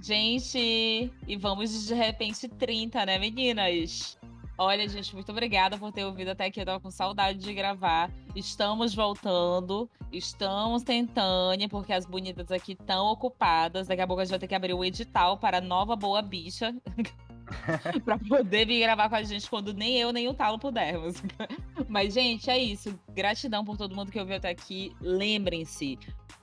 Gente, 0.00 1.12
e 1.26 1.36
vamos 1.36 1.86
de 1.86 1.94
repente 1.94 2.48
30, 2.48 3.04
né, 3.04 3.18
meninas? 3.18 4.16
Olha, 4.60 4.88
gente, 4.88 5.14
muito 5.14 5.30
obrigada 5.30 5.78
por 5.78 5.92
ter 5.92 6.04
ouvido 6.04 6.30
até 6.30 6.46
aqui. 6.46 6.60
Eu 6.60 6.66
tava 6.66 6.80
com 6.80 6.90
saudade 6.90 7.38
de 7.38 7.54
gravar. 7.54 8.10
Estamos 8.34 8.92
voltando, 8.92 9.88
estamos 10.10 10.82
tentando, 10.82 11.68
porque 11.68 11.92
as 11.92 12.04
bonitas 12.04 12.50
aqui 12.50 12.72
estão 12.72 13.06
ocupadas. 13.06 13.86
Daqui 13.86 14.02
a 14.02 14.06
pouco 14.06 14.20
a 14.20 14.24
gente 14.24 14.32
vai 14.32 14.40
ter 14.40 14.48
que 14.48 14.54
abrir 14.56 14.74
o 14.74 14.84
edital 14.84 15.38
para 15.38 15.58
a 15.58 15.60
nova 15.60 15.94
boa 15.94 16.20
bicha. 16.20 16.74
pra 18.04 18.18
poder 18.18 18.66
vir 18.66 18.80
gravar 18.80 19.08
com 19.08 19.14
a 19.14 19.22
gente 19.22 19.48
quando 19.48 19.72
nem 19.72 19.96
eu 19.96 20.12
nem 20.12 20.26
o 20.26 20.34
Talo 20.34 20.58
pudermos. 20.58 21.22
Mas, 21.88 22.14
gente, 22.14 22.50
é 22.50 22.58
isso. 22.58 22.98
Gratidão 23.10 23.64
por 23.64 23.76
todo 23.76 23.94
mundo 23.94 24.10
que 24.10 24.18
ouviu 24.18 24.36
até 24.36 24.50
aqui. 24.50 24.92
Lembrem-se, 25.00 25.96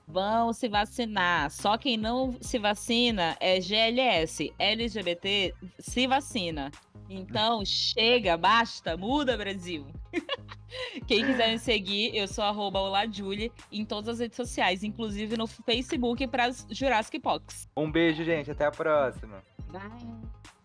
vão 0.08 0.54
se 0.54 0.68
vacinar. 0.68 1.50
Só 1.50 1.76
quem 1.76 1.98
não 1.98 2.34
se 2.40 2.58
vacina 2.58 3.36
é 3.40 3.60
GLS. 3.60 4.54
LGBT 4.58 5.54
se 5.78 6.06
vacina. 6.06 6.70
Então, 7.08 7.64
chega, 7.64 8.36
basta, 8.36 8.96
muda, 8.96 9.36
Brasil. 9.36 9.86
Quem 11.06 11.24
quiser 11.24 11.52
me 11.52 11.58
seguir, 11.58 12.16
eu 12.16 12.26
sou 12.26 12.42
arroba 12.44 12.80
Olajulie 12.80 13.52
em 13.70 13.84
todas 13.84 14.08
as 14.08 14.18
redes 14.18 14.36
sociais, 14.36 14.82
inclusive 14.82 15.36
no 15.36 15.46
Facebook 15.46 16.26
para 16.26 16.50
Jurassic 16.70 17.20
Pox. 17.20 17.68
Um 17.76 17.90
beijo, 17.90 18.24
gente. 18.24 18.50
Até 18.50 18.66
a 18.66 18.70
próxima. 18.70 19.42
Bye. 19.70 20.55